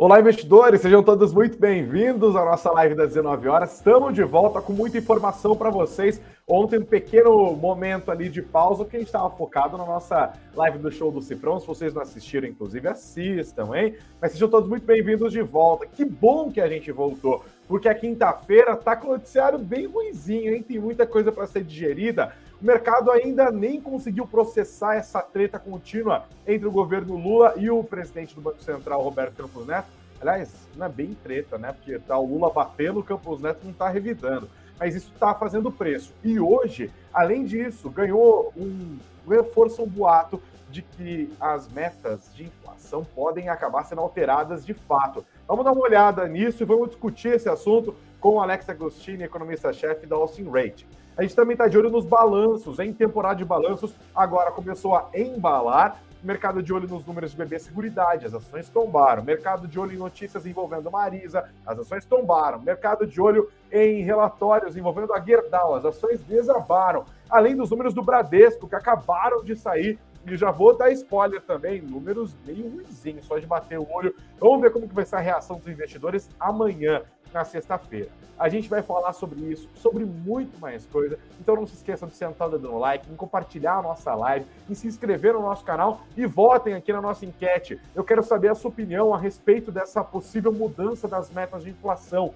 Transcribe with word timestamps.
Olá, 0.00 0.20
investidores, 0.20 0.80
sejam 0.80 1.02
todos 1.02 1.34
muito 1.34 1.58
bem-vindos 1.58 2.36
à 2.36 2.44
nossa 2.44 2.70
live 2.70 2.94
das 2.94 3.08
19 3.08 3.48
horas. 3.48 3.74
Estamos 3.74 4.14
de 4.14 4.22
volta 4.22 4.62
com 4.62 4.72
muita 4.72 4.96
informação 4.96 5.56
para 5.56 5.70
vocês. 5.70 6.20
Ontem, 6.46 6.78
um 6.78 6.84
pequeno 6.84 7.52
momento 7.56 8.08
ali 8.08 8.28
de 8.28 8.40
pausa, 8.40 8.84
que 8.84 8.94
a 8.94 9.00
gente 9.00 9.08
estava 9.08 9.28
focado 9.28 9.76
na 9.76 9.84
nossa 9.84 10.34
live 10.54 10.78
do 10.78 10.88
show 10.92 11.10
do 11.10 11.20
Cifrão. 11.20 11.58
Se 11.58 11.66
vocês 11.66 11.92
não 11.92 12.00
assistiram, 12.00 12.46
inclusive, 12.46 12.86
assistam, 12.86 13.74
hein? 13.74 13.96
Mas 14.22 14.30
sejam 14.30 14.48
todos 14.48 14.68
muito 14.68 14.86
bem-vindos 14.86 15.32
de 15.32 15.42
volta. 15.42 15.84
Que 15.84 16.04
bom 16.04 16.48
que 16.48 16.60
a 16.60 16.68
gente 16.68 16.92
voltou, 16.92 17.44
porque 17.66 17.88
a 17.88 17.94
quinta-feira 17.94 18.76
tá 18.76 18.94
com 18.94 19.08
o 19.08 19.12
noticiário 19.14 19.58
bem 19.58 19.86
ruimzinho, 19.86 20.54
hein? 20.54 20.62
Tem 20.62 20.78
muita 20.78 21.08
coisa 21.08 21.32
para 21.32 21.44
ser 21.48 21.64
digerida. 21.64 22.32
O 22.60 22.66
mercado 22.66 23.12
ainda 23.12 23.52
nem 23.52 23.80
conseguiu 23.80 24.26
processar 24.26 24.96
essa 24.96 25.22
treta 25.22 25.60
contínua 25.60 26.24
entre 26.44 26.66
o 26.66 26.72
governo 26.72 27.16
Lula 27.16 27.54
e 27.56 27.70
o 27.70 27.84
presidente 27.84 28.34
do 28.34 28.40
Banco 28.40 28.60
Central, 28.60 29.00
Roberto 29.00 29.36
Campos 29.36 29.64
Neto. 29.64 29.86
Aliás, 30.20 30.52
não 30.74 30.86
é 30.86 30.88
bem 30.88 31.16
treta, 31.22 31.56
né? 31.56 31.72
Porque 31.72 32.00
tá 32.00 32.18
o 32.18 32.26
Lula 32.26 32.50
batendo, 32.50 32.98
o 32.98 33.04
Campos 33.04 33.40
Neto 33.40 33.60
não 33.62 33.70
está 33.70 33.88
revidando. 33.88 34.50
Mas 34.76 34.96
isso 34.96 35.12
está 35.14 35.32
fazendo 35.34 35.70
preço. 35.70 36.12
E 36.24 36.40
hoje, 36.40 36.90
além 37.14 37.44
disso, 37.44 37.88
ganhou 37.90 38.52
um 38.56 38.98
reforço, 39.28 39.84
um 39.84 39.88
boato 39.88 40.42
de 40.68 40.82
que 40.82 41.32
as 41.40 41.68
metas 41.68 42.28
de 42.34 42.44
inflação 42.44 43.04
podem 43.04 43.48
acabar 43.48 43.84
sendo 43.84 44.00
alteradas 44.00 44.66
de 44.66 44.74
fato. 44.74 45.24
Vamos 45.46 45.64
dar 45.64 45.72
uma 45.72 45.82
olhada 45.82 46.26
nisso 46.26 46.62
e 46.64 46.66
vamos 46.66 46.88
discutir 46.88 47.28
esse 47.28 47.48
assunto 47.48 47.94
com 48.20 48.40
Alex 48.40 48.68
Agostini, 48.68 49.24
economista-chefe 49.24 50.06
da 50.06 50.16
Austin 50.16 50.48
Rate. 50.50 50.86
A 51.16 51.22
gente 51.22 51.34
também 51.34 51.54
está 51.54 51.66
de 51.66 51.76
olho 51.76 51.90
nos 51.90 52.04
balanços, 52.04 52.78
em 52.78 52.92
temporada 52.92 53.36
de 53.36 53.44
balanços, 53.44 53.94
agora 54.14 54.52
começou 54.52 54.94
a 54.94 55.08
embalar. 55.14 56.00
Mercado 56.22 56.60
de 56.60 56.72
olho 56.72 56.88
nos 56.88 57.06
números 57.06 57.30
de 57.30 57.36
bebê 57.36 57.60
seguridade, 57.60 58.26
as 58.26 58.34
ações 58.34 58.68
tombaram. 58.68 59.22
Mercado 59.22 59.68
de 59.68 59.78
olho 59.78 59.92
em 59.92 59.96
notícias 59.96 60.46
envolvendo 60.46 60.90
Marisa, 60.90 61.48
as 61.64 61.78
ações 61.78 62.04
tombaram. 62.04 62.60
Mercado 62.60 63.06
de 63.06 63.20
olho 63.20 63.48
em 63.70 64.02
relatórios 64.02 64.76
envolvendo 64.76 65.12
a 65.12 65.20
Gerdau, 65.20 65.76
as 65.76 65.84
ações 65.84 66.20
desabaram. 66.22 67.04
Além 67.30 67.54
dos 67.54 67.70
números 67.70 67.94
do 67.94 68.02
Bradesco, 68.02 68.68
que 68.68 68.74
acabaram 68.74 69.44
de 69.44 69.54
sair 69.54 69.96
e 70.26 70.36
já 70.36 70.50
vou 70.50 70.76
dar 70.76 70.90
spoiler 70.92 71.40
também, 71.42 71.80
números 71.80 72.36
meio 72.46 72.68
ruizinhos, 72.68 73.24
só 73.24 73.38
de 73.38 73.46
bater 73.46 73.78
o 73.78 73.90
olho. 73.90 74.14
Vamos 74.38 74.60
ver 74.60 74.72
como 74.72 74.88
que 74.88 74.94
vai 74.94 75.04
ser 75.04 75.16
a 75.16 75.20
reação 75.20 75.56
dos 75.56 75.68
investidores 75.68 76.28
amanhã, 76.38 77.02
na 77.32 77.44
sexta-feira. 77.44 78.08
A 78.38 78.48
gente 78.48 78.68
vai 78.68 78.82
falar 78.82 79.12
sobre 79.12 79.40
isso, 79.40 79.68
sobre 79.74 80.04
muito 80.04 80.58
mais 80.60 80.86
coisa. 80.86 81.18
Então 81.40 81.56
não 81.56 81.66
se 81.66 81.74
esqueçam 81.74 82.08
de 82.08 82.14
sentar 82.14 82.48
dando 82.48 82.68
no 82.68 82.78
like, 82.78 83.10
em 83.10 83.16
compartilhar 83.16 83.78
a 83.78 83.82
nossa 83.82 84.14
live, 84.14 84.46
em 84.68 84.74
se 84.74 84.86
inscrever 84.86 85.34
no 85.34 85.40
nosso 85.40 85.64
canal 85.64 86.02
e 86.16 86.24
votem 86.24 86.74
aqui 86.74 86.92
na 86.92 87.00
nossa 87.00 87.26
enquete. 87.26 87.80
Eu 87.94 88.04
quero 88.04 88.22
saber 88.22 88.48
a 88.48 88.54
sua 88.54 88.70
opinião 88.70 89.12
a 89.12 89.18
respeito 89.18 89.72
dessa 89.72 90.04
possível 90.04 90.52
mudança 90.52 91.08
das 91.08 91.30
metas 91.30 91.64
de 91.64 91.70
inflação. 91.70 92.32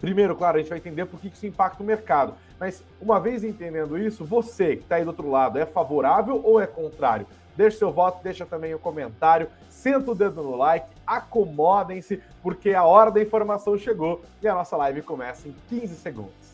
Primeiro, 0.00 0.36
claro, 0.36 0.56
a 0.56 0.60
gente 0.60 0.68
vai 0.68 0.78
entender 0.78 1.06
por 1.06 1.20
que 1.20 1.28
isso 1.28 1.46
impacta 1.46 1.82
o 1.82 1.86
mercado. 1.86 2.34
Mas 2.58 2.82
uma 3.00 3.20
vez 3.20 3.44
entendendo 3.44 3.98
isso, 3.98 4.24
você 4.24 4.76
que 4.76 4.82
está 4.82 4.96
aí 4.96 5.04
do 5.04 5.08
outro 5.08 5.30
lado, 5.30 5.58
é 5.58 5.66
favorável 5.66 6.40
ou 6.42 6.60
é 6.60 6.66
contrário? 6.66 7.26
Deixe 7.56 7.78
seu 7.78 7.90
voto, 7.90 8.22
deixa 8.22 8.44
também 8.44 8.74
o 8.74 8.76
um 8.76 8.80
comentário, 8.80 9.48
senta 9.70 10.10
o 10.10 10.14
dedo 10.14 10.42
no 10.42 10.56
like, 10.56 10.86
acomodem-se, 11.06 12.22
porque 12.42 12.74
a 12.74 12.84
hora 12.84 13.10
da 13.10 13.22
informação 13.22 13.78
chegou 13.78 14.22
e 14.42 14.48
a 14.48 14.54
nossa 14.54 14.76
live 14.76 15.00
começa 15.02 15.48
em 15.48 15.54
15 15.68 15.94
segundos. 15.96 16.45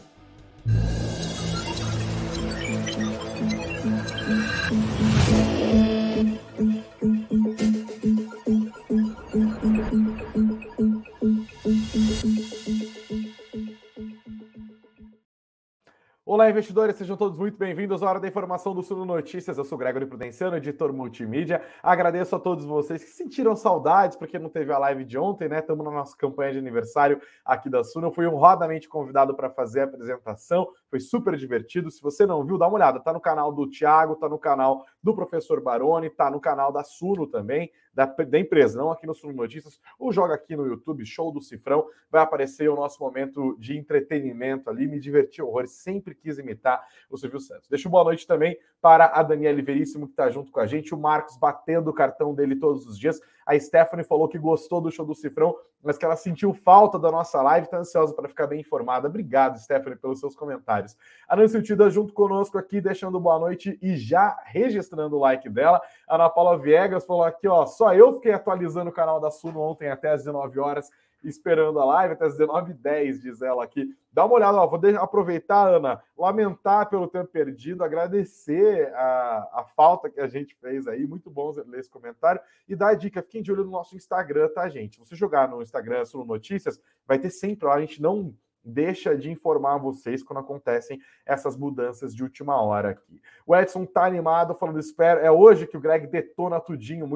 Olá, 16.33 16.49
investidores, 16.49 16.97
sejam 16.97 17.15
todos 17.15 17.39
muito 17.39 17.59
bem-vindos 17.59 18.03
à 18.03 18.09
Hora 18.09 18.19
da 18.19 18.27
Informação 18.27 18.75
do 18.75 18.83
Suno 18.83 19.05
Notícias. 19.05 19.59
Eu 19.59 19.65
sou 19.65 19.77
Gregory 19.77 20.07
Prudenciano, 20.07 20.57
editor 20.57 20.91
multimídia. 20.91 21.61
Agradeço 21.83 22.35
a 22.35 22.41
todos 22.41 22.65
vocês 22.65 23.05
que 23.05 23.11
sentiram 23.11 23.55
saudades, 23.55 24.17
porque 24.17 24.39
não 24.39 24.49
teve 24.49 24.73
a 24.73 24.79
live 24.79 25.05
de 25.05 25.19
ontem, 25.19 25.47
né? 25.47 25.59
Estamos 25.59 25.85
na 25.85 25.91
nossa 25.91 26.17
campanha 26.17 26.53
de 26.53 26.59
aniversário 26.59 27.21
aqui 27.45 27.69
da 27.69 27.85
Suno. 27.85 28.07
Eu 28.07 28.13
fui 28.13 28.27
honradamente 28.27 28.89
convidado 28.89 29.37
para 29.37 29.51
fazer 29.51 29.81
a 29.83 29.85
apresentação, 29.85 30.71
foi 30.89 31.01
super 31.01 31.37
divertido. 31.37 31.91
Se 31.91 32.01
você 32.01 32.25
não 32.25 32.43
viu, 32.47 32.57
dá 32.57 32.67
uma 32.67 32.77
olhada. 32.77 32.99
Tá 32.99 33.13
no 33.13 33.21
canal 33.21 33.53
do 33.53 33.69
Thiago, 33.69 34.17
tá 34.17 34.27
no 34.27 34.39
canal 34.39 34.87
do 35.03 35.15
professor 35.15 35.63
Baroni, 35.63 36.09
tá 36.09 36.31
no 36.31 36.41
canal 36.41 36.73
da 36.73 36.83
Suno 36.83 37.27
também 37.27 37.71
da, 37.93 38.07
da 38.07 38.39
empresa, 38.39 38.79
não 38.79 38.91
aqui 38.91 39.07
no 39.07 39.15
Sul 39.15 39.33
Notícias, 39.33 39.79
ou 39.99 40.13
joga 40.13 40.35
aqui 40.35 40.57
no 40.57 40.67
YouTube, 40.67 41.05
Show 41.05 41.31
do 41.31 41.41
Cifrão, 41.41 41.87
vai 42.11 42.23
aparecer 42.23 42.69
o 42.69 42.77
nosso 42.77 43.03
momento 43.03 43.57
de 43.59 43.77
entretenimento 43.77 44.71
ali, 44.71 44.87
me 44.87 44.99
diverti 44.99 45.43
horrores, 45.43 45.73
sempre 45.73 46.15
quis 46.15 46.39
imitar 46.39 46.83
o 47.11 47.17
Silvio 47.17 47.41
Santos. 47.41 47.69
Deixa 47.69 47.89
uma 47.89 47.93
boa 47.93 48.05
noite 48.05 48.27
também 48.27 48.59
para 48.81 49.07
a 49.07 49.23
Daniela 49.23 49.61
Veríssimo, 49.63 50.07
que 50.07 50.13
está 50.13 50.31
junto 50.31 50.51
com 50.51 50.61
a 50.61 50.67
gente, 50.67 50.95
o 50.95 50.99
Marcos 50.99 51.37
batendo 51.37 51.91
o 51.91 51.95
cartão 51.95 52.35
dele 52.35 52.57
todos 52.57 52.87
os 52.87 52.99
dias, 52.99 53.21
a 53.47 53.59
Stephanie 53.59 54.05
falou 54.05 54.29
que 54.29 54.39
gostou 54.39 54.81
do 54.81 54.91
show 54.91 55.05
do 55.05 55.15
Cifrão, 55.15 55.55
mas 55.83 55.99
que 55.99 56.05
ela 56.05 56.17
sentiu 56.17 56.55
falta 56.55 56.99
da 56.99 57.11
nossa 57.11 57.43
live, 57.43 57.67
está 57.67 57.79
ansiosa 57.79 58.15
para 58.15 58.29
ficar 58.29 58.47
bem 58.47 58.61
informada. 58.61 59.09
Obrigado, 59.09 59.59
Stephanie, 59.59 59.99
pelos 59.99 60.21
seus 60.21 60.35
comentários. 60.35 60.97
A 61.29 61.35
Nancy 61.35 61.63
Tida 61.63 61.91
junto 61.91 62.13
conosco 62.13 62.57
aqui, 62.57 62.81
deixando 62.81 63.19
boa 63.19 63.39
noite 63.39 63.79
e 63.83 63.97
já 63.97 64.39
registrando 64.45 65.17
o 65.17 65.21
like 65.21 65.49
dela. 65.49 65.81
A 66.09 66.15
Ana 66.15 66.31
Paula 66.31 66.57
Viegas 66.59 67.05
falou 67.05 67.25
aqui, 67.25 67.49
ó, 67.49 67.67
só 67.67 67.95
eu 67.95 68.15
fiquei 68.15 68.33
atualizando 68.33 68.91
o 68.91 68.95
canal 68.95 69.21
da 69.21 69.31
Suno 69.31 69.61
ontem 69.61 69.89
até 69.89 70.11
às 70.11 70.21
19 70.21 70.59
horas 70.61 70.91
esperando 71.25 71.79
a 71.81 71.85
live 71.85 72.15
até 72.15 72.27
as 72.27 72.39
19h10, 72.39 73.21
diz 73.21 73.43
ela 73.43 73.65
aqui. 73.65 73.95
Dá 74.13 74.25
uma 74.25 74.35
olhada, 74.35 74.59
ó, 74.59 74.67
vou 74.67 74.81
aproveitar, 75.01 75.69
Ana, 75.69 76.03
lamentar 76.17 76.89
pelo 76.89 77.09
tempo 77.09 77.31
perdido, 77.31 77.83
agradecer 77.83 78.93
a, 78.95 79.61
a 79.61 79.65
falta 79.75 80.11
que 80.11 80.21
a 80.21 80.27
gente 80.27 80.55
fez 80.57 80.87
aí. 80.87 81.07
Muito 81.07 81.31
bom 81.31 81.53
ler 81.67 81.81
esse 81.81 81.91
comentário. 81.91 82.41
E 82.69 82.77
dar 82.77 82.89
a 82.89 82.95
dica, 82.95 83.23
fiquem 83.23 83.43
de 83.43 83.51
olho 83.51 83.65
no 83.65 83.71
nosso 83.71 83.97
Instagram, 83.97 84.49
tá, 84.49 84.69
gente? 84.69 84.97
Se 84.97 85.01
você 85.01 85.17
jogar 85.17 85.49
no 85.49 85.63
Instagram 85.63 86.05
sobre 86.05 86.27
notícias, 86.27 86.81
vai 87.07 87.19
ter 87.19 87.31
sempre 87.31 87.67
lá, 87.67 87.75
a 87.75 87.81
gente 87.81 88.03
não 88.03 88.35
deixa 88.65 89.17
de 89.17 89.31
informar 89.31 89.79
vocês 89.79 90.23
quando 90.23 90.39
acontecem 90.39 91.01
essas 91.27 91.57
mudanças 91.57 92.15
de 92.15 92.23
última 92.23 92.61
hora 92.61 92.91
aqui. 92.91 93.21
O 93.47 93.57
Edson 93.57 93.85
tá 93.85 94.05
animado, 94.05 94.55
falando, 94.55 94.79
espero, 94.79 95.21
é 95.21 95.31
hoje 95.31 95.67
que 95.67 95.77
o 95.77 95.81
Greg 95.81 96.07
detona 96.07 96.61
tudinho, 96.61 97.09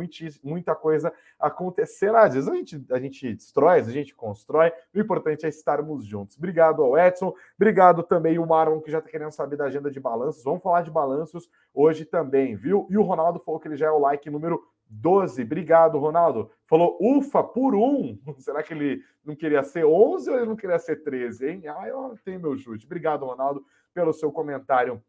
muita 0.42 0.74
coisa 0.74 1.12
acontecerá. 1.38 2.24
Às 2.24 2.34
vezes 2.34 2.48
a 2.48 2.54
gente, 2.54 2.84
a 2.90 2.98
gente 2.98 3.34
destrói, 3.34 3.80
a 3.80 3.82
gente 3.82 4.14
constrói, 4.14 4.72
o 4.94 4.98
importante 4.98 5.46
é 5.46 5.48
estarmos 5.48 6.04
juntos. 6.04 6.36
Obrigado 6.36 6.82
ao 6.82 6.98
Edson, 6.98 7.34
obrigado 7.56 8.02
também 8.02 8.38
o 8.38 8.46
Marlon, 8.46 8.80
que 8.80 8.90
já 8.90 9.00
tá 9.00 9.08
querendo 9.08 9.32
saber 9.32 9.56
da 9.56 9.64
agenda 9.64 9.90
de 9.90 10.00
balanços, 10.00 10.42
vamos 10.42 10.62
falar 10.62 10.82
de 10.82 10.90
balanços 10.90 11.48
hoje 11.72 12.04
também, 12.04 12.56
viu? 12.56 12.86
E 12.90 12.96
o 12.96 13.02
Ronaldo 13.02 13.38
falou 13.38 13.60
que 13.60 13.68
ele 13.68 13.76
já 13.76 13.86
é 13.86 13.90
o 13.90 13.98
like 13.98 14.28
número 14.30 14.62
12. 14.88 15.42
Obrigado, 15.42 15.98
Ronaldo. 15.98 16.50
Falou 16.66 16.98
ufa 17.00 17.42
por 17.42 17.74
um. 17.74 18.18
Será 18.38 18.62
que 18.62 18.74
ele 18.74 19.02
não 19.24 19.34
queria 19.34 19.62
ser 19.62 19.84
11 19.84 20.30
ou 20.30 20.36
ele 20.36 20.46
não 20.46 20.56
queria 20.56 20.78
ser 20.78 21.02
13, 21.02 21.48
hein? 21.48 21.62
Ah, 21.66 21.88
eu 21.88 22.16
tenho 22.24 22.40
meu 22.40 22.56
chute. 22.56 22.86
Obrigado, 22.86 23.26
Ronaldo, 23.26 23.64
pelo 23.92 24.12
seu 24.12 24.30
comentário 24.30 25.02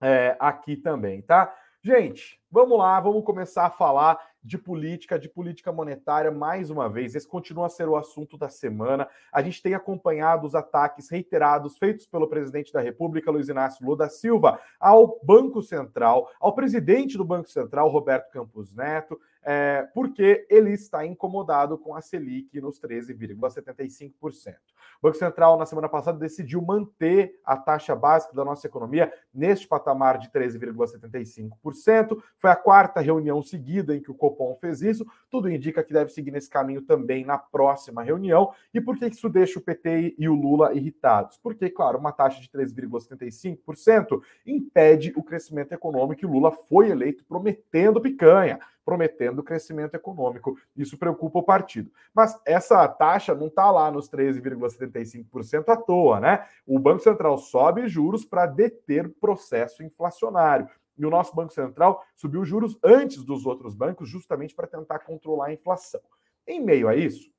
é, 0.00 0.36
aqui 0.38 0.76
também, 0.76 1.20
tá? 1.22 1.54
Gente, 1.82 2.40
vamos 2.50 2.78
lá, 2.78 3.00
vamos 3.00 3.24
começar 3.24 3.66
a 3.66 3.70
falar 3.70 4.18
de 4.42 4.56
política, 4.56 5.18
de 5.18 5.28
política 5.28 5.72
monetária 5.72 6.30
mais 6.30 6.70
uma 6.70 6.88
vez. 6.88 7.14
Esse 7.14 7.28
continua 7.28 7.66
a 7.66 7.70
ser 7.70 7.88
o 7.88 7.96
assunto 7.96 8.38
da 8.38 8.48
semana. 8.48 9.08
A 9.32 9.42
gente 9.42 9.62
tem 9.62 9.74
acompanhado 9.74 10.46
os 10.46 10.54
ataques 10.54 11.10
reiterados 11.10 11.76
feitos 11.78 12.06
pelo 12.06 12.28
presidente 12.28 12.72
da 12.72 12.80
República, 12.80 13.30
Luiz 13.30 13.48
Inácio 13.48 13.84
Lula 13.84 13.98
da 13.98 14.08
Silva, 14.08 14.60
ao 14.78 15.20
Banco 15.22 15.62
Central, 15.62 16.30
ao 16.40 16.54
presidente 16.54 17.18
do 17.18 17.24
Banco 17.24 17.50
Central, 17.50 17.88
Roberto 17.88 18.30
Campos 18.30 18.74
Neto, 18.74 19.20
é, 19.42 19.88
porque 19.94 20.46
ele 20.50 20.72
está 20.72 21.04
incomodado 21.04 21.78
com 21.78 21.94
a 21.94 22.02
Selic 22.02 22.60
nos 22.60 22.80
13,75%. 22.80 24.54
O 25.00 25.06
Banco 25.06 25.16
Central, 25.16 25.58
na 25.58 25.64
semana 25.64 25.88
passada, 25.88 26.18
decidiu 26.18 26.60
manter 26.60 27.40
a 27.44 27.56
taxa 27.56 27.96
básica 27.96 28.34
da 28.34 28.44
nossa 28.44 28.66
economia 28.66 29.10
neste 29.32 29.66
patamar 29.66 30.18
de 30.18 30.28
13,75%. 30.28 32.22
Foi 32.36 32.50
a 32.50 32.56
quarta 32.56 33.00
reunião 33.00 33.42
seguida 33.42 33.96
em 33.96 34.02
que 34.02 34.10
o 34.10 34.14
Copom 34.30 34.54
fez 34.56 34.82
isso. 34.82 35.06
Tudo 35.30 35.50
indica 35.50 35.82
que 35.82 35.92
deve 35.92 36.10
seguir 36.10 36.30
nesse 36.30 36.48
caminho 36.48 36.82
também 36.82 37.24
na 37.24 37.38
próxima 37.38 38.02
reunião. 38.02 38.52
E 38.72 38.80
por 38.80 38.96
que 38.96 39.06
isso 39.06 39.28
deixa 39.28 39.58
o 39.58 39.62
PT 39.62 40.14
e 40.18 40.28
o 40.28 40.34
Lula 40.34 40.74
irritados? 40.74 41.36
Porque, 41.36 41.68
claro, 41.68 41.98
uma 41.98 42.12
taxa 42.12 42.40
de 42.40 42.48
13,75% 42.48 44.20
impede 44.46 45.12
o 45.16 45.22
crescimento 45.22 45.72
econômico 45.72 46.24
e 46.24 46.26
o 46.26 46.30
Lula 46.30 46.52
foi 46.52 46.90
eleito 46.90 47.24
prometendo 47.24 48.00
picanha 48.00 48.58
prometendo 48.84 49.42
crescimento 49.42 49.94
econômico. 49.94 50.58
Isso 50.76 50.98
preocupa 50.98 51.38
o 51.38 51.44
partido. 51.44 51.92
Mas 52.12 52.36
essa 52.44 52.88
taxa 52.88 53.34
não 53.34 53.46
está 53.46 53.70
lá 53.70 53.88
nos 53.90 54.10
13,75% 54.10 55.68
à 55.68 55.76
toa, 55.76 56.18
né? 56.18 56.44
O 56.66 56.78
Banco 56.78 57.00
Central 57.00 57.38
sobe 57.38 57.86
juros 57.86 58.24
para 58.24 58.46
deter 58.46 59.08
processo 59.20 59.84
inflacionário. 59.84 60.68
E 61.00 61.06
o 61.06 61.10
nosso 61.10 61.34
Banco 61.34 61.52
Central 61.52 62.04
subiu 62.14 62.44
juros 62.44 62.78
antes 62.84 63.24
dos 63.24 63.46
outros 63.46 63.74
bancos, 63.74 64.06
justamente 64.06 64.54
para 64.54 64.66
tentar 64.66 64.98
controlar 64.98 65.46
a 65.46 65.52
inflação. 65.54 66.02
Em 66.46 66.62
meio 66.62 66.88
a 66.88 66.94
isso, 66.94 67.30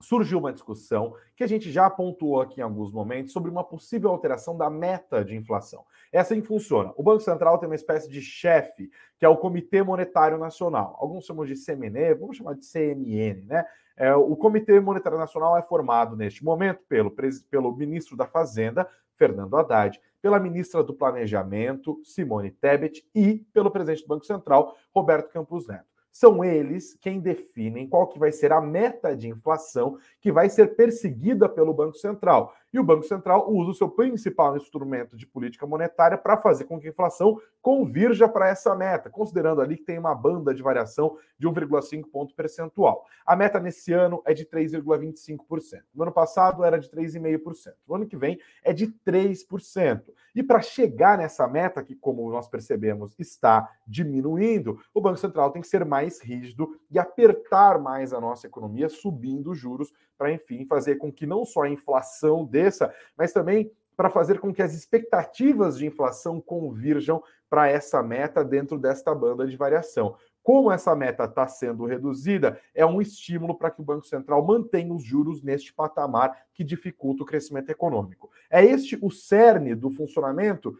surgiu 0.00 0.38
uma 0.38 0.54
discussão 0.54 1.14
que 1.36 1.44
a 1.44 1.46
gente 1.46 1.70
já 1.70 1.90
pontuou 1.90 2.40
aqui 2.40 2.60
em 2.60 2.62
alguns 2.62 2.92
momentos 2.92 3.32
sobre 3.32 3.50
uma 3.50 3.62
possível 3.62 4.10
alteração 4.10 4.56
da 4.56 4.70
meta 4.70 5.22
de 5.22 5.36
inflação. 5.36 5.84
É 6.10 6.18
assim 6.18 6.40
que 6.40 6.46
funciona. 6.46 6.94
O 6.96 7.02
Banco 7.02 7.20
Central 7.20 7.58
tem 7.58 7.68
uma 7.68 7.74
espécie 7.74 8.08
de 8.08 8.22
chefe, 8.22 8.90
que 9.18 9.26
é 9.26 9.28
o 9.28 9.36
Comitê 9.36 9.82
Monetário 9.82 10.38
Nacional. 10.38 10.96
Alguns 10.98 11.26
chamam 11.26 11.44
de 11.44 11.54
CMN, 11.54 12.14
vamos 12.18 12.38
chamar 12.38 12.54
de 12.54 12.66
CMN, 12.66 13.44
né? 13.46 13.66
É, 13.96 14.14
o 14.14 14.34
Comitê 14.34 14.80
Monetário 14.80 15.18
Nacional 15.18 15.56
é 15.56 15.62
formado 15.62 16.16
neste 16.16 16.44
momento 16.44 16.80
pelo, 16.88 17.14
pelo 17.50 17.76
ministro 17.76 18.16
da 18.16 18.26
Fazenda, 18.26 18.88
Fernando 19.16 19.56
Haddad, 19.56 20.00
pela 20.20 20.40
ministra 20.40 20.82
do 20.82 20.94
Planejamento, 20.94 22.00
Simone 22.04 22.50
Tebet, 22.50 23.06
e 23.14 23.46
pelo 23.52 23.70
presidente 23.70 24.02
do 24.02 24.08
Banco 24.08 24.24
Central, 24.24 24.76
Roberto 24.94 25.30
Campos 25.30 25.66
Neto 25.66 25.94
são 26.14 26.44
eles 26.44 26.96
quem 27.00 27.18
definem 27.18 27.88
qual 27.88 28.06
que 28.06 28.20
vai 28.20 28.30
ser 28.30 28.52
a 28.52 28.60
meta 28.60 29.16
de 29.16 29.28
inflação 29.28 29.98
que 30.20 30.30
vai 30.30 30.48
ser 30.48 30.76
perseguida 30.76 31.48
pelo 31.48 31.74
Banco 31.74 31.96
Central. 31.96 32.54
E 32.74 32.78
o 32.80 32.82
Banco 32.82 33.04
Central 33.04 33.48
usa 33.52 33.70
o 33.70 33.74
seu 33.74 33.88
principal 33.88 34.56
instrumento 34.56 35.16
de 35.16 35.28
política 35.28 35.64
monetária 35.64 36.18
para 36.18 36.36
fazer 36.36 36.64
com 36.64 36.80
que 36.80 36.88
a 36.88 36.90
inflação 36.90 37.40
convirja 37.62 38.28
para 38.28 38.48
essa 38.48 38.74
meta, 38.74 39.08
considerando 39.08 39.60
ali 39.60 39.76
que 39.76 39.84
tem 39.84 39.96
uma 39.96 40.12
banda 40.12 40.52
de 40.52 40.60
variação 40.60 41.16
de 41.38 41.46
1,5 41.48 42.10
ponto 42.10 42.34
percentual. 42.34 43.06
A 43.24 43.36
meta 43.36 43.60
nesse 43.60 43.92
ano 43.92 44.20
é 44.26 44.34
de 44.34 44.44
3,25%. 44.44 45.82
No 45.94 46.02
ano 46.02 46.10
passado 46.10 46.64
era 46.64 46.76
de 46.76 46.90
3,5%. 46.90 47.74
No 47.86 47.94
ano 47.94 48.06
que 48.08 48.16
vem 48.16 48.40
é 48.64 48.72
de 48.72 48.88
3%. 49.06 50.02
E 50.34 50.42
para 50.42 50.60
chegar 50.60 51.16
nessa 51.16 51.46
meta, 51.46 51.80
que 51.80 51.94
como 51.94 52.28
nós 52.28 52.48
percebemos 52.48 53.14
está 53.20 53.70
diminuindo, 53.86 54.80
o 54.92 55.00
Banco 55.00 55.16
Central 55.16 55.52
tem 55.52 55.62
que 55.62 55.68
ser 55.68 55.84
mais 55.84 56.20
rígido 56.20 56.76
e 56.90 56.98
apertar 56.98 57.78
mais 57.78 58.12
a 58.12 58.20
nossa 58.20 58.48
economia, 58.48 58.88
subindo 58.88 59.54
juros, 59.54 59.92
para 60.16 60.32
enfim 60.32 60.64
fazer 60.64 60.96
com 60.96 61.12
que 61.12 61.26
não 61.26 61.44
só 61.44 61.62
a 61.62 61.68
inflação 61.68 62.44
desça, 62.44 62.92
mas 63.16 63.32
também 63.32 63.70
para 63.96 64.10
fazer 64.10 64.40
com 64.40 64.52
que 64.52 64.62
as 64.62 64.74
expectativas 64.74 65.78
de 65.78 65.86
inflação 65.86 66.40
convirjam 66.40 67.22
para 67.48 67.68
essa 67.68 68.02
meta 68.02 68.44
dentro 68.44 68.78
desta 68.78 69.14
banda 69.14 69.46
de 69.46 69.56
variação. 69.56 70.16
Como 70.42 70.70
essa 70.70 70.94
meta 70.94 71.24
está 71.24 71.46
sendo 71.46 71.86
reduzida, 71.86 72.60
é 72.74 72.84
um 72.84 73.00
estímulo 73.00 73.56
para 73.56 73.70
que 73.70 73.80
o 73.80 73.84
Banco 73.84 74.06
Central 74.06 74.44
mantenha 74.44 74.92
os 74.92 75.02
juros 75.02 75.42
neste 75.42 75.72
patamar 75.72 76.36
que 76.52 76.62
dificulta 76.62 77.22
o 77.22 77.26
crescimento 77.26 77.70
econômico. 77.70 78.30
É 78.50 78.62
este 78.62 78.98
o 79.00 79.10
cerne 79.10 79.74
do 79.74 79.90
funcionamento 79.90 80.76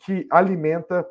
que 0.00 0.26
alimenta 0.30 1.06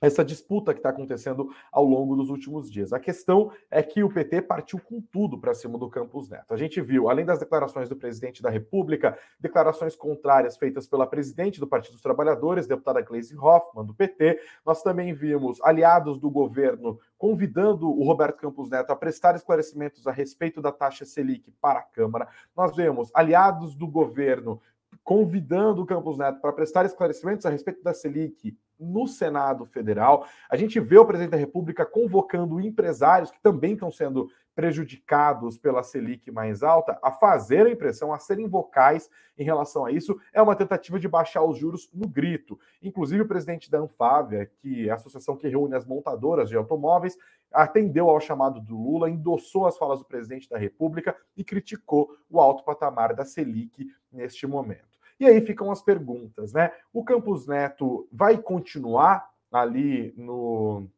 essa 0.00 0.24
disputa 0.24 0.72
que 0.72 0.80
está 0.80 0.90
acontecendo 0.90 1.50
ao 1.72 1.84
longo 1.84 2.14
dos 2.14 2.30
últimos 2.30 2.70
dias. 2.70 2.92
A 2.92 3.00
questão 3.00 3.50
é 3.70 3.82
que 3.82 4.02
o 4.02 4.12
PT 4.12 4.42
partiu 4.42 4.78
com 4.78 5.00
tudo 5.00 5.38
para 5.38 5.54
cima 5.54 5.78
do 5.78 5.88
Campos 5.88 6.28
Neto. 6.28 6.54
A 6.54 6.56
gente 6.56 6.80
viu, 6.80 7.08
além 7.08 7.24
das 7.24 7.38
declarações 7.38 7.88
do 7.88 7.96
presidente 7.96 8.42
da 8.42 8.50
República, 8.50 9.18
declarações 9.40 9.96
contrárias 9.96 10.56
feitas 10.56 10.86
pela 10.86 11.06
presidente 11.06 11.58
do 11.58 11.66
Partido 11.66 11.92
dos 11.92 12.02
Trabalhadores, 12.02 12.66
deputada 12.66 13.00
Gleisi 13.00 13.36
Hoffmann, 13.36 13.86
do 13.86 13.94
PT. 13.94 14.40
Nós 14.64 14.82
também 14.82 15.12
vimos 15.12 15.60
aliados 15.62 16.18
do 16.18 16.30
governo 16.30 16.98
convidando 17.16 17.88
o 17.90 18.04
Roberto 18.04 18.38
Campos 18.38 18.70
Neto 18.70 18.90
a 18.90 18.96
prestar 18.96 19.34
esclarecimentos 19.34 20.06
a 20.06 20.12
respeito 20.12 20.62
da 20.62 20.70
taxa 20.70 21.04
Selic 21.04 21.50
para 21.60 21.80
a 21.80 21.82
Câmara. 21.82 22.28
Nós 22.56 22.76
vemos 22.76 23.10
aliados 23.12 23.74
do 23.74 23.86
governo 23.88 24.60
convidando 25.02 25.82
o 25.82 25.86
Campos 25.86 26.16
Neto 26.16 26.40
para 26.40 26.52
prestar 26.52 26.84
esclarecimentos 26.86 27.44
a 27.44 27.50
respeito 27.50 27.82
da 27.82 27.92
Selic 27.92 28.56
no 28.78 29.06
Senado 29.06 29.64
Federal. 29.64 30.26
A 30.50 30.56
gente 30.56 30.78
vê 30.80 30.98
o 30.98 31.04
presidente 31.04 31.32
da 31.32 31.36
República 31.36 31.84
convocando 31.84 32.60
empresários 32.60 33.30
que 33.30 33.40
também 33.40 33.72
estão 33.72 33.90
sendo 33.90 34.28
prejudicados 34.58 35.56
pela 35.56 35.84
Selic 35.84 36.32
mais 36.32 36.64
alta 36.64 36.98
a 37.00 37.12
fazer 37.12 37.64
a 37.64 37.70
impressão, 37.70 38.12
a 38.12 38.18
serem 38.18 38.48
vocais 38.48 39.08
em 39.38 39.44
relação 39.44 39.84
a 39.84 39.92
isso. 39.92 40.18
É 40.32 40.42
uma 40.42 40.56
tentativa 40.56 40.98
de 40.98 41.06
baixar 41.06 41.44
os 41.44 41.56
juros 41.56 41.88
no 41.94 42.08
grito. 42.08 42.58
Inclusive, 42.82 43.22
o 43.22 43.28
presidente 43.28 43.70
da 43.70 43.78
Anfávia, 43.78 44.50
que 44.58 44.88
é 44.88 44.90
a 44.90 44.96
associação 44.96 45.36
que 45.36 45.46
reúne 45.46 45.76
as 45.76 45.86
montadoras 45.86 46.48
de 46.48 46.56
automóveis, 46.56 47.16
atendeu 47.52 48.10
ao 48.10 48.20
chamado 48.20 48.60
do 48.60 48.76
Lula, 48.76 49.08
endossou 49.08 49.64
as 49.64 49.78
falas 49.78 50.00
do 50.00 50.04
presidente 50.04 50.48
da 50.48 50.58
República 50.58 51.16
e 51.36 51.44
criticou 51.44 52.10
o 52.28 52.40
alto 52.40 52.64
patamar 52.64 53.14
da 53.14 53.24
Selic 53.24 53.86
neste 54.10 54.44
momento. 54.44 54.87
E 55.20 55.26
aí 55.26 55.40
ficam 55.40 55.70
as 55.70 55.82
perguntas, 55.82 56.52
né? 56.52 56.70
O 56.92 57.04
Campos 57.04 57.46
Neto 57.46 58.08
vai 58.12 58.38
continuar 58.38 59.28
ali 59.50 60.14
no 60.16 60.88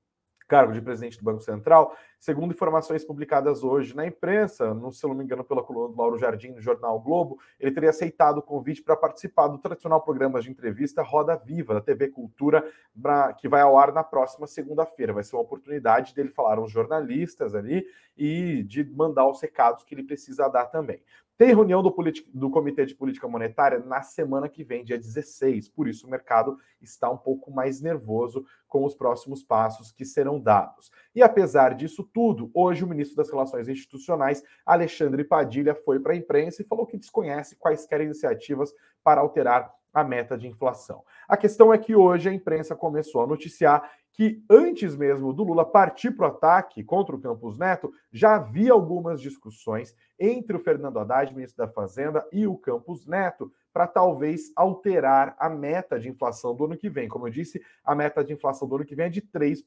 cargo 0.51 0.73
de 0.73 0.81
presidente 0.81 1.17
do 1.17 1.25
Banco 1.25 1.41
Central? 1.41 1.97
Segundo 2.19 2.53
informações 2.53 3.05
publicadas 3.05 3.63
hoje 3.63 3.95
na 3.95 4.05
imprensa, 4.05 4.75
no, 4.75 4.93
se 4.93 5.07
não 5.07 5.15
me 5.15 5.25
engano, 5.25 5.45
pela 5.45 5.63
coluna 5.63 5.95
do 5.95 5.97
Lauro 5.97 6.19
Jardim, 6.19 6.51
no 6.51 6.61
jornal 6.61 7.01
Globo, 7.01 7.39
ele 7.59 7.71
teria 7.71 7.89
aceitado 7.89 8.39
o 8.39 8.43
convite 8.43 8.83
para 8.83 8.97
participar 8.97 9.47
do 9.47 9.57
tradicional 9.57 10.03
programa 10.03 10.41
de 10.41 10.51
entrevista 10.51 11.03
Roda 11.03 11.37
Viva, 11.37 11.73
da 11.73 11.81
TV 11.81 12.09
Cultura, 12.09 12.63
pra, 13.01 13.33
que 13.33 13.49
vai 13.49 13.63
ao 13.63 13.79
ar 13.79 13.93
na 13.93 14.03
próxima 14.03 14.47
segunda-feira. 14.47 15.15
Vai 15.15 15.23
ser 15.23 15.37
uma 15.37 15.43
oportunidade 15.43 16.15
dele 16.15 16.29
falar 16.29 16.59
aos 16.59 16.71
jornalistas 16.71 17.55
ali 17.55 17.87
e 18.19 18.65
de 18.65 18.85
mandar 18.85 19.27
os 19.31 19.41
recados 19.41 19.85
que 19.85 19.95
ele 19.95 20.03
precisa 20.03 20.49
dar 20.49 20.67
também. 20.67 21.01
Tem 21.41 21.55
reunião 21.55 21.83
do, 21.83 21.89
do, 22.35 22.51
Comitê 22.51 22.85
de 22.85 22.95
Política 22.95 23.27
Monetária 23.27 23.79
na 23.79 24.03
semana 24.03 24.47
que 24.47 24.63
vem, 24.63 24.85
dia 24.85 24.99
16. 24.99 25.71
Por 25.71 25.89
isso, 25.89 26.07
o 26.07 26.11
mercado 26.11 26.59
está 26.83 27.09
um 27.09 27.17
pouco 27.17 27.51
mais 27.51 27.81
nervoso 27.81 28.45
com 28.69 28.85
os 28.85 28.95
próximos 28.95 29.43
passos 29.43 29.91
que 29.91 30.05
serão 30.05 30.39
dados. 30.39 30.91
E 31.15 31.23
apesar 31.23 31.75
disso 31.75 32.05
tudo, 32.13 32.51
hoje 32.53 32.85
o 32.85 32.87
ministro 32.87 33.17
das 33.17 33.31
Relações 33.31 33.71
Institucionais, 33.71 34.45
Alexandre 34.67 35.25
Padilha, 35.25 35.75
foi 35.75 35.99
para 35.99 36.13
a 36.13 36.17
imprensa 36.17 36.61
e 36.61 36.67
falou 36.67 36.85
que 36.85 36.99
desconhece 36.99 37.57
quaisquer 37.57 38.03
iniciativas 38.03 38.75
para 39.03 39.23
alterar 39.23 39.73
a 39.93 40.05
meta 40.05 40.37
de 40.37 40.47
inflação. 40.47 41.03
A 41.29 41.37
questão 41.37 41.73
é 41.73 41.79
que 41.79 41.95
hoje 41.95 42.29
a 42.29 42.33
imprensa 42.33 42.77
começou 42.77 43.23
a 43.23 43.27
noticiar 43.27 43.91
que 44.13 44.43
antes 44.51 44.97
mesmo 44.97 45.33
do 45.33 45.43
Lula 45.43 45.65
partir 45.65 46.11
para 46.11 46.27
o 46.27 46.31
ataque 46.31 46.85
contra 46.85 47.17
o 47.17 47.21
Campos 47.21 47.57
Neto, 47.57 47.93
já 48.13 48.35
havia 48.35 48.73
algumas 48.73 49.21
discussões 49.21 49.95
entre 50.19 50.57
o 50.57 50.61
Fernando 50.61 50.99
Haddad, 50.99 51.35
ministro 51.35 51.65
da 51.65 51.73
Fazenda, 51.73 52.27
e 52.31 52.47
o 52.47 52.57
Campos 52.57 53.07
Neto, 53.07 53.51
para 53.73 53.87
talvez 53.87 54.53
alterar 54.55 55.35
a 55.39 55.49
meta 55.49 55.99
de 55.99 56.09
inflação 56.09 56.55
do 56.55 56.65
ano 56.65 56.77
que 56.77 56.91
vem. 56.91 57.09
Como 57.09 57.29
eu 57.29 57.33
disse, 57.33 57.63
a 57.85 57.95
meta 57.95 58.23
de 58.23 58.33
inflação 58.33 58.69
do 58.69 58.75
ano 58.75 58.85
que 58.85 58.95
vem 58.95 59.07
é 59.07 59.09
de 59.09 59.23
3%, 59.23 59.63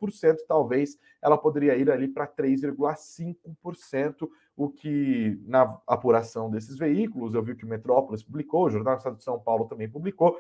talvez 0.48 1.00
ela 1.22 1.38
poderia 1.38 1.76
ir 1.76 1.90
ali 1.90 2.08
para 2.08 2.28
3,5%, 2.28 4.30
o 4.56 4.70
que 4.70 5.40
na 5.46 5.80
apuração 5.88 6.50
desses 6.50 6.78
veículos, 6.78 7.34
eu 7.34 7.42
vi 7.42 7.56
que 7.56 7.66
o 7.66 7.68
Metrópolis 7.68 8.24
publicou, 8.24 8.66
o 8.66 8.70
Jornal 8.70 8.96
do 8.96 8.98
Estado 9.00 9.18
de 9.18 9.24
São 9.24 9.40
Paulo 9.40 9.66
também 9.66 9.90
publicou, 9.90 10.40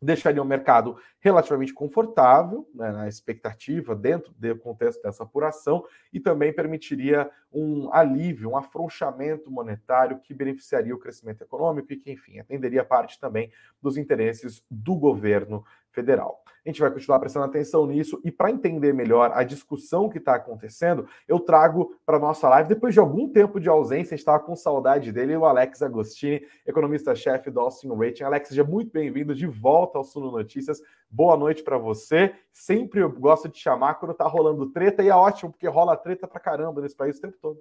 deixaria 0.00 0.42
o 0.42 0.46
mercado 0.46 0.96
relativamente 1.20 1.72
confortável 1.72 2.68
né, 2.74 2.92
na 2.92 3.08
expectativa, 3.08 3.94
dentro 3.94 4.32
do 4.34 4.58
contexto 4.58 5.02
dessa 5.02 5.22
apuração, 5.22 5.84
e 6.12 6.20
também 6.20 6.52
permitiria 6.52 7.30
um 7.50 7.92
alívio, 7.92 8.50
um 8.50 8.56
afrouxamento 8.56 9.50
monetário 9.50 10.20
que 10.20 10.34
beneficiaria 10.34 10.94
o 10.94 10.98
crescimento 10.98 11.42
econômico 11.42 11.92
e 11.92 11.96
que, 11.96 12.10
enfim, 12.10 12.38
atenderia 12.38 12.84
parte 12.84 13.18
também 13.18 13.50
dos 13.80 13.96
interesses 13.96 14.62
do 14.70 14.94
governo 14.96 15.64
federal. 15.96 16.42
A 16.64 16.68
gente 16.68 16.80
vai 16.80 16.90
continuar 16.90 17.18
prestando 17.20 17.46
atenção 17.46 17.86
nisso 17.86 18.20
e 18.24 18.30
para 18.30 18.50
entender 18.50 18.92
melhor 18.92 19.30
a 19.32 19.42
discussão 19.42 20.08
que 20.08 20.18
está 20.18 20.34
acontecendo, 20.34 21.08
eu 21.26 21.40
trago 21.40 21.96
para 22.04 22.18
nossa 22.18 22.48
live, 22.48 22.68
depois 22.68 22.92
de 22.92 23.00
algum 23.00 23.28
tempo 23.28 23.58
de 23.58 23.68
ausência, 23.68 24.14
a 24.14 24.16
gente 24.16 24.18
estava 24.18 24.40
com 24.40 24.54
saudade 24.54 25.10
dele, 25.12 25.36
o 25.36 25.46
Alex 25.46 25.80
Agostini, 25.80 26.44
economista-chefe 26.66 27.50
do 27.50 27.60
Austin 27.60 27.88
Rating. 27.96 28.24
Alex, 28.24 28.48
seja 28.48 28.64
muito 28.64 28.92
bem-vindo 28.92 29.34
de 29.34 29.46
volta 29.46 29.96
ao 29.96 30.04
Suno 30.04 30.30
Notícias. 30.30 30.82
Boa 31.08 31.36
noite 31.36 31.62
para 31.62 31.78
você. 31.78 32.34
Sempre 32.52 33.00
eu 33.00 33.10
gosto 33.10 33.48
de 33.48 33.58
chamar 33.58 33.94
quando 33.94 34.12
está 34.12 34.26
rolando 34.26 34.70
treta 34.70 35.02
e 35.02 35.08
é 35.08 35.14
ótimo, 35.14 35.52
porque 35.52 35.68
rola 35.68 35.96
treta 35.96 36.26
para 36.26 36.40
caramba 36.40 36.82
nesse 36.82 36.96
país 36.96 37.16
o 37.16 37.20
tempo 37.22 37.38
todo. 37.40 37.60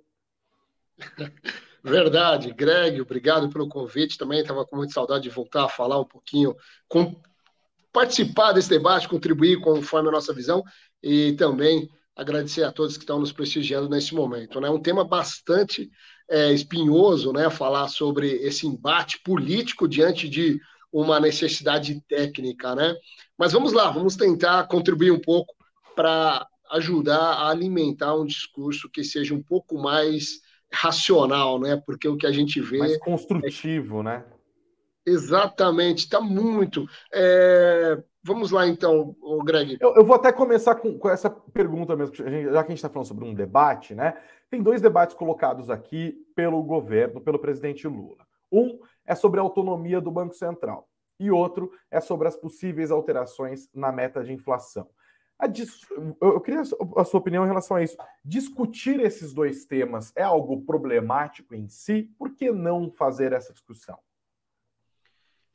Verdade, 1.83 2.51
Greg, 2.51 2.99
obrigado 2.99 3.47
pelo 3.51 3.69
convite. 3.69 4.17
Também 4.17 4.39
estava 4.41 4.65
com 4.65 4.77
muita 4.77 4.93
saudade 4.93 5.25
de 5.25 5.29
voltar 5.29 5.65
a 5.65 5.69
falar 5.69 5.99
um 5.99 6.05
pouquinho, 6.05 6.55
com, 6.87 7.15
participar 7.95 8.51
desse 8.51 8.69
debate, 8.69 9.07
contribuir 9.07 9.61
conforme 9.61 10.09
a 10.09 10.11
nossa 10.11 10.33
visão 10.33 10.61
e 11.01 11.31
também 11.33 11.89
agradecer 12.13 12.63
a 12.63 12.71
todos 12.71 12.97
que 12.97 13.03
estão 13.03 13.19
nos 13.19 13.31
prestigiando 13.31 13.87
nesse 13.87 14.13
momento. 14.13 14.57
É 14.57 14.61
né? 14.61 14.69
um 14.69 14.81
tema 14.81 15.05
bastante 15.05 15.89
é, 16.29 16.51
espinhoso, 16.51 17.31
né? 17.31 17.49
Falar 17.49 17.87
sobre 17.87 18.27
esse 18.27 18.67
embate 18.67 19.21
político 19.23 19.87
diante 19.87 20.27
de 20.27 20.59
uma 20.91 21.19
necessidade 21.21 22.01
técnica, 22.07 22.75
né? 22.75 22.95
Mas 23.37 23.53
vamos 23.53 23.71
lá, 23.71 23.89
vamos 23.89 24.17
tentar 24.17 24.67
contribuir 24.67 25.11
um 25.11 25.19
pouco 25.19 25.53
para 25.95 26.45
ajudar 26.71 27.17
a 27.17 27.49
alimentar 27.49 28.13
um 28.15 28.25
discurso 28.25 28.89
que 28.89 29.03
seja 29.03 29.33
um 29.33 29.41
pouco 29.41 29.77
mais 29.77 30.41
racional, 30.71 31.59
né? 31.59 31.81
Porque 31.85 32.07
o 32.07 32.17
que 32.17 32.27
a 32.27 32.31
gente 32.31 32.59
vê 32.59 32.77
mais 32.77 32.97
construtivo, 32.97 34.01
é... 34.01 34.03
né? 34.03 34.25
Exatamente, 35.05 35.99
está 36.05 36.19
muito. 36.19 36.85
É... 37.13 38.01
Vamos 38.23 38.49
lá, 38.49 38.67
então, 38.67 39.15
Greg. 39.43 39.77
Eu, 39.79 39.95
eu, 39.97 40.03
vou 40.03 40.15
até 40.15 40.31
começar 40.31 40.73
com, 40.75 40.97
com 40.97 41.07
essa 41.07 41.29
pergunta 41.29 41.95
mesmo, 41.95 42.15
já 42.15 42.25
que 42.25 42.27
a 42.27 42.61
gente 42.61 42.73
está 42.73 42.89
falando 42.89 43.07
sobre 43.07 43.23
um 43.23 43.35
debate, 43.35 43.93
né? 43.93 44.19
Tem 44.49 44.63
dois 44.63 44.81
debates 44.81 45.15
colocados 45.15 45.69
aqui 45.69 46.15
pelo 46.35 46.63
governo, 46.63 47.21
pelo 47.21 47.37
presidente 47.37 47.87
Lula. 47.87 48.25
Um 48.51 48.79
é 49.05 49.13
sobre 49.13 49.39
a 49.39 49.43
autonomia 49.43 50.01
do 50.01 50.09
Banco 50.09 50.33
Central 50.33 50.89
e 51.19 51.29
outro 51.29 51.71
é 51.91 52.01
sobre 52.01 52.27
as 52.27 52.35
possíveis 52.35 52.89
alterações 52.89 53.69
na 53.73 53.91
meta 53.91 54.23
de 54.23 54.33
inflação. 54.33 54.89
Dis... 55.51 55.81
Eu 56.21 56.39
queria 56.39 56.61
a 56.61 57.03
sua 57.03 57.19
opinião 57.19 57.43
em 57.43 57.47
relação 57.47 57.77
a 57.77 57.83
isso. 57.83 57.97
Discutir 58.23 58.99
esses 59.01 59.33
dois 59.33 59.65
temas 59.65 60.11
é 60.15 60.23
algo 60.23 60.61
problemático 60.61 61.53
em 61.53 61.67
si? 61.67 62.09
Por 62.17 62.33
que 62.35 62.51
não 62.51 62.89
fazer 62.89 63.33
essa 63.33 63.51
discussão? 63.51 63.99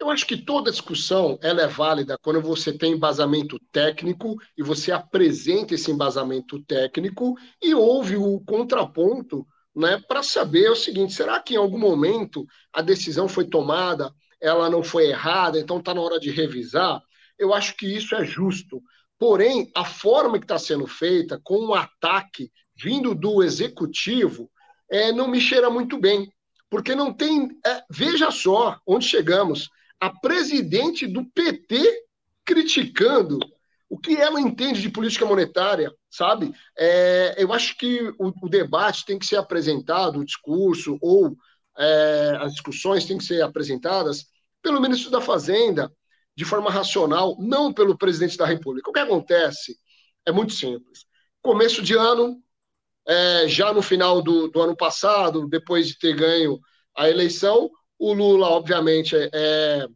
Eu 0.01 0.09
acho 0.09 0.27
que 0.27 0.37
toda 0.39 0.71
discussão 0.71 1.39
ela 1.43 1.61
é 1.61 1.67
válida 1.67 2.17
quando 2.23 2.41
você 2.41 2.73
tem 2.73 2.93
embasamento 2.93 3.61
técnico 3.71 4.35
e 4.57 4.63
você 4.63 4.91
apresenta 4.91 5.75
esse 5.75 5.91
embasamento 5.91 6.59
técnico 6.65 7.37
e 7.61 7.75
ouve 7.75 8.17
o 8.17 8.41
contraponto 8.41 9.47
né, 9.77 10.03
para 10.09 10.23
saber 10.23 10.71
o 10.71 10.75
seguinte: 10.75 11.13
será 11.13 11.39
que 11.39 11.53
em 11.53 11.59
algum 11.59 11.79
momento 11.79 12.47
a 12.73 12.81
decisão 12.81 13.29
foi 13.29 13.45
tomada, 13.45 14.11
ela 14.41 14.71
não 14.71 14.83
foi 14.83 15.09
errada, 15.09 15.61
então 15.61 15.79
está 15.79 15.93
na 15.93 16.01
hora 16.01 16.19
de 16.19 16.31
revisar? 16.31 17.03
Eu 17.39 17.53
acho 17.53 17.77
que 17.77 17.87
isso 17.87 18.15
é 18.15 18.25
justo. 18.25 18.83
Porém, 19.19 19.71
a 19.77 19.85
forma 19.85 20.39
que 20.39 20.47
está 20.47 20.59
sendo 20.59 20.87
feita, 20.87 21.39
com 21.45 21.59
um 21.59 21.75
ataque 21.75 22.51
vindo 22.75 23.15
do 23.15 23.43
executivo, 23.43 24.51
é, 24.91 25.13
não 25.13 25.29
me 25.29 25.39
cheira 25.39 25.69
muito 25.69 25.99
bem. 25.99 26.33
Porque 26.71 26.95
não 26.95 27.13
tem. 27.13 27.51
É, 27.67 27.83
veja 27.91 28.31
só 28.31 28.79
onde 28.87 29.05
chegamos 29.05 29.69
a 30.01 30.11
presidente 30.11 31.07
do 31.07 31.25
PT 31.27 32.05
criticando 32.45 33.39
o 33.89 33.99
que 33.99 34.17
ela 34.17 34.41
entende 34.41 34.81
de 34.81 34.89
política 34.89 35.27
monetária, 35.27 35.93
sabe? 36.09 36.53
É, 36.79 37.35
eu 37.37 37.53
acho 37.53 37.77
que 37.77 38.03
o, 38.19 38.33
o, 38.43 38.49
debate 38.49 39.05
tem 39.05 39.19
que 39.19 39.27
ser 39.27 39.37
apresentado, 39.37 40.21
o 40.21 40.25
discurso 40.25 40.97
ou 41.03 41.37
é, 41.77 42.39
as 42.41 42.53
discussões 42.53 43.05
têm 43.05 43.19
que 43.19 43.25
ser 43.25 43.43
apresentadas 43.43 44.27
pelo 44.63 44.81
ministro 44.81 45.11
da 45.11 45.21
Fazenda 45.21 45.93
de 46.37 46.45
forma 46.45 46.71
racional, 46.71 47.37
não 47.41 47.73
pelo 47.73 47.99
presidente 47.99 48.37
da 48.37 48.47
República. 48.47 48.89
O 48.89 48.93
que 48.93 49.01
acontece 49.01 49.77
é 50.25 50.31
muito 50.31 50.53
simples. 50.53 51.05
Começo 51.43 51.83
de 51.83 51.95
ano, 51.95 52.41
é, 53.07 53.49
já 53.49 53.73
no 53.73 53.83
final 53.83 54.23
do, 54.23 54.49
do 54.49 54.61
ano 54.61 54.77
passado, 54.77 55.49
depois 55.49 55.89
de 55.89 55.99
ter 55.99 56.15
ganho 56.15 56.61
a 56.97 57.09
eleição, 57.09 57.71
o 58.01 58.15
Lula, 58.15 58.49
obviamente, 58.49 59.15
é, 59.15 59.29
é, 59.33 59.87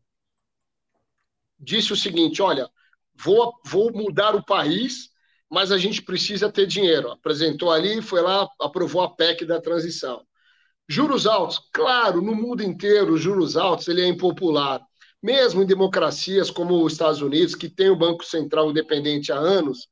disse 1.58 1.92
o 1.92 1.96
seguinte: 1.96 2.42
olha, 2.42 2.68
vou, 3.14 3.54
vou 3.64 3.90
mudar 3.90 4.36
o 4.36 4.44
país, 4.44 5.08
mas 5.50 5.72
a 5.72 5.78
gente 5.78 6.02
precisa 6.02 6.52
ter 6.52 6.66
dinheiro. 6.66 7.10
Apresentou 7.10 7.72
ali, 7.72 8.02
foi 8.02 8.20
lá, 8.20 8.46
aprovou 8.60 9.02
a 9.02 9.10
PEC 9.10 9.46
da 9.46 9.58
transição. 9.60 10.22
Juros 10.86 11.26
altos, 11.26 11.58
claro, 11.72 12.20
no 12.20 12.34
mundo 12.34 12.62
inteiro, 12.62 13.16
juros 13.16 13.56
altos 13.56 13.88
ele 13.88 14.02
é 14.02 14.06
impopular. 14.06 14.82
Mesmo 15.22 15.62
em 15.62 15.66
democracias 15.66 16.50
como 16.50 16.84
os 16.84 16.92
Estados 16.92 17.22
Unidos, 17.22 17.54
que 17.54 17.70
tem 17.70 17.88
o 17.88 17.96
Banco 17.96 18.22
Central 18.22 18.70
independente 18.70 19.32
há 19.32 19.36
anos, 19.38 19.88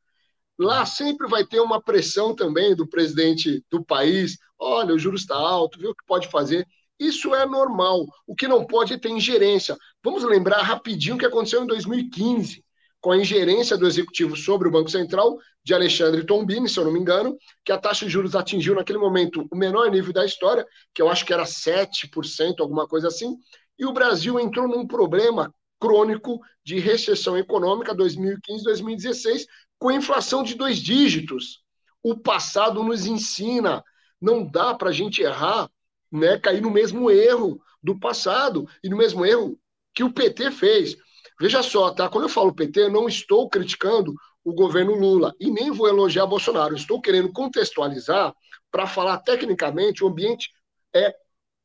lá 0.59 0.85
sempre 0.85 1.27
vai 1.29 1.47
ter 1.47 1.61
uma 1.61 1.81
pressão 1.83 2.35
também 2.35 2.77
do 2.77 2.87
presidente 2.87 3.65
do 3.71 3.83
país. 3.83 4.37
Olha, 4.59 4.95
o 4.95 4.99
juros 4.99 5.23
está 5.23 5.35
alto, 5.35 5.79
vê 5.79 5.89
o 5.89 5.95
que 5.95 6.05
pode 6.07 6.29
fazer. 6.29 6.67
Isso 6.99 7.35
é 7.35 7.45
normal. 7.47 8.07
O 8.27 8.35
que 8.35 8.47
não 8.47 8.65
pode 8.65 8.95
é 8.95 8.99
ter 8.99 9.11
ingerência. 9.11 9.77
Vamos 10.03 10.23
lembrar 10.23 10.63
rapidinho 10.63 11.17
o 11.17 11.19
que 11.19 11.27
aconteceu 11.27 11.63
em 11.63 11.67
2015, 11.67 12.65
com 13.01 13.11
a 13.11 13.17
ingerência 13.17 13.77
do 13.77 13.87
executivo 13.87 14.37
sobre 14.37 14.69
o 14.69 14.71
Banco 14.71 14.91
Central, 14.91 15.39
de 15.65 15.75
Alexandre 15.75 16.25
Tombini, 16.25 16.69
se 16.69 16.79
eu 16.79 16.85
não 16.85 16.93
me 16.93 17.01
engano, 17.01 17.37
que 17.65 17.73
a 17.73 17.79
taxa 17.79 18.07
de 18.07 18.13
juros 18.13 18.35
atingiu 18.35 18.75
naquele 18.75 18.99
momento 18.99 19.47
o 19.51 19.57
menor 19.57 19.91
nível 19.91 20.13
da 20.13 20.25
história, 20.25 20.67
que 20.95 21.03
eu 21.03 21.09
acho 21.09 21.25
que 21.25 21.33
era 21.33 21.45
7%, 21.45 22.61
alguma 22.61 22.87
coisa 22.87 23.09
assim, 23.09 23.37
e 23.79 23.85
o 23.85 23.93
Brasil 23.93 24.39
entrou 24.39 24.69
num 24.69 24.87
problema 24.87 25.53
crônico 25.81 26.39
de 26.65 26.79
recessão 26.79 27.37
econômica 27.37 27.95
2015-2016, 27.95 29.47
com 29.79 29.91
inflação 29.91 30.45
de 30.45 30.55
dois 30.55 30.79
dígitos. 30.79 31.61
O 32.03 32.17
passado 32.17 32.85
nos 32.85 33.07
ensina, 33.07 33.83
não 34.21 34.49
dá 34.49 34.75
para 34.75 34.91
a 34.91 34.93
gente 34.93 35.23
errar 35.23 35.69
né, 36.13 36.39
cair 36.39 36.61
no 36.61 36.71
mesmo 36.71 37.11
erro 37.11 37.61
do 37.83 37.99
passado 37.99 38.69
e 38.85 38.89
no 38.89 38.97
mesmo 38.97 39.25
erro 39.25 39.59
que 39.95 40.05
o 40.05 40.13
PT 40.13 40.51
fez. 40.51 40.97
Veja 41.41 41.63
só, 41.63 41.91
tá? 41.91 42.09
Quando 42.09 42.25
eu 42.25 42.29
falo 42.29 42.55
PT, 42.55 42.83
eu 42.83 42.91
não 42.91 43.09
estou 43.09 43.49
criticando 43.49 44.15
o 44.45 44.53
governo 44.53 44.95
Lula 44.95 45.35
e 45.41 45.51
nem 45.51 45.71
vou 45.71 45.89
elogiar 45.89 46.27
Bolsonaro. 46.27 46.75
estou 46.75 47.01
querendo 47.01 47.33
contextualizar 47.33 48.35
para 48.71 48.87
falar 48.87 49.19
tecnicamente 49.19 50.05
o 50.05 50.09
ambiente 50.09 50.51
é, 50.95 51.15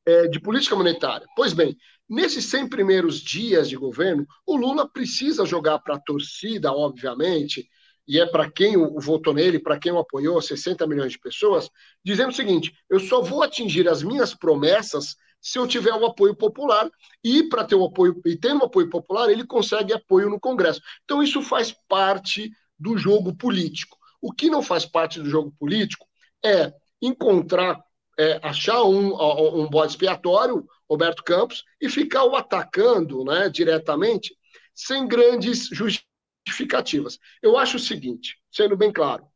é, 0.05 0.27
de 0.27 0.39
política 0.39 0.75
monetária. 0.75 1.27
Pois 1.35 1.53
bem, 1.53 1.75
nesses 2.09 2.45
100 2.45 2.69
primeiros 2.69 3.19
dias 3.19 3.69
de 3.69 3.75
governo, 3.75 4.25
o 4.45 4.55
Lula 4.55 4.89
precisa 4.89 5.45
jogar 5.45 5.79
para 5.79 5.95
a 5.95 5.99
torcida, 5.99 6.71
obviamente, 6.71 7.67
e 8.07 8.19
é 8.19 8.25
para 8.25 8.49
quem 8.49 8.77
votou 8.99 9.33
nele, 9.33 9.59
para 9.59 9.77
quem 9.77 9.91
o 9.91 9.99
apoiou, 9.99 10.41
60 10.41 10.87
milhões 10.87 11.11
de 11.11 11.19
pessoas, 11.19 11.69
dizendo 12.03 12.29
o 12.29 12.35
seguinte: 12.35 12.73
eu 12.89 12.99
só 12.99 13.21
vou 13.21 13.43
atingir 13.43 13.87
as 13.89 14.01
minhas 14.01 14.33
promessas 14.33 15.15
se 15.41 15.59
eu 15.59 15.67
tiver 15.67 15.93
o 15.93 16.05
apoio 16.05 16.35
popular, 16.35 16.89
e 17.23 17.43
para 17.43 17.63
ter 17.63 17.75
o 17.75 17.85
apoio, 17.85 18.19
e 18.25 18.35
tendo 18.35 18.61
o 18.61 18.65
apoio 18.65 18.89
popular, 18.89 19.29
ele 19.29 19.45
consegue 19.45 19.93
apoio 19.93 20.29
no 20.29 20.39
Congresso. 20.39 20.81
Então, 21.03 21.21
isso 21.21 21.41
faz 21.41 21.73
parte 21.87 22.51
do 22.77 22.97
jogo 22.97 23.35
político. 23.35 23.97
O 24.21 24.31
que 24.31 24.49
não 24.49 24.61
faz 24.61 24.85
parte 24.85 25.19
do 25.19 25.29
jogo 25.29 25.53
político 25.59 26.05
é 26.43 26.73
encontrar, 27.01 27.79
é, 28.17 28.39
achar 28.41 28.83
um, 28.83 29.13
um 29.61 29.69
bode 29.69 29.91
expiatório, 29.91 30.65
Roberto 30.89 31.23
Campos, 31.23 31.63
e 31.79 31.87
ficar 31.87 32.23
o 32.23 32.35
atacando 32.35 33.23
né, 33.23 33.49
diretamente, 33.49 34.35
sem 34.73 35.07
grandes 35.07 35.67
justificativas 35.67 36.06
justificativas. 36.47 37.19
Eu 37.41 37.57
acho 37.57 37.77
o 37.77 37.79
seguinte, 37.79 38.37
sendo 38.51 38.77
bem 38.77 38.91
claro, 38.91 39.27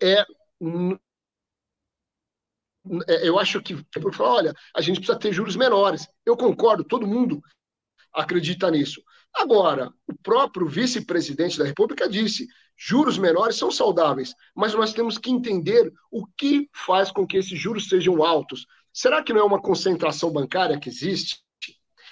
é, 0.00 0.24
é 3.08 3.28
eu 3.28 3.38
acho 3.38 3.62
que, 3.62 3.76
falar, 4.12 4.34
olha, 4.34 4.54
a 4.74 4.80
gente 4.80 4.96
precisa 4.96 5.18
ter 5.18 5.32
juros 5.32 5.54
menores. 5.54 6.08
Eu 6.26 6.36
concordo, 6.36 6.82
todo 6.84 7.06
mundo 7.06 7.40
acredita 8.12 8.70
nisso. 8.70 9.02
Agora, 9.34 9.90
o 10.06 10.14
próprio 10.22 10.66
vice-presidente 10.68 11.58
da 11.58 11.64
República 11.64 12.08
disse: 12.08 12.46
juros 12.76 13.16
menores 13.16 13.56
são 13.56 13.70
saudáveis, 13.70 14.34
mas 14.54 14.74
nós 14.74 14.92
temos 14.92 15.16
que 15.16 15.30
entender 15.30 15.92
o 16.10 16.26
que 16.36 16.68
faz 16.74 17.10
com 17.10 17.26
que 17.26 17.36
esses 17.36 17.58
juros 17.58 17.88
sejam 17.88 18.22
altos. 18.22 18.66
Será 18.92 19.22
que 19.22 19.32
não 19.32 19.40
é 19.40 19.44
uma 19.44 19.62
concentração 19.62 20.30
bancária 20.30 20.78
que 20.78 20.88
existe? 20.88 21.40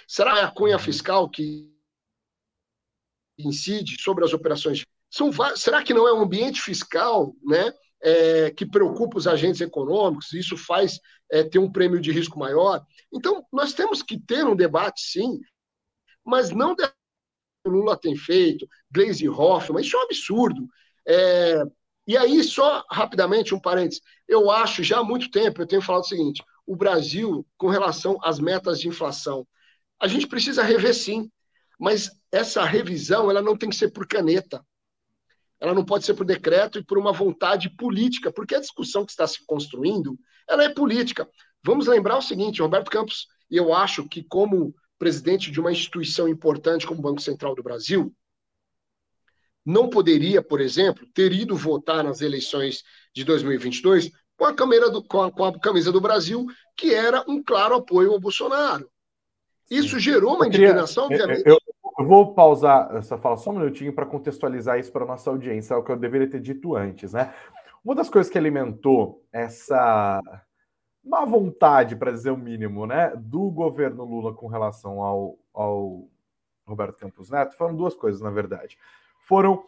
Será 0.09 0.33
que 0.33 0.39
é 0.39 0.45
a 0.45 0.51
cunha 0.51 0.79
fiscal 0.79 1.29
que 1.29 1.70
incide 3.47 4.01
sobre 4.01 4.25
as 4.25 4.33
operações. 4.33 4.85
São, 5.11 5.31
será 5.57 5.83
que 5.83 5.95
não 5.95 6.07
é 6.07 6.13
um 6.13 6.23
ambiente 6.23 6.61
fiscal 6.61 7.35
né, 7.43 7.73
é, 8.03 8.51
que 8.51 8.65
preocupa 8.65 9.19
os 9.19 9.27
agentes 9.27 9.61
econômicos? 9.61 10.33
Isso 10.33 10.57
faz 10.57 11.01
é, 11.31 11.43
ter 11.43 11.59
um 11.59 11.71
prêmio 11.71 12.01
de 12.01 12.13
risco 12.13 12.39
maior? 12.39 12.85
Então, 13.13 13.45
nós 13.53 13.73
temos 13.73 14.03
que 14.03 14.19
ter 14.19 14.45
um 14.45 14.55
debate, 14.57 15.01
sim, 15.03 15.41
mas 16.25 16.51
não 16.51 16.75
o 17.67 17.71
Lula 17.71 17.97
tem 17.97 18.17
feito, 18.17 18.67
Glaze 18.91 19.29
Hoffman, 19.29 19.83
isso 19.83 19.97
é 19.97 20.01
um 20.01 20.05
absurdo. 20.05 20.69
É, 21.07 21.63
e 22.07 22.17
aí, 22.17 22.43
só 22.43 22.85
rapidamente, 22.91 23.55
um 23.55 23.61
parênteses, 23.61 24.03
eu 24.27 24.51
acho, 24.51 24.83
já 24.83 24.99
há 24.99 25.05
muito 25.05 25.31
tempo, 25.31 25.61
eu 25.61 25.67
tenho 25.67 25.83
falado 25.83 26.03
o 26.03 26.09
seguinte, 26.09 26.43
o 26.67 26.77
Brasil, 26.77 27.47
com 27.59 27.69
relação 27.69 28.19
às 28.23 28.39
metas 28.39 28.81
de 28.81 28.89
inflação, 28.89 29.47
a 30.01 30.09
gente 30.09 30.27
precisa 30.27 30.63
rever 30.63 30.95
sim, 30.95 31.31
mas 31.81 32.11
essa 32.31 32.63
revisão 32.63 33.31
ela 33.31 33.41
não 33.41 33.57
tem 33.57 33.71
que 33.71 33.77
ser 33.77 33.91
por 33.91 34.07
caneta. 34.07 34.63
Ela 35.59 35.75
não 35.75 35.85
pode 35.85 36.05
ser 36.05 36.13
por 36.13 36.27
decreto 36.27 36.79
e 36.79 36.85
por 36.85 36.99
uma 36.99 37.13
vontade 37.13 37.71
política, 37.71 38.31
porque 38.31 38.55
a 38.55 38.61
discussão 38.61 39.05
que 39.05 39.13
está 39.13 39.27
se 39.27 39.45
construindo, 39.47 40.19
ela 40.47 40.63
é 40.63 40.69
política. 40.69 41.27
Vamos 41.65 41.87
lembrar 41.87 42.19
o 42.19 42.23
seguinte, 42.23 42.61
Roberto 42.61 42.91
Campos, 42.91 43.27
eu 43.51 43.75
acho 43.75 44.07
que 44.07 44.23
como 44.23 44.75
presidente 44.99 45.51
de 45.51 45.59
uma 45.59 45.73
instituição 45.73 46.29
importante 46.29 46.87
como 46.87 47.01
o 47.01 47.03
Banco 47.03 47.23
Central 47.23 47.55
do 47.55 47.63
Brasil, 47.63 48.15
não 49.65 49.89
poderia, 49.89 50.43
por 50.43 50.61
exemplo, 50.61 51.07
ter 51.15 51.33
ido 51.33 51.57
votar 51.57 52.05
nas 52.05 52.21
eleições 52.21 52.83
de 53.15 53.25
2022 53.25 54.11
com 54.37 54.45
a, 54.45 54.53
do, 54.53 55.03
com 55.05 55.23
a, 55.23 55.33
com 55.33 55.45
a 55.45 55.59
camisa 55.59 55.91
do 55.93 56.01
Brasil, 56.01 56.47
que 56.77 56.95
era 56.95 57.25
um 57.29 57.43
claro 57.43 57.77
apoio 57.77 58.13
ao 58.13 58.21
Bolsonaro. 58.21 58.91
Isso 59.71 59.99
gerou 59.99 60.35
uma 60.37 60.47
indignação, 60.47 61.05
obviamente. 61.05 61.43
Eu, 61.47 61.59
eu 61.99 62.07
vou 62.07 62.35
pausar 62.35 62.95
essa 62.97 63.19
fala 63.19 63.37
só 63.37 63.51
um 63.51 63.59
minutinho 63.59 63.93
para 63.93 64.07
contextualizar 64.07 64.79
isso 64.79 64.93
para 64.93 65.07
nossa 65.07 65.31
audiência, 65.31 65.75
é 65.75 65.77
o 65.77 65.83
que 65.83 65.93
eu 65.93 65.97
deveria 65.97 66.31
ter 66.31 66.41
dito 66.41 66.77
antes, 66.77 67.13
né? 67.13 67.33
Uma 67.85 67.95
das 67.95 68.11
coisas 68.11 68.31
que 68.31 68.39
alimentou 68.39 69.23
essa 69.33 70.21
má 71.03 71.25
vontade, 71.25 71.97
para 71.97 72.13
dizer 72.13 72.31
o 72.31 72.37
mínimo, 72.37 72.87
né, 72.87 73.13
do 73.17 73.51
governo 73.51 74.05
Lula 74.05 74.35
com 74.35 74.47
relação 74.47 75.03
ao 75.03 75.39
ao 75.53 76.09
Roberto 76.67 76.99
Campos 76.99 77.31
Neto 77.31 77.57
foram 77.57 77.75
duas 77.75 77.95
coisas, 77.95 78.21
na 78.21 78.31
verdade. 78.31 78.79
Foram 79.21 79.65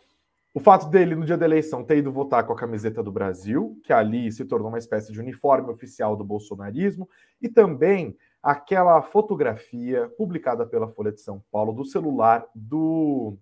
o 0.55 0.61
fato 0.61 0.89
dele, 0.89 1.15
no 1.15 1.25
dia 1.25 1.37
da 1.37 1.47
eleição, 1.47 1.83
ter 1.83 1.97
ido 1.97 2.13
votar 2.13 2.45
com 2.47 2.53
a 2.53 2.57
camiseta 2.57 3.03
do 3.03 3.11
Brasil, 3.11 3.81
que 3.83 3.93
ali 3.93 4.31
se 4.31 4.45
tornou 4.45 4.69
uma 4.69 4.79
espécie 4.79 5.11
de 5.11 5.19
uniforme 5.19 5.71
oficial 5.71 6.15
do 6.15 6.25
bolsonarismo, 6.25 7.09
e 7.41 7.49
também 7.49 8.17
aquela 8.43 9.01
fotografia 9.03 10.09
publicada 10.17 10.67
pela 10.67 10.89
Folha 10.89 11.13
de 11.13 11.21
São 11.21 11.43
Paulo 11.51 11.73
do 11.73 11.85
celular 11.85 12.47
do 12.55 13.39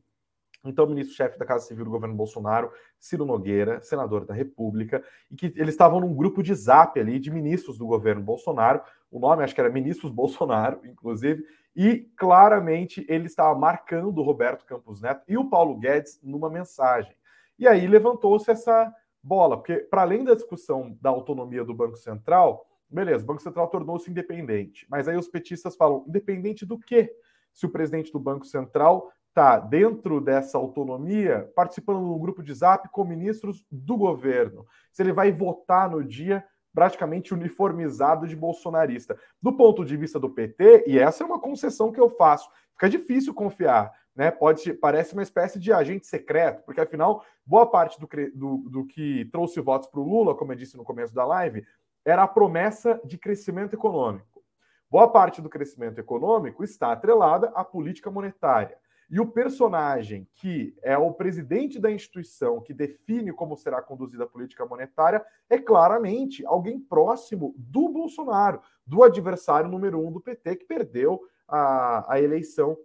então 0.62 0.86
ministro-chefe 0.86 1.38
da 1.38 1.46
Casa 1.46 1.66
Civil 1.66 1.86
do 1.86 1.90
governo 1.90 2.14
Bolsonaro, 2.14 2.70
Ciro 2.98 3.24
Nogueira, 3.24 3.80
senador 3.80 4.26
da 4.26 4.34
República, 4.34 5.02
e 5.30 5.36
que 5.36 5.46
eles 5.56 5.70
estavam 5.70 6.00
num 6.00 6.14
grupo 6.14 6.42
de 6.42 6.54
zap 6.54 7.00
ali 7.00 7.18
de 7.18 7.30
ministros 7.30 7.78
do 7.78 7.86
governo 7.86 8.22
Bolsonaro, 8.22 8.82
o 9.10 9.18
nome 9.18 9.42
acho 9.42 9.54
que 9.54 9.60
era 9.60 9.70
Ministros 9.70 10.12
Bolsonaro, 10.12 10.80
inclusive, 10.84 11.42
e 11.74 12.00
claramente 12.16 13.06
ele 13.08 13.26
estava 13.26 13.58
marcando 13.58 14.18
o 14.18 14.22
Roberto 14.22 14.66
Campos 14.66 15.00
Neto 15.00 15.22
e 15.26 15.38
o 15.38 15.48
Paulo 15.48 15.78
Guedes 15.78 16.20
numa 16.22 16.50
mensagem. 16.50 17.14
E 17.58 17.66
aí 17.66 17.86
levantou-se 17.86 18.50
essa 18.50 18.94
bola, 19.22 19.56
porque 19.56 19.76
para 19.76 20.02
além 20.02 20.24
da 20.24 20.34
discussão 20.34 20.96
da 21.00 21.10
autonomia 21.10 21.64
do 21.64 21.74
Banco 21.74 21.96
Central, 21.96 22.66
beleza, 22.90 23.24
o 23.24 23.26
Banco 23.26 23.42
Central 23.42 23.68
tornou-se 23.68 24.10
independente, 24.10 24.86
mas 24.90 25.08
aí 25.08 25.16
os 25.16 25.28
petistas 25.28 25.76
falam, 25.76 26.04
independente 26.08 26.66
do 26.66 26.78
quê? 26.78 27.12
Se 27.52 27.66
o 27.66 27.70
presidente 27.70 28.12
do 28.12 28.18
Banco 28.18 28.44
Central 28.44 29.10
está 29.28 29.58
dentro 29.58 30.20
dessa 30.20 30.58
autonomia, 30.58 31.50
participando 31.54 31.98
de 31.98 32.10
um 32.10 32.18
grupo 32.18 32.42
de 32.42 32.52
zap 32.52 32.88
com 32.90 33.04
ministros 33.04 33.64
do 33.70 33.96
governo, 33.96 34.66
se 34.92 35.02
ele 35.02 35.12
vai 35.12 35.30
votar 35.30 35.88
no 35.88 36.04
dia 36.04 36.44
praticamente 36.72 37.34
uniformizado 37.34 38.26
de 38.26 38.36
bolsonarista. 38.36 39.18
Do 39.42 39.52
ponto 39.52 39.84
de 39.84 39.96
vista 39.96 40.18
do 40.18 40.30
PT, 40.30 40.84
e 40.86 40.98
essa 40.98 41.22
é 41.22 41.26
uma 41.26 41.40
concessão 41.40 41.92
que 41.92 42.00
eu 42.00 42.08
faço, 42.10 42.48
fica 42.72 42.88
difícil 42.88 43.34
confiar, 43.34 43.92
né? 44.14 44.30
Pode 44.30 44.72
parece 44.74 45.12
uma 45.12 45.22
espécie 45.22 45.58
de 45.58 45.72
agente 45.72 46.06
secreto, 46.06 46.62
porque 46.64 46.80
afinal 46.80 47.24
boa 47.44 47.68
parte 47.68 47.98
do, 47.98 48.08
do, 48.34 48.70
do 48.70 48.86
que 48.86 49.24
trouxe 49.32 49.60
votos 49.60 49.88
para 49.88 50.00
o 50.00 50.08
Lula, 50.08 50.34
como 50.34 50.52
eu 50.52 50.56
disse 50.56 50.76
no 50.76 50.84
começo 50.84 51.14
da 51.14 51.24
live, 51.24 51.64
era 52.04 52.22
a 52.22 52.28
promessa 52.28 53.00
de 53.04 53.18
crescimento 53.18 53.74
econômico. 53.74 54.42
Boa 54.90 55.08
parte 55.08 55.40
do 55.40 55.48
crescimento 55.48 55.98
econômico 55.98 56.64
está 56.64 56.92
atrelada 56.92 57.52
à 57.54 57.64
política 57.64 58.10
monetária. 58.10 58.76
E 59.10 59.18
o 59.18 59.26
personagem 59.26 60.28
que 60.34 60.76
é 60.82 60.96
o 60.96 61.12
presidente 61.12 61.80
da 61.80 61.90
instituição 61.90 62.60
que 62.60 62.72
define 62.72 63.32
como 63.32 63.56
será 63.56 63.82
conduzida 63.82 64.22
a 64.22 64.28
política 64.28 64.64
monetária 64.64 65.24
é 65.48 65.58
claramente 65.58 66.46
alguém 66.46 66.78
próximo 66.78 67.52
do 67.58 67.88
Bolsonaro, 67.88 68.62
do 68.86 69.02
adversário 69.02 69.68
número 69.68 70.04
um 70.04 70.12
do 70.12 70.20
PT, 70.20 70.56
que 70.56 70.64
perdeu 70.64 71.20
a, 71.48 72.14
a 72.14 72.20
eleição 72.20 72.78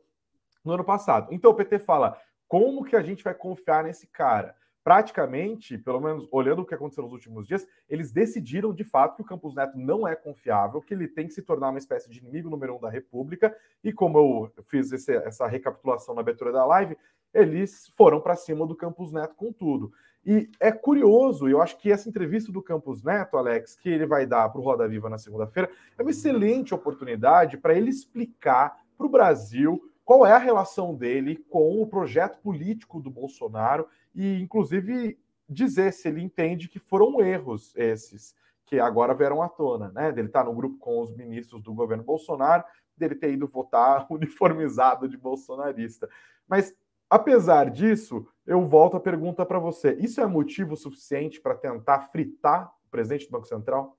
no 0.64 0.74
ano 0.74 0.84
passado. 0.84 1.32
Então 1.32 1.52
o 1.52 1.56
PT 1.56 1.78
fala: 1.78 2.20
como 2.48 2.84
que 2.84 2.96
a 2.96 3.04
gente 3.04 3.24
vai 3.24 3.36
confiar 3.36 3.84
nesse 3.84 4.08
cara? 4.08 4.56
Praticamente, 4.86 5.80
pelo 5.80 6.00
menos 6.00 6.28
olhando 6.32 6.62
o 6.62 6.66
que 6.66 6.76
aconteceu 6.76 7.04
nos 7.04 7.12
últimos 7.12 7.48
dias, 7.48 7.68
eles 7.90 8.12
decidiram 8.12 8.72
de 8.72 8.84
fato 8.84 9.16
que 9.16 9.24
o 9.24 9.26
Campos 9.26 9.56
Neto 9.56 9.76
não 9.80 10.08
é 10.08 10.16
confiável, 10.16 10.80
que 10.80 10.94
ele 10.94 11.08
tem 11.08 11.26
que 11.26 11.34
se 11.34 11.42
tornar 11.42 11.70
uma 11.70 11.80
espécie 11.80 12.08
de 12.08 12.20
inimigo 12.20 12.52
número 12.52 12.76
um 12.76 12.80
da 12.80 12.88
República. 12.88 13.58
E 13.84 13.92
como 13.92 14.20
eu 14.20 14.64
fiz 14.68 14.92
esse, 14.92 15.12
essa 15.12 15.48
recapitulação 15.48 16.14
na 16.14 16.22
abertura 16.22 16.52
da 16.52 16.64
live, 16.68 16.96
eles 17.34 17.92
foram 17.98 18.22
para 18.22 18.36
cima 18.36 18.64
do 18.68 18.76
Campos 18.76 19.12
Neto 19.12 19.34
com 19.34 19.52
tudo. 19.52 19.92
E 20.24 20.52
é 20.60 20.72
curioso, 20.72 21.50
eu 21.50 21.64
acho 21.64 21.80
que 21.80 21.92
essa 21.92 22.08
entrevista 22.08 22.52
do 22.52 22.62
Campos 22.62 23.02
Neto, 23.02 23.38
Alex, 23.38 23.76
que 23.76 23.90
ele 23.90 24.06
vai 24.06 24.28
dar 24.28 24.50
para 24.50 24.62
o 24.62 24.64
Roda 24.64 24.88
Viva 24.88 25.10
na 25.10 25.18
segunda-feira, 25.18 25.68
é 25.98 26.02
uma 26.04 26.12
excelente 26.12 26.76
oportunidade 26.76 27.58
para 27.58 27.74
ele 27.74 27.90
explicar 27.90 28.78
para 28.96 29.08
o 29.08 29.10
Brasil 29.10 29.82
qual 30.06 30.24
é 30.24 30.32
a 30.32 30.38
relação 30.38 30.94
dele 30.94 31.44
com 31.50 31.82
o 31.82 31.88
projeto 31.88 32.38
político 32.38 33.02
do 33.02 33.10
Bolsonaro 33.10 33.88
e, 34.14 34.40
inclusive, 34.40 35.20
dizer 35.50 35.92
se 35.92 36.08
ele 36.08 36.22
entende 36.22 36.70
que 36.70 36.78
foram 36.78 37.20
erros 37.22 37.74
esses 37.76 38.36
que 38.66 38.80
agora 38.80 39.16
vieram 39.16 39.42
à 39.42 39.50
tona, 39.50 39.92
né? 39.92 40.12
Dele 40.12 40.28
estar 40.28 40.44
tá 40.44 40.50
no 40.50 40.56
grupo 40.56 40.78
com 40.78 41.02
os 41.02 41.12
ministros 41.16 41.62
do 41.62 41.74
governo 41.74 42.04
Bolsonaro, 42.04 42.64
dele 42.96 43.16
ter 43.16 43.34
ido 43.34 43.48
votar 43.48 44.06
uniformizado 44.10 45.10
de 45.10 45.18
bolsonarista. 45.18 46.08
Mas, 46.48 46.76
apesar 47.10 47.72
disso, 47.72 48.28
eu 48.46 48.64
volto 48.64 48.98
a 48.98 49.00
pergunta 49.00 49.44
para 49.44 49.58
você: 49.58 49.94
isso 49.96 50.22
é 50.22 50.28
motivo 50.28 50.76
suficiente 50.76 51.42
para 51.42 51.56
tentar 51.56 52.02
fritar 52.12 52.72
o 52.88 52.92
presidente 52.92 53.26
do 53.26 53.32
Banco 53.32 53.48
Central? 53.48 53.98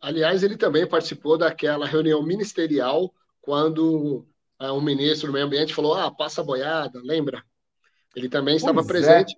Aliás, 0.00 0.42
ele 0.42 0.56
também 0.56 0.88
participou 0.88 1.36
daquela 1.36 1.86
reunião 1.86 2.24
ministerial 2.24 3.12
quando 3.40 4.26
uh, 4.60 4.72
um 4.72 4.80
ministro 4.80 5.28
do 5.28 5.32
meio 5.32 5.46
ambiente 5.46 5.74
falou: 5.74 5.94
ah, 5.94 6.10
passa 6.10 6.42
boiada, 6.42 7.00
lembra? 7.02 7.42
Ele 8.14 8.28
também 8.28 8.54
pois 8.54 8.62
estava 8.62 8.80
é. 8.80 8.86
presente. 8.86 9.36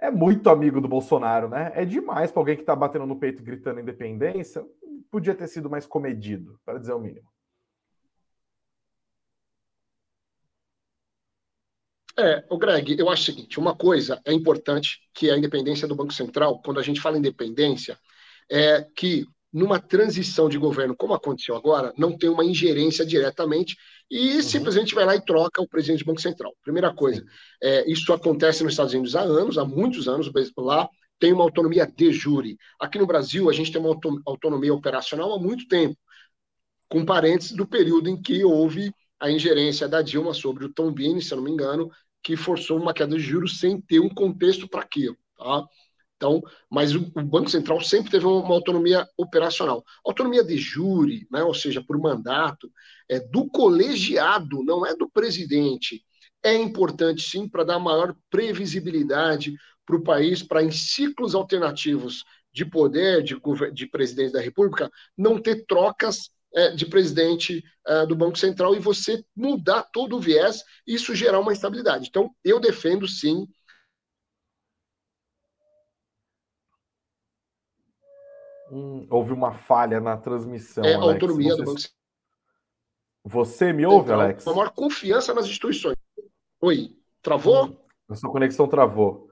É. 0.00 0.06
é. 0.06 0.10
muito 0.10 0.48
amigo 0.50 0.80
do 0.80 0.88
Bolsonaro, 0.88 1.48
né? 1.48 1.72
É 1.74 1.84
demais 1.84 2.30
para 2.30 2.40
alguém 2.40 2.56
que 2.56 2.62
está 2.62 2.74
batendo 2.74 3.06
no 3.06 3.18
peito 3.18 3.42
gritando 3.42 3.80
independência. 3.80 4.64
Podia 5.10 5.34
ter 5.34 5.48
sido 5.48 5.68
mais 5.68 5.86
comedido, 5.86 6.58
para 6.64 6.78
dizer 6.78 6.92
o 6.92 7.00
mínimo. 7.00 7.28
É, 12.18 12.44
o 12.50 12.58
Greg, 12.58 12.98
eu 12.98 13.08
acho 13.08 13.22
o 13.22 13.24
seguinte: 13.24 13.58
uma 13.58 13.74
coisa 13.74 14.20
é 14.24 14.32
importante, 14.32 15.00
que 15.14 15.30
é 15.30 15.32
a 15.32 15.38
independência 15.38 15.88
do 15.88 15.96
Banco 15.96 16.12
Central, 16.12 16.60
quando 16.62 16.78
a 16.78 16.82
gente 16.82 17.00
fala 17.00 17.18
independência, 17.18 17.98
é 18.50 18.86
que 18.94 19.24
numa 19.52 19.80
transição 19.80 20.48
de 20.48 20.56
governo, 20.56 20.96
como 20.96 21.14
aconteceu 21.14 21.56
agora, 21.56 21.92
não 21.98 22.16
tem 22.16 22.30
uma 22.30 22.44
ingerência 22.44 23.04
diretamente 23.04 23.76
e 24.10 24.36
uhum. 24.36 24.42
simplesmente 24.42 24.94
vai 24.94 25.04
lá 25.04 25.16
e 25.16 25.24
troca 25.24 25.60
o 25.60 25.68
presidente 25.68 26.04
do 26.04 26.06
Banco 26.06 26.20
Central. 26.20 26.54
Primeira 26.62 26.94
coisa, 26.94 27.24
é, 27.62 27.90
isso 27.90 28.12
acontece 28.12 28.62
nos 28.62 28.72
Estados 28.72 28.92
Unidos 28.92 29.16
há 29.16 29.22
anos, 29.22 29.58
há 29.58 29.64
muitos 29.64 30.08
anos, 30.08 30.30
lá 30.56 30.88
tem 31.18 31.32
uma 31.32 31.44
autonomia 31.44 31.86
de 31.86 32.12
jure. 32.12 32.56
Aqui 32.80 32.98
no 32.98 33.06
Brasil, 33.06 33.50
a 33.50 33.52
gente 33.52 33.70
tem 33.70 33.80
uma 33.80 33.98
autonomia 34.24 34.72
operacional 34.72 35.34
há 35.34 35.38
muito 35.38 35.68
tempo, 35.68 35.96
com 36.88 37.04
parênteses 37.04 37.52
do 37.52 37.66
período 37.66 38.08
em 38.08 38.20
que 38.20 38.42
houve 38.42 38.92
a 39.20 39.30
ingerência 39.30 39.86
da 39.86 40.00
Dilma 40.00 40.32
sobre 40.32 40.64
o 40.64 40.72
Tom 40.72 40.90
Bini, 40.90 41.20
se 41.20 41.32
eu 41.32 41.36
não 41.36 41.44
me 41.44 41.50
engano, 41.50 41.90
que 42.22 42.36
forçou 42.36 42.78
uma 42.78 42.94
queda 42.94 43.16
de 43.16 43.22
juros 43.22 43.58
sem 43.60 43.80
ter 43.80 44.00
um 44.00 44.08
contexto 44.08 44.66
para 44.66 44.80
aquilo. 44.80 45.16
Tá? 45.36 45.64
Então, 46.20 46.42
mas 46.68 46.94
o, 46.94 47.00
Banco 47.00 47.48
Central 47.48 47.80
sempre 47.80 48.10
teve 48.10 48.26
uma, 48.26 48.54
autonomia 48.54 49.08
operacional. 49.16 49.82
Autonomia 50.04 50.44
de 50.44 50.58
júri, 50.58 51.26
né, 51.30 51.42
ou 51.42 51.54
seja, 51.54 51.82
por 51.82 51.98
mandato, 51.98 52.70
é 53.08 53.18
do 53.18 53.48
colegiado, 53.48 54.62
não 54.62 54.84
é 54.84 54.94
do 54.94 55.08
presidente. 55.08 56.04
É 56.42 56.54
importante, 56.54 57.22
sim, 57.22 57.48
para 57.48 57.64
dar 57.64 57.78
maior 57.78 58.14
previsibilidade 58.28 59.56
para 59.86 59.96
o 59.96 60.02
país, 60.02 60.42
para 60.42 60.62
em 60.62 60.70
ciclos 60.70 61.34
alternativos 61.34 62.22
de 62.52 62.66
poder, 62.66 63.22
de, 63.22 63.40
de 63.72 63.86
presidente 63.86 64.32
da 64.32 64.42
República, 64.42 64.90
não 65.16 65.40
ter 65.40 65.64
trocas 65.64 66.30
é, 66.54 66.72
de 66.72 66.84
presidente 66.84 67.64
é, 67.86 68.04
do 68.04 68.14
Banco 68.14 68.38
Central 68.38 68.74
e 68.74 68.78
você 68.78 69.24
mudar 69.34 69.84
todo 69.84 70.16
o 70.16 70.20
viés 70.20 70.62
isso 70.86 71.14
gerar 71.14 71.40
uma 71.40 71.52
estabilidade. 71.52 72.08
Então, 72.08 72.30
eu 72.44 72.60
defendo, 72.60 73.08
sim, 73.08 73.46
Houve 79.08 79.32
uma 79.32 79.52
falha 79.52 80.00
na 80.00 80.16
transmissão. 80.16 80.84
É 80.84 80.94
a 80.94 80.98
autonomia 80.98 81.50
você... 81.50 81.62
do 81.62 81.64
Banco 81.64 81.80
Você 83.24 83.72
me 83.72 83.84
ouve, 83.84 84.10
então, 84.10 84.20
Alex? 84.20 84.46
Uma 84.46 84.56
maior 84.56 84.70
confiança 84.70 85.34
nas 85.34 85.46
instituições. 85.46 85.96
Oi, 86.60 86.96
travou? 87.22 87.66
Hum, 87.66 87.76
a 88.08 88.14
sua 88.14 88.30
conexão 88.30 88.68
travou. 88.68 89.28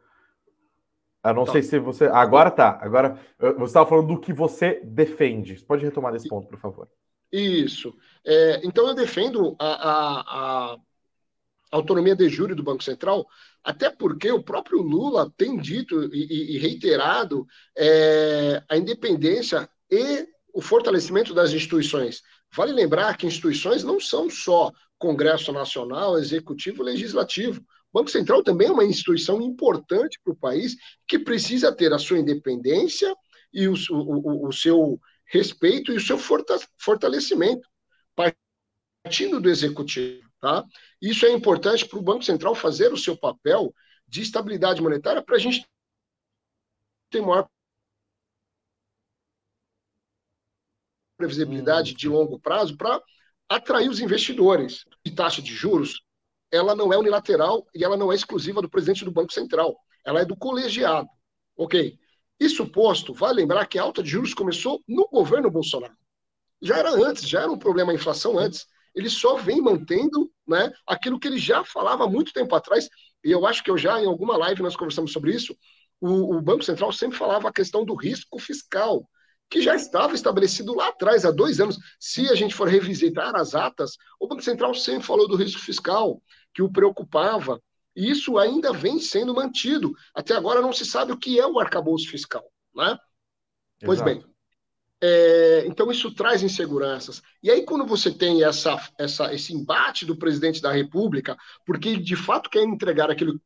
Eu 1.25 1.35
não 1.35 1.45
tá. 1.45 1.53
sei 1.53 1.63
se 1.63 1.79
você. 1.79 2.07
Agora 2.07 2.51
tá. 2.51 2.79
Agora 2.81 3.19
você 3.39 3.65
estava 3.65 3.89
falando 3.89 4.09
do 4.09 4.21
que 4.21 4.33
você 4.33 4.81
defende. 4.85 5.59
Você 5.59 5.65
pode 5.65 5.85
retomar 5.85 6.13
desse 6.13 6.29
ponto, 6.29 6.49
por 6.49 6.59
favor. 6.59 6.89
Isso. 7.31 7.95
É, 8.25 8.61
então 8.65 8.87
eu 8.89 8.95
defendo 8.95 9.55
a, 9.59 9.67
a, 9.67 10.73
a 10.73 10.79
autonomia 11.71 12.17
de 12.17 12.29
júri 12.29 12.55
do 12.55 12.63
Banco 12.63 12.83
Central, 12.83 13.27
até 13.63 13.91
porque 13.91 14.31
o 14.31 14.43
próprio 14.43 14.81
Lula 14.81 15.33
tem 15.37 15.59
dito 15.59 16.15
e, 16.15 16.57
e 16.57 16.59
reiterado 16.59 17.47
é, 17.77 18.63
a 18.69 18.77
independência 18.77 19.69
e 19.91 20.27
o 20.53 20.61
fortalecimento 20.61 21.35
das 21.35 21.53
instituições. 21.53 22.23
Vale 22.55 22.73
lembrar 22.73 23.17
que 23.17 23.27
instituições 23.27 23.85
não 23.85 24.01
são 24.01 24.31
só 24.31 24.73
Congresso 24.99 25.53
Nacional, 25.53 26.19
Executivo, 26.19 26.83
Legislativo. 26.83 27.61
O 27.93 27.99
Banco 27.99 28.11
Central 28.11 28.43
também 28.43 28.69
é 28.69 28.73
uma 28.73 28.85
instituição 28.85 29.41
importante 29.41 30.19
para 30.23 30.33
o 30.33 30.37
país 30.37 30.77
que 31.07 31.19
precisa 31.19 31.73
ter 31.73 31.93
a 31.93 31.99
sua 31.99 32.19
independência 32.19 33.15
e 33.53 33.69
o, 33.69 33.75
o, 33.91 34.49
o 34.49 34.53
seu 34.53 35.01
respeito 35.27 35.93
e 35.93 35.97
o 35.97 36.01
seu 36.01 36.19
fortalecimento, 36.79 37.69
partindo 39.05 39.41
do 39.41 39.49
Executivo. 39.49 40.28
Tá? 40.41 40.65
Isso 41.03 41.27
é 41.27 41.33
importante 41.33 41.87
para 41.87 41.99
o 41.99 42.03
Banco 42.03 42.23
Central 42.23 42.55
fazer 42.55 42.93
o 42.93 42.97
seu 42.97 43.17
papel 43.17 43.75
de 44.07 44.23
estabilidade 44.23 44.81
monetária 44.81 45.23
para 45.23 45.37
a 45.37 45.39
gente 45.39 45.67
ter 47.11 47.21
maior 47.21 47.49
previsibilidade 51.17 51.93
hum. 51.93 51.97
de 51.97 52.09
longo 52.09 52.39
prazo 52.39 52.77
para 52.77 53.03
atrair 53.49 53.89
os 53.89 54.01
investidores. 54.01 54.85
E 55.05 55.11
taxa 55.11 55.43
de 55.43 55.53
juros, 55.53 56.03
ela 56.51 56.75
não 56.75 56.93
é 56.93 56.97
unilateral 56.97 57.67
e 57.75 57.85
ela 57.85 57.97
não 57.97 58.13
é 58.13 58.15
exclusiva 58.15 58.63
do 58.63 58.71
presidente 58.71 59.05
do 59.05 59.11
Banco 59.11 59.33
Central. 59.33 59.77
Ela 60.05 60.21
é 60.21 60.25
do 60.25 60.37
colegiado. 60.37 61.09
Ok. 61.57 61.99
Isso 62.39 62.71
posto, 62.71 63.13
vale 63.13 63.41
lembrar 63.41 63.67
que 63.67 63.79
a 63.79 63.83
alta 63.83 64.01
de 64.01 64.11
juros 64.11 64.33
começou 64.33 64.83
no 64.87 65.09
governo 65.09 65.51
Bolsonaro. 65.51 65.97
Já 66.63 66.79
era 66.79 66.91
antes, 66.91 67.29
já 67.29 67.43
era 67.43 67.51
um 67.51 67.59
problema 67.59 67.91
a 67.91 67.95
inflação 67.95 68.39
antes. 68.39 68.67
Ele 68.95 69.11
só 69.11 69.37
vem 69.37 69.61
mantendo 69.61 70.31
né, 70.47 70.71
aquilo 70.87 71.19
que 71.19 71.29
ele 71.29 71.39
já 71.39 71.65
falava 71.65 72.05
há 72.05 72.09
muito 72.09 72.33
tempo 72.33 72.55
atrás, 72.55 72.89
e 73.25 73.31
eu 73.31 73.47
acho 73.47 73.63
que 73.63 73.71
eu 73.71 73.79
já, 73.79 74.01
em 74.01 74.07
alguma 74.07 74.37
live, 74.37 74.63
nós 74.63 74.77
conversamos 74.77 75.13
sobre 75.13 75.33
isso. 75.33 75.57
O, 76.01 76.37
o 76.37 76.43
Banco 76.43 76.63
Central 76.63 76.93
sempre 76.93 77.19
falava 77.19 77.49
a 77.49 77.53
questão 77.53 77.85
do 77.85 77.95
risco 77.95 78.39
fiscal, 78.39 79.09
que 79.51 79.63
já 79.63 79.75
estava 79.75 80.15
estabelecido 80.15 80.75
lá 80.75 80.89
atrás, 80.89 81.25
há 81.25 81.31
dois 81.31 81.61
anos. 81.61 81.79
Se 81.99 82.29
a 82.29 82.35
gente 82.35 82.55
for 82.55 82.69
revisitar 82.69 83.35
as 83.35 83.55
atas, 83.55 83.97
o 84.21 84.29
Banco 84.29 84.43
Central 84.43 84.75
sempre 84.75 85.07
falou 85.07 85.27
do 85.27 85.37
risco 85.37 85.61
fiscal, 85.61 86.23
que 86.55 86.63
o 86.63 86.71
preocupava, 86.71 87.61
e 87.97 88.11
isso 88.11 88.39
ainda 88.39 88.73
vem 88.73 89.01
sendo 89.01 89.35
mantido. 89.35 89.93
Até 90.15 90.35
agora 90.35 90.61
não 90.61 90.73
se 90.73 90.85
sabe 90.85 91.13
o 91.13 91.19
que 91.19 91.41
é 91.41 91.47
o 91.47 91.59
arcabouço 91.59 92.09
fiscal. 92.09 92.45
Né? 92.75 92.97
Pois 93.85 94.01
bem. 94.01 94.25
É, 95.01 95.65
então 95.67 95.91
isso 95.91 96.13
traz 96.13 96.43
inseguranças. 96.43 97.23
E 97.43 97.51
aí, 97.51 97.65
quando 97.65 97.87
você 97.87 98.11
tem 98.11 98.43
essa, 98.43 98.77
essa, 98.99 99.33
esse 99.33 99.55
embate 99.55 100.05
do 100.05 100.17
presidente 100.17 100.61
da 100.61 100.73
República, 100.73 101.37
porque 101.65 101.89
ele 101.91 102.03
de 102.03 102.17
fato 102.17 102.51
quer 102.51 102.63
entregar 102.65 103.11
aquilo 103.11 103.41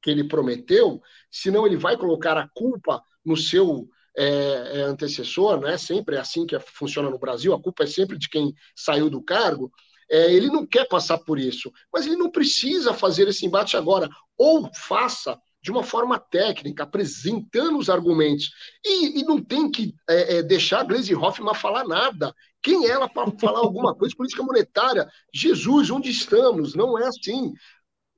que 0.00 0.10
ele 0.10 0.24
prometeu, 0.24 1.02
senão 1.30 1.66
ele 1.66 1.76
vai 1.76 1.96
colocar 1.96 2.38
a 2.38 2.48
culpa 2.54 3.02
no 3.24 3.36
seu 3.36 3.88
é, 4.16 4.78
é, 4.78 4.82
antecessor, 4.82 5.60
né? 5.60 5.76
Sempre 5.76 6.16
é 6.16 6.20
assim 6.20 6.46
que 6.46 6.58
funciona 6.60 7.10
no 7.10 7.18
Brasil, 7.18 7.52
a 7.52 7.60
culpa 7.60 7.84
é 7.84 7.86
sempre 7.86 8.18
de 8.18 8.28
quem 8.28 8.54
saiu 8.76 9.10
do 9.10 9.22
cargo. 9.22 9.72
É, 10.10 10.32
ele 10.32 10.46
não 10.48 10.66
quer 10.66 10.86
passar 10.88 11.18
por 11.18 11.38
isso, 11.38 11.70
mas 11.92 12.06
ele 12.06 12.16
não 12.16 12.30
precisa 12.30 12.94
fazer 12.94 13.28
esse 13.28 13.44
embate 13.44 13.76
agora. 13.76 14.08
Ou 14.36 14.70
faça 14.74 15.38
de 15.60 15.70
uma 15.70 15.82
forma 15.82 16.18
técnica, 16.18 16.84
apresentando 16.84 17.78
os 17.78 17.90
argumentos. 17.90 18.50
E, 18.84 19.20
e 19.20 19.24
não 19.24 19.42
tem 19.42 19.70
que 19.70 19.94
é, 20.08 20.36
é, 20.36 20.42
deixar 20.42 20.80
a 20.80 20.84
Gleisi 20.84 21.14
Hoffmann 21.14 21.54
falar 21.54 21.84
nada. 21.84 22.34
Quem 22.62 22.86
é 22.86 22.90
ela 22.90 23.08
para 23.08 23.30
falar 23.38 23.60
alguma 23.60 23.94
coisa? 23.94 24.14
Política 24.16 24.42
monetária. 24.42 25.08
Jesus, 25.34 25.90
onde 25.90 26.10
estamos? 26.10 26.74
Não 26.74 26.98
é 26.98 27.06
assim. 27.06 27.52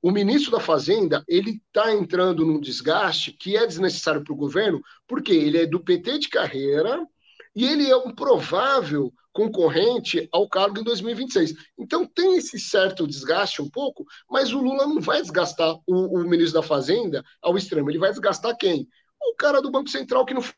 O 0.02 0.10
ministro 0.10 0.52
da 0.52 0.60
Fazenda 0.60 1.22
ele 1.28 1.60
está 1.66 1.92
entrando 1.92 2.44
num 2.44 2.60
desgaste 2.60 3.32
que 3.32 3.56
é 3.56 3.66
desnecessário 3.66 4.24
para 4.24 4.32
o 4.32 4.36
governo, 4.36 4.80
porque 5.06 5.32
ele 5.32 5.58
é 5.58 5.66
do 5.66 5.80
PT 5.80 6.20
de 6.20 6.28
carreira 6.28 7.06
e 7.54 7.64
ele 7.64 7.90
é 7.90 7.96
um 7.96 8.14
provável 8.14 9.12
concorrente 9.32 10.28
ao 10.32 10.48
cargo 10.48 10.80
em 10.80 10.84
2026. 10.84 11.54
Então 11.78 12.06
tem 12.06 12.36
esse 12.36 12.58
certo 12.58 13.06
desgaste 13.06 13.62
um 13.62 13.68
pouco, 13.68 14.04
mas 14.28 14.52
o 14.52 14.60
Lula 14.60 14.86
não 14.86 15.00
vai 15.00 15.20
desgastar 15.20 15.74
o, 15.86 16.18
o 16.18 16.28
ministro 16.28 16.60
da 16.60 16.66
Fazenda 16.66 17.24
ao 17.40 17.56
extremo. 17.56 17.90
Ele 17.90 17.98
vai 17.98 18.10
desgastar 18.10 18.56
quem? 18.56 18.88
O 19.20 19.34
cara 19.36 19.60
do 19.60 19.70
Banco 19.70 19.88
Central 19.88 20.24
que 20.24 20.34
não 20.34 20.42
foi 20.42 20.54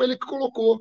ele 0.00 0.16
que 0.16 0.26
colocou. 0.26 0.80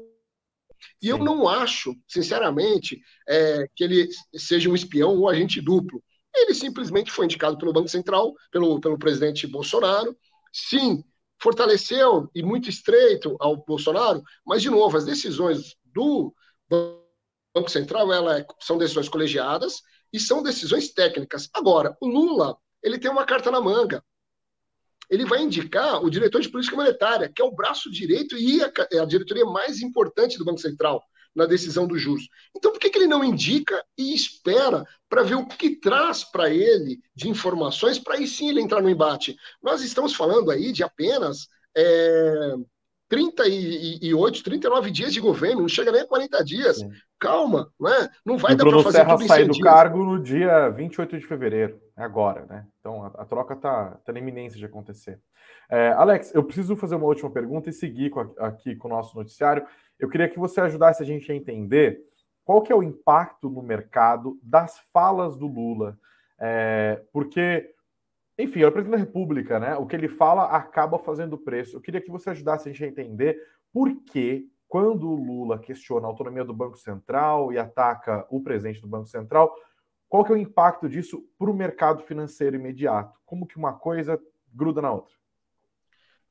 E 1.02 1.08
eu 1.08 1.18
não 1.18 1.48
acho, 1.48 1.96
sinceramente, 2.08 3.00
é, 3.28 3.66
que 3.76 3.84
ele 3.84 4.10
seja 4.36 4.70
um 4.70 4.76
espião 4.76 5.16
ou 5.16 5.30
agente 5.30 5.62
duplo. 5.62 6.04
Ele 6.36 6.54
simplesmente 6.54 7.12
foi 7.12 7.26
indicado 7.26 7.58
pelo 7.58 7.72
Banco 7.72 7.88
Central, 7.88 8.34
pelo, 8.52 8.82
pelo 8.82 8.98
presidente 8.98 9.48
Bolsonaro. 9.48 10.18
Sim, 10.52 11.04
fortaleceu 11.44 12.30
e 12.34 12.42
muito 12.42 12.70
estreito 12.70 13.36
ao 13.38 13.58
Bolsonaro, 13.58 14.24
mas, 14.46 14.62
de 14.62 14.70
novo, 14.70 14.96
as 14.96 15.04
decisões 15.04 15.76
do 15.94 16.34
Banco 17.54 17.70
Central 17.70 18.12
ela 18.14 18.40
é, 18.40 18.46
são 18.62 18.78
decisões 18.78 19.10
colegiadas 19.10 19.82
e 20.12 20.20
são 20.20 20.42
decisões 20.42 20.94
técnicas. 20.94 21.50
Agora, 21.54 21.98
o 22.00 22.08
Lula 22.08 22.58
ele 22.82 22.98
tem 22.98 23.12
uma 23.12 23.26
carta 23.26 23.52
na 23.52 23.60
manga. 23.60 24.02
Ele 25.10 25.26
vai 25.26 25.42
indicar 25.42 26.02
o 26.02 26.10
diretor 26.10 26.42
de 26.42 26.50
política 26.50 26.78
monetária, 26.78 27.30
que 27.30 27.42
é 27.42 27.46
o 27.46 27.54
braço 27.54 27.92
direito 27.92 28.38
e 28.38 28.64
a, 28.64 28.72
é 28.92 29.00
a 29.00 29.06
diretoria 29.06 29.46
mais 29.46 29.82
importante 29.82 30.38
do 30.38 30.46
Banco 30.46 30.62
Central 30.62 31.04
na 31.36 31.46
decisão 31.46 31.88
dos 31.88 32.02
juros. 32.02 32.28
Então, 32.56 32.72
por 32.72 32.80
que, 32.80 32.90
que 32.90 32.98
ele 32.98 33.08
não 33.08 33.24
indica 33.24 33.84
e 33.98 34.14
espera 34.14 34.84
para 35.10 35.24
ver 35.24 35.36
o 35.36 35.46
que 35.46 35.76
traz 35.76 36.24
para 36.24 36.50
ele 36.50 37.00
de 37.16 37.30
informações 37.30 38.00
para 38.00 38.16
aí 38.16 38.28
sim 38.28 38.50
ele 38.50 38.62
entrar 38.62 38.82
no 38.82 38.90
embate? 38.90 39.36
Nós 39.62 39.82
estamos 39.82 40.16
falando 40.16 40.52
aí 40.52 40.72
de 40.72 40.84
apenas 40.84 41.48
é, 41.76 42.56
38, 43.10 44.44
39 44.44 44.92
dias 44.92 45.14
de 45.14 45.20
governo, 45.20 45.62
não 45.62 45.68
chega 45.68 45.92
nem 45.92 46.02
a 46.02 46.08
40 46.08 46.44
dias. 46.44 46.78
Sim. 46.78 46.92
Calma, 47.20 47.72
não 47.80 47.90
é? 47.94 48.10
Não 48.26 48.38
vai 48.38 48.54
e 48.54 48.56
dar 48.56 48.66
para 48.66 48.84
fazer 48.84 48.98
Serra 48.98 49.18
tudo 49.18 49.28
sair 49.28 49.48
do 49.48 49.60
cargo 49.60 50.04
no 50.04 50.22
dia 50.22 50.68
28 50.70 51.20
de 51.20 51.26
fevereiro, 51.26 51.80
é 51.96 52.04
agora, 52.04 52.46
né? 52.48 52.66
Então 52.80 53.04
a, 53.04 53.08
a 53.22 53.26
troca 53.26 53.54
está 53.54 53.92
tá 54.04 54.12
na 54.12 54.20
iminência 54.20 54.58
de 54.58 54.66
acontecer. 54.66 55.20
É, 55.70 55.90
Alex, 55.94 56.34
eu 56.34 56.44
preciso 56.44 56.76
fazer 56.76 56.96
uma 56.96 57.06
última 57.06 57.32
pergunta 57.32 57.70
e 57.70 57.74
seguir 57.74 58.10
com 58.10 58.20
a, 58.20 58.48
aqui 58.48 58.76
com 58.76 58.88
o 58.88 58.92
nosso 58.92 59.18
noticiário. 59.18 59.66
Eu 60.00 60.10
queria 60.10 60.30
que 60.30 60.40
você 60.40 60.62
ajudasse 60.62 61.02
a 61.02 61.06
gente 61.06 61.32
a 61.32 61.36
entender 61.36 62.02
qual 62.44 62.62
que 62.62 62.72
é 62.72 62.76
o 62.76 62.84
impacto 62.84 63.50
no 63.50 63.62
mercado 63.62 64.40
das 64.44 64.80
falas 64.92 65.36
do 65.36 65.48
Lula. 65.48 65.98
É, 66.40 67.02
porque 67.12 67.74
enfim, 68.38 68.62
é 68.62 68.68
o 68.68 68.72
presidente 68.72 68.98
da 68.98 69.06
República, 69.06 69.60
né? 69.60 69.76
O 69.76 69.86
que 69.86 69.96
ele 69.96 70.08
fala 70.08 70.46
acaba 70.46 70.98
fazendo 70.98 71.38
preço. 71.38 71.78
Eu 71.78 71.82
queria 71.82 72.02
que 72.02 72.10
você 72.10 72.32
ajudasse 72.32 72.68
a 72.68 72.72
gente 72.72 72.84
a 72.84 72.88
entender 72.88 73.40
por 73.72 73.96
que, 74.04 74.50
quando 74.68 75.08
o 75.08 75.16
Lula 75.16 75.60
questiona 75.60 76.08
a 76.08 76.10
autonomia 76.10 76.44
do 76.44 76.54
Banco 76.54 76.78
Central 76.78 77.54
e 77.54 77.60
ataca 77.60 78.26
o 78.32 78.42
presidente 78.42 78.82
do 78.82 78.88
Banco 78.88 79.06
Central, 79.06 79.54
qual 80.10 80.24
que 80.24 80.32
é 80.32 80.36
o 80.36 80.38
impacto 80.38 80.90
disso 80.90 81.24
para 81.38 81.50
o 81.50 81.54
mercado 81.54 82.04
financeiro 82.04 82.56
imediato? 82.56 83.20
Como 83.24 83.46
que 83.46 83.58
uma 83.58 83.74
coisa 83.74 84.20
gruda 84.52 84.82
na 84.82 84.92
outra? 84.92 85.14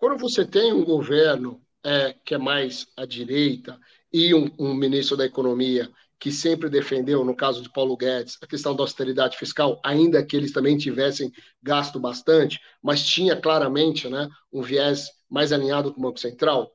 Quando 0.02 0.18
você 0.18 0.44
tem 0.44 0.72
um 0.72 0.84
governo 0.84 1.62
é, 1.84 2.12
que 2.24 2.34
é 2.34 2.38
mais 2.38 2.88
à 2.96 3.06
direita 3.06 3.78
e 4.12 4.34
um, 4.34 4.50
um 4.58 4.74
ministro 4.74 5.16
da 5.16 5.24
Economia 5.24 5.88
que 6.18 6.32
sempre 6.32 6.68
defendeu, 6.68 7.24
no 7.24 7.36
caso 7.36 7.62
de 7.62 7.70
Paulo 7.70 7.96
Guedes, 7.96 8.36
a 8.42 8.46
questão 8.48 8.74
da 8.74 8.82
austeridade 8.82 9.38
fiscal, 9.38 9.80
ainda 9.84 10.20
que 10.26 10.36
eles 10.36 10.50
também 10.50 10.76
tivessem 10.76 11.30
gasto 11.62 12.00
bastante, 12.00 12.58
mas 12.82 13.06
tinha 13.06 13.36
claramente 13.36 14.08
né, 14.08 14.28
um 14.52 14.60
viés 14.60 15.08
mais 15.30 15.52
alinhado 15.52 15.94
com 15.94 16.00
o 16.00 16.02
Banco 16.02 16.18
Central, 16.18 16.72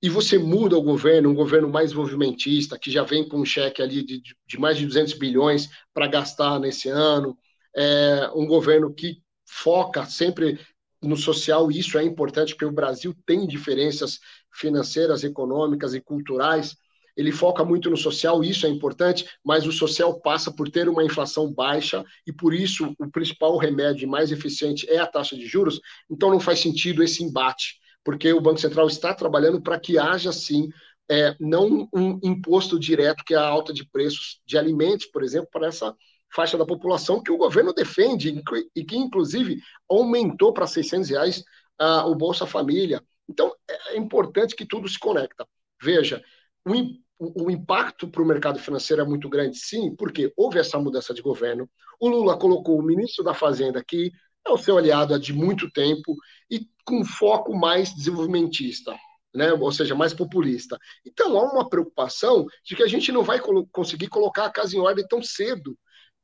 e 0.00 0.08
você 0.08 0.38
muda 0.38 0.78
o 0.78 0.82
governo, 0.82 1.30
um 1.30 1.34
governo 1.34 1.68
mais 1.68 1.92
movimentista, 1.92 2.78
que 2.78 2.92
já 2.92 3.02
vem 3.02 3.28
com 3.28 3.40
um 3.40 3.44
cheque 3.44 3.82
ali 3.82 4.04
de, 4.04 4.22
de 4.46 4.56
mais 4.56 4.78
de 4.78 4.86
200 4.86 5.14
bilhões 5.14 5.68
para 5.92 6.06
gastar 6.06 6.60
nesse 6.60 6.88
ano, 6.88 7.36
é, 7.74 8.30
um 8.36 8.46
governo 8.46 8.94
que 8.94 9.20
foca 9.44 10.06
sempre 10.06 10.60
no 11.02 11.16
social, 11.16 11.70
isso 11.70 11.98
é 11.98 12.04
importante, 12.04 12.54
porque 12.54 12.64
o 12.64 12.72
Brasil 12.72 13.14
tem 13.26 13.46
diferenças 13.46 14.20
financeiras, 14.52 15.24
econômicas 15.24 15.94
e 15.94 16.00
culturais, 16.00 16.76
ele 17.16 17.30
foca 17.30 17.64
muito 17.64 17.90
no 17.90 17.96
social, 17.96 18.42
isso 18.42 18.66
é 18.66 18.70
importante, 18.70 19.26
mas 19.44 19.66
o 19.66 19.72
social 19.72 20.20
passa 20.20 20.50
por 20.50 20.70
ter 20.70 20.88
uma 20.88 21.04
inflação 21.04 21.52
baixa 21.52 22.04
e 22.26 22.32
por 22.32 22.54
isso 22.54 22.94
o 22.98 23.10
principal 23.10 23.56
remédio 23.58 24.08
mais 24.08 24.32
eficiente 24.32 24.88
é 24.88 24.98
a 24.98 25.06
taxa 25.06 25.36
de 25.36 25.46
juros. 25.46 25.80
Então 26.10 26.30
não 26.30 26.40
faz 26.40 26.60
sentido 26.60 27.02
esse 27.02 27.22
embate, 27.22 27.78
porque 28.02 28.32
o 28.32 28.40
Banco 28.40 28.60
Central 28.60 28.86
está 28.86 29.12
trabalhando 29.12 29.60
para 29.60 29.78
que 29.78 29.98
haja 29.98 30.32
sim 30.32 30.68
é, 31.10 31.36
não 31.38 31.88
um 31.92 32.18
imposto 32.22 32.78
direto, 32.78 33.24
que 33.24 33.34
é 33.34 33.36
a 33.36 33.46
alta 33.46 33.72
de 33.72 33.84
preços 33.84 34.40
de 34.46 34.56
alimentos, 34.56 35.06
por 35.06 35.22
exemplo, 35.22 35.48
para 35.52 35.66
essa 35.66 35.94
faixa 36.34 36.56
da 36.56 36.66
população 36.66 37.22
que 37.22 37.30
o 37.30 37.36
governo 37.36 37.72
defende 37.72 38.42
e 38.74 38.84
que, 38.84 38.96
inclusive, 38.96 39.60
aumentou 39.88 40.52
para 40.52 40.66
600 40.66 41.10
reais 41.10 41.44
uh, 41.80 42.08
o 42.10 42.14
Bolsa 42.14 42.46
Família. 42.46 43.02
Então, 43.28 43.54
é 43.68 43.96
importante 43.96 44.56
que 44.56 44.66
tudo 44.66 44.88
se 44.88 44.98
conecta. 44.98 45.46
Veja, 45.80 46.22
o, 46.64 47.44
o 47.44 47.50
impacto 47.50 48.08
para 48.08 48.22
o 48.22 48.26
mercado 48.26 48.58
financeiro 48.58 49.02
é 49.02 49.04
muito 49.04 49.28
grande, 49.28 49.56
sim, 49.56 49.94
porque 49.94 50.32
houve 50.36 50.58
essa 50.58 50.78
mudança 50.78 51.14
de 51.14 51.22
governo. 51.22 51.68
O 52.00 52.08
Lula 52.08 52.36
colocou 52.36 52.78
o 52.78 52.82
ministro 52.82 53.24
da 53.24 53.34
Fazenda, 53.34 53.82
que 53.84 54.10
é 54.46 54.50
o 54.50 54.58
seu 54.58 54.76
aliado 54.76 55.14
há 55.14 55.18
de 55.18 55.32
muito 55.32 55.70
tempo, 55.70 56.16
e 56.50 56.66
com 56.84 57.04
foco 57.04 57.54
mais 57.54 57.94
desenvolvimentista. 57.94 58.96
Né? 59.34 59.50
ou 59.50 59.72
seja, 59.72 59.94
mais 59.94 60.12
populista. 60.12 60.76
Então 61.06 61.38
há 61.38 61.50
uma 61.50 61.66
preocupação 61.66 62.44
de 62.62 62.76
que 62.76 62.82
a 62.82 62.86
gente 62.86 63.10
não 63.10 63.22
vai 63.22 63.40
conseguir 63.72 64.08
colocar 64.08 64.44
a 64.44 64.50
casa 64.50 64.76
em 64.76 64.78
ordem 64.78 65.08
tão 65.08 65.22
cedo. 65.22 65.74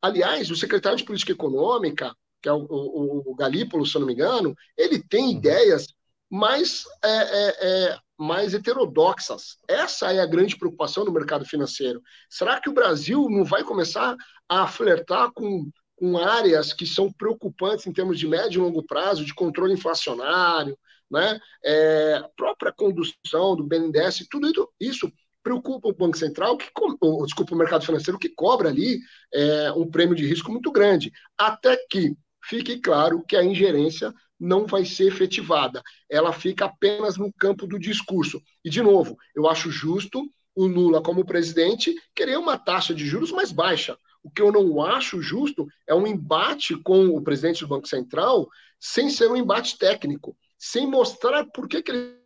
Aliás, 0.01 0.51
o 0.51 0.57
secretário 0.57 0.99
de 0.99 1.05
Política 1.05 1.33
Econômica, 1.33 2.15
que 2.41 2.49
é 2.49 2.53
o, 2.53 2.67
o, 2.69 3.33
o 3.33 3.35
Galípolo, 3.35 3.85
se 3.85 3.97
eu 3.97 4.01
não 4.01 4.07
me 4.07 4.15
engano, 4.15 4.55
ele 4.77 5.03
tem 5.03 5.25
uhum. 5.25 5.31
ideias 5.31 5.89
mais 6.31 6.85
é, 7.03 7.09
é, 7.09 7.57
é, 7.61 7.99
mais 8.19 8.55
heterodoxas. 8.55 9.59
Essa 9.67 10.13
é 10.13 10.21
a 10.21 10.27
grande 10.27 10.57
preocupação 10.57 11.05
no 11.05 11.13
mercado 11.13 11.45
financeiro. 11.45 12.03
Será 12.29 12.61
que 12.61 12.69
o 12.69 12.75
Brasil 12.75 13.29
não 13.31 13.45
vai 13.45 13.65
começar 13.65 14.17
a 14.49 14.67
flertar 14.67 15.31
com, 15.33 15.71
com 15.97 16.19
áreas 16.19 16.73
que 16.73 16.87
são 16.87 17.13
preocupantes 17.13 17.87
em 17.87 17.93
termos 17.93 18.19
de 18.19 18.29
médio 18.29 18.61
e 18.61 18.65
longo 18.65 18.85
prazo, 18.85 19.25
de 19.25 19.35
controle 19.35 19.73
inflacionário, 19.73 20.79
né? 21.11 21.41
É, 21.65 22.23
própria 22.37 22.73
condução 22.73 23.57
do 23.57 23.65
BNDES, 23.65 24.27
tudo 24.31 24.71
isso 24.79 25.11
preocupa 25.49 25.89
o 25.89 25.95
Banco 25.95 26.19
Central, 26.19 26.59
que, 26.59 26.67
ou, 27.01 27.25
desculpa, 27.25 27.55
o 27.55 27.59
mercado 27.59 27.87
financeiro, 27.87 28.19
que 28.19 28.29
cobra 28.29 28.69
ali 28.69 29.01
é, 29.33 29.73
um 29.73 29.91
prêmio 29.91 30.15
de 30.15 30.27
risco 30.27 30.53
muito 30.53 30.71
grande, 30.71 31.11
até 31.39 31.75
que 31.89 32.15
fique 32.45 32.79
claro 32.79 33.25
que 33.27 33.35
a 33.35 33.43
ingerência 33.43 34.13
não 34.39 34.67
vai 34.67 34.85
ser 34.85 35.07
efetivada, 35.09 35.83
ela 36.09 36.35
fica 36.35 36.67
apenas 36.67 37.17
no 37.17 37.33
campo 37.33 37.67
do 37.67 37.79
discurso. 37.79 38.43
E, 38.63 38.69
de 38.69 38.83
novo, 38.83 39.17
eu 39.35 39.49
acho 39.49 39.71
justo 39.71 40.23
o 40.55 40.67
Lula, 40.67 41.03
como 41.03 41.25
presidente, 41.25 41.95
querer 42.15 42.37
uma 42.37 42.59
taxa 42.59 42.95
de 42.95 43.07
juros 43.07 43.33
mais 43.33 43.51
baixa. 43.51 43.97
O 44.23 44.31
que 44.31 44.43
eu 44.43 44.53
não 44.53 44.83
acho 44.83 45.23
justo 45.23 45.67
é 45.87 45.95
um 45.95 46.07
embate 46.07 46.77
com 46.83 47.07
o 47.09 47.23
presidente 47.23 47.61
do 47.61 47.69
Banco 47.69 47.89
Central 47.89 48.47
sem 48.79 49.09
ser 49.09 49.31
um 49.31 49.37
embate 49.37 49.79
técnico, 49.79 50.37
sem 50.59 50.87
mostrar 50.87 51.47
por 51.47 51.67
que, 51.69 51.83
que 51.83 51.91
ele 51.91 52.19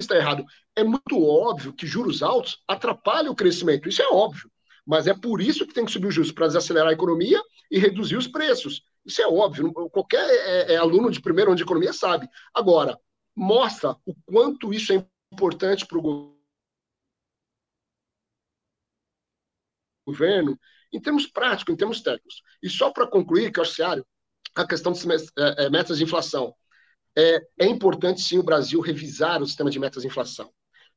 está 0.00 0.16
errado. 0.16 0.44
É 0.80 0.84
muito 0.84 1.22
óbvio 1.22 1.74
que 1.74 1.86
juros 1.86 2.22
altos 2.22 2.62
atrapalham 2.66 3.32
o 3.32 3.36
crescimento, 3.36 3.86
isso 3.86 4.00
é 4.00 4.08
óbvio. 4.08 4.50
Mas 4.86 5.06
é 5.06 5.12
por 5.12 5.42
isso 5.42 5.66
que 5.66 5.74
tem 5.74 5.84
que 5.84 5.92
subir 5.92 6.06
os 6.06 6.14
juros, 6.14 6.32
para 6.32 6.46
desacelerar 6.46 6.88
a 6.88 6.94
economia 6.94 7.38
e 7.70 7.78
reduzir 7.78 8.16
os 8.16 8.26
preços. 8.26 8.82
Isso 9.04 9.20
é 9.20 9.26
óbvio, 9.26 9.70
qualquer 9.90 10.24
é, 10.30 10.72
é 10.72 10.76
aluno 10.78 11.10
de 11.10 11.20
primeiro 11.20 11.50
ano 11.50 11.56
de 11.56 11.64
economia 11.64 11.92
sabe. 11.92 12.26
Agora, 12.54 12.98
mostra 13.36 13.94
o 14.06 14.14
quanto 14.24 14.72
isso 14.72 14.90
é 14.94 15.06
importante 15.30 15.86
para 15.86 15.98
o 15.98 16.34
governo, 20.06 20.58
em 20.90 21.00
termos 21.00 21.26
práticos, 21.26 21.74
em 21.74 21.76
termos 21.76 22.00
técnicos. 22.00 22.42
E 22.62 22.70
só 22.70 22.90
para 22.90 23.06
concluir, 23.06 23.52
que 23.52 23.60
eu 23.60 23.64
a 24.56 24.66
questão 24.66 24.92
de 24.92 25.00
é, 25.38 25.66
é, 25.66 25.70
metas 25.70 25.98
de 25.98 26.04
inflação. 26.04 26.54
É, 27.14 27.38
é 27.60 27.66
importante, 27.66 28.22
sim, 28.22 28.38
o 28.38 28.42
Brasil 28.42 28.80
revisar 28.80 29.42
o 29.42 29.46
sistema 29.46 29.70
de 29.70 29.78
metas 29.78 30.02
de 30.02 30.08
inflação. 30.08 30.50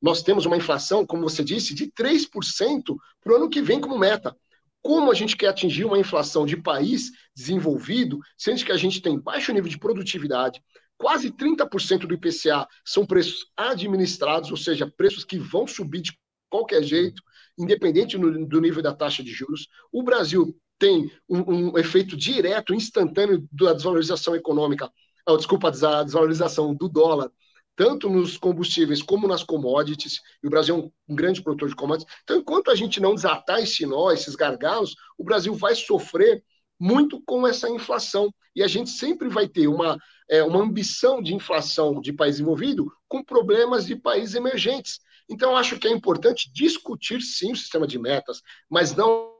Nós 0.04 0.22
temos 0.22 0.46
uma 0.46 0.58
inflação, 0.58 1.06
como 1.06 1.24
você 1.24 1.42
disse, 1.42 1.74
de 1.74 1.89
3% 1.89 2.98
para 3.22 3.32
o 3.32 3.36
ano 3.38 3.50
que 3.50 3.62
vem 3.62 3.80
como 3.80 3.98
meta. 3.98 4.36
Como 4.82 5.10
a 5.10 5.16
gente 5.16 5.38
quer 5.38 5.48
atingir 5.48 5.86
uma 5.86 5.98
inflação 5.98 6.46
de 6.46 6.58
país 6.58 7.10
desenvolvido, 7.34 8.20
sendo 8.38 8.66
que 8.66 8.72
a 8.74 8.78
gente 8.78 9.02
tem 9.02 9.18
baixo 9.18 9.54
nível 9.54 9.70
de 9.70 9.80
produtividade, 9.80 10.62
quase 10.98 11.32
30% 11.32 12.00
do 12.06 12.13
IPCA 12.16 12.68
são 12.84 13.06
preços 13.06 13.46
administrados, 13.56 14.52
ou 14.52 14.58
seja, 14.58 14.92
preços 14.98 15.24
que 15.24 15.39
vão 15.39 15.66
subir 15.66 16.02
de 16.02 16.12
qualquer 16.50 16.84
jeito, 16.84 17.24
independente 17.58 18.18
do 18.18 18.60
nível 18.60 18.84
da 18.84 18.94
taxa 18.94 19.24
de 19.24 19.32
juros. 19.32 19.70
O 19.89 20.04
Brasil 20.04 20.54
tem 20.78 21.10
um, 21.30 21.70
um 21.70 21.78
efeito 21.78 22.18
direto, 22.18 22.76
instantâneo 22.76 23.48
da 23.54 23.72
desvalorização 23.72 24.36
econômica, 24.36 24.92
oh, 25.26 25.38
desculpa, 25.38 25.72
da 25.72 26.04
desvalorização 26.04 26.76
do 26.76 26.89
dólar 26.89 27.32
tanto 27.76 28.10
nos 28.10 28.38
combustíveis 28.38 29.02
como 29.02 29.28
nas 29.28 29.44
commodities, 29.44 30.20
e 30.44 30.48
o 30.48 30.50
Brasil 30.50 30.76
é 30.76 31.12
um, 31.12 31.16
grande 31.16 31.42
produtor 31.42 31.70
de 31.70 31.76
commodities. 31.76 32.14
Então, 32.24 32.38
enquanto 32.38 32.70
a 32.70 32.76
gente 32.76 33.00
não 33.00 33.16
desatar 33.16 33.60
esse 33.60 33.86
nó, 33.86 34.12
esses 34.12 34.36
gargalos, 34.36 34.96
o 35.18 35.24
Brasil 35.24 35.54
vai 35.54 35.76
sofrer 35.76 36.44
muito 36.80 37.22
com 37.26 37.48
essa 37.48 37.70
inflação. 37.70 38.34
E 38.56 38.62
a 38.62 38.68
gente 38.68 38.90
sempre 38.90 39.30
vai 39.30 39.48
ter 39.48 39.68
uma, 39.68 39.98
é, 40.30 40.44
uma 40.44 40.62
ambição 40.62 41.22
de 41.22 41.34
inflação 41.34 42.00
de 42.00 42.14
país 42.14 42.40
envolvido 42.40 42.92
com 43.08 43.24
problemas 43.24 43.86
de 43.86 43.96
países 43.96 44.36
emergentes. 44.36 45.00
Então, 45.30 45.56
acho 45.56 45.80
que 45.80 45.88
é 45.88 45.92
importante 45.92 46.52
discutir 46.54 47.22
sim 47.22 47.54
o 47.54 47.56
sistema 47.56 47.88
de 47.88 47.98
metas, 47.98 48.42
mas 48.70 48.96
não 48.96 49.34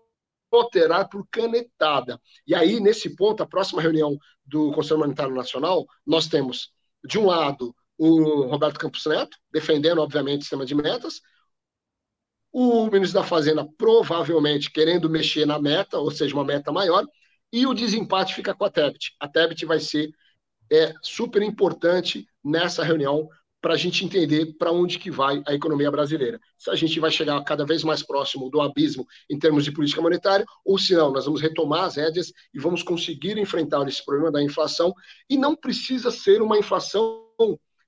alterar 0.52 1.10
por 1.10 1.28
canetada. 1.30 2.20
E 2.48 2.56
aí, 2.56 2.80
nesse 2.80 3.16
ponto, 3.16 3.44
a 3.44 3.48
próxima 3.48 3.82
reunião 3.82 4.18
do 4.46 4.72
Conselho 4.72 5.00
Monetário 5.00 5.36
Nacional, 5.36 5.86
nós 6.06 6.28
temos, 6.28 6.72
de 7.04 7.18
um 7.18 7.26
lado, 7.26 7.76
o 7.98 8.48
Roberto 8.48 8.80
Campos 8.80 9.06
Neto, 9.06 9.38
defendendo, 9.52 10.02
obviamente, 10.02 10.40
o 10.40 10.44
sistema 10.44 10.66
de 10.66 10.76
metas, 10.76 11.22
o 12.52 12.86
ministro 12.86 13.22
da 13.22 13.28
Fazenda 13.28 13.68
provavelmente 13.78 14.72
querendo 14.72 15.10
mexer 15.10 15.46
na 15.46 15.60
meta, 15.60 15.98
ou 15.98 16.12
seja, 16.12 16.36
uma 16.36 16.46
meta 16.46 16.72
maior, 16.72 17.06
e 17.52 17.66
o 17.66 17.74
desempate 17.74 18.34
fica 18.34 18.54
com 18.54 18.66
a 18.66 18.70
Tebet. 18.70 19.16
A 19.20 19.28
Tebet 19.28 19.66
vai 19.66 19.80
ser 19.80 20.12
é, 20.72 20.94
super 21.02 21.42
importante 21.42 22.28
nessa 22.44 22.84
reunião 22.84 23.28
para 23.64 23.76
a 23.76 23.78
gente 23.78 24.04
entender 24.04 24.54
para 24.58 24.74
onde 24.74 25.00
que 25.00 25.10
vai 25.10 25.42
a 25.48 25.54
economia 25.54 25.90
brasileira. 25.90 26.38
Se 26.58 26.70
a 26.70 26.76
gente 26.76 27.00
vai 27.00 27.10
chegar 27.10 27.42
cada 27.44 27.66
vez 27.66 27.82
mais 27.82 28.04
próximo 28.04 28.50
do 28.50 28.60
abismo 28.60 29.08
em 29.30 29.40
termos 29.40 29.64
de 29.64 29.72
política 29.72 30.02
monetária, 30.02 30.46
ou 30.66 30.78
se 30.78 30.94
não, 30.94 31.12
nós 31.12 31.26
vamos 31.26 31.42
retomar 31.42 31.86
as 31.86 31.96
rédeas 31.96 32.34
e 32.54 32.60
vamos 32.60 32.84
conseguir 32.84 33.38
enfrentar 33.38 33.88
esse 33.88 34.04
problema 34.04 34.32
da 34.32 34.44
inflação, 34.44 34.94
e 35.30 35.38
não 35.38 35.56
precisa 35.56 36.12
ser 36.12 36.42
uma 36.42 36.58
inflação 36.58 37.24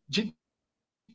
de 0.07 0.35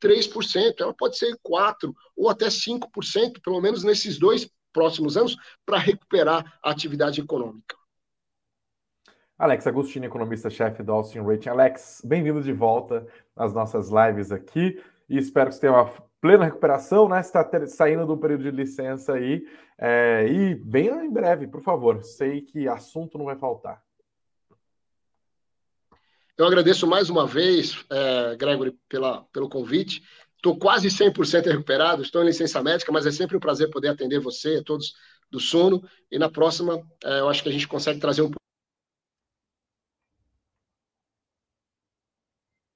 3%, 0.01 0.81
ela 0.81 0.95
pode 0.95 1.19
ser 1.19 1.37
4% 1.47 1.93
ou 2.17 2.29
até 2.29 2.47
5%, 2.47 3.41
pelo 3.43 3.61
menos 3.61 3.85
nesses 3.85 4.19
dois 4.19 4.51
próximos 4.73 5.17
anos, 5.17 5.37
para 5.67 5.79
recuperar 5.79 6.59
a 6.63 6.71
atividade 6.71 7.21
econômica. 7.21 7.77
Alex 9.39 9.67
Agostini, 9.67 10.07
economista-chefe 10.07 10.83
do 10.83 10.93
Austin 10.93 11.21
Rating. 11.21 11.49
Alex, 11.49 12.03
bem-vindo 12.05 12.43
de 12.43 12.53
volta 12.53 13.07
às 13.35 13.55
nossas 13.55 13.89
lives 13.91 14.31
aqui 14.31 14.83
e 15.09 15.17
espero 15.17 15.49
que 15.49 15.55
você 15.55 15.63
tenha 15.63 15.73
uma 15.73 15.91
plena 16.21 16.45
recuperação, 16.45 17.09
né? 17.09 17.23
Você 17.23 17.39
está 17.39 17.67
saindo 17.67 18.07
do 18.07 18.19
período 18.19 18.45
de 18.45 18.51
licença 18.51 19.15
aí 19.15 19.43
é, 19.79 20.27
e 20.29 20.55
venha 20.55 21.03
em 21.05 21.11
breve, 21.11 21.47
por 21.47 21.63
favor. 21.63 22.05
Sei 22.05 22.43
que 22.43 22.69
assunto 22.69 23.17
não 23.17 23.25
vai 23.25 23.37
faltar. 23.37 23.83
Eu 26.41 26.47
agradeço 26.47 26.87
mais 26.87 27.11
uma 27.11 27.27
vez, 27.27 27.85
é, 27.91 28.35
Gregory, 28.35 28.73
pela, 28.89 29.25
pelo 29.25 29.47
convite. 29.47 30.03
Estou 30.37 30.59
quase 30.59 30.89
100% 30.89 31.45
recuperado, 31.45 32.01
estou 32.01 32.23
em 32.23 32.29
licença 32.29 32.63
médica, 32.63 32.91
mas 32.91 33.05
é 33.05 33.11
sempre 33.11 33.37
um 33.37 33.41
prazer 33.41 33.69
poder 33.69 33.89
atender 33.89 34.21
você 34.21 34.57
e 34.57 34.65
todos 34.65 34.95
do 35.31 35.39
sono. 35.39 35.87
E 36.11 36.19
na 36.19 36.31
próxima, 36.31 36.81
é, 37.05 37.21
eu 37.21 37.29
acho 37.29 37.43
que 37.43 37.51
a 37.51 37.53
gente 37.53 37.69
consegue 37.69 38.01
trazer 38.01 38.23
um 38.23 38.31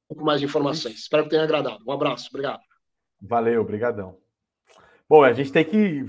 pouco 0.08 0.22
mais 0.22 0.40
de 0.40 0.44
informações. 0.44 0.98
Espero 0.98 1.24
que 1.24 1.30
tenha 1.30 1.42
agradado. 1.42 1.82
Um 1.86 1.92
abraço, 1.92 2.28
obrigado. 2.28 2.60
Valeu, 3.18 3.62
obrigadão. 3.62 4.18
Bom, 5.08 5.22
a 5.22 5.32
gente 5.32 5.50
tem 5.50 5.64
que 5.64 6.04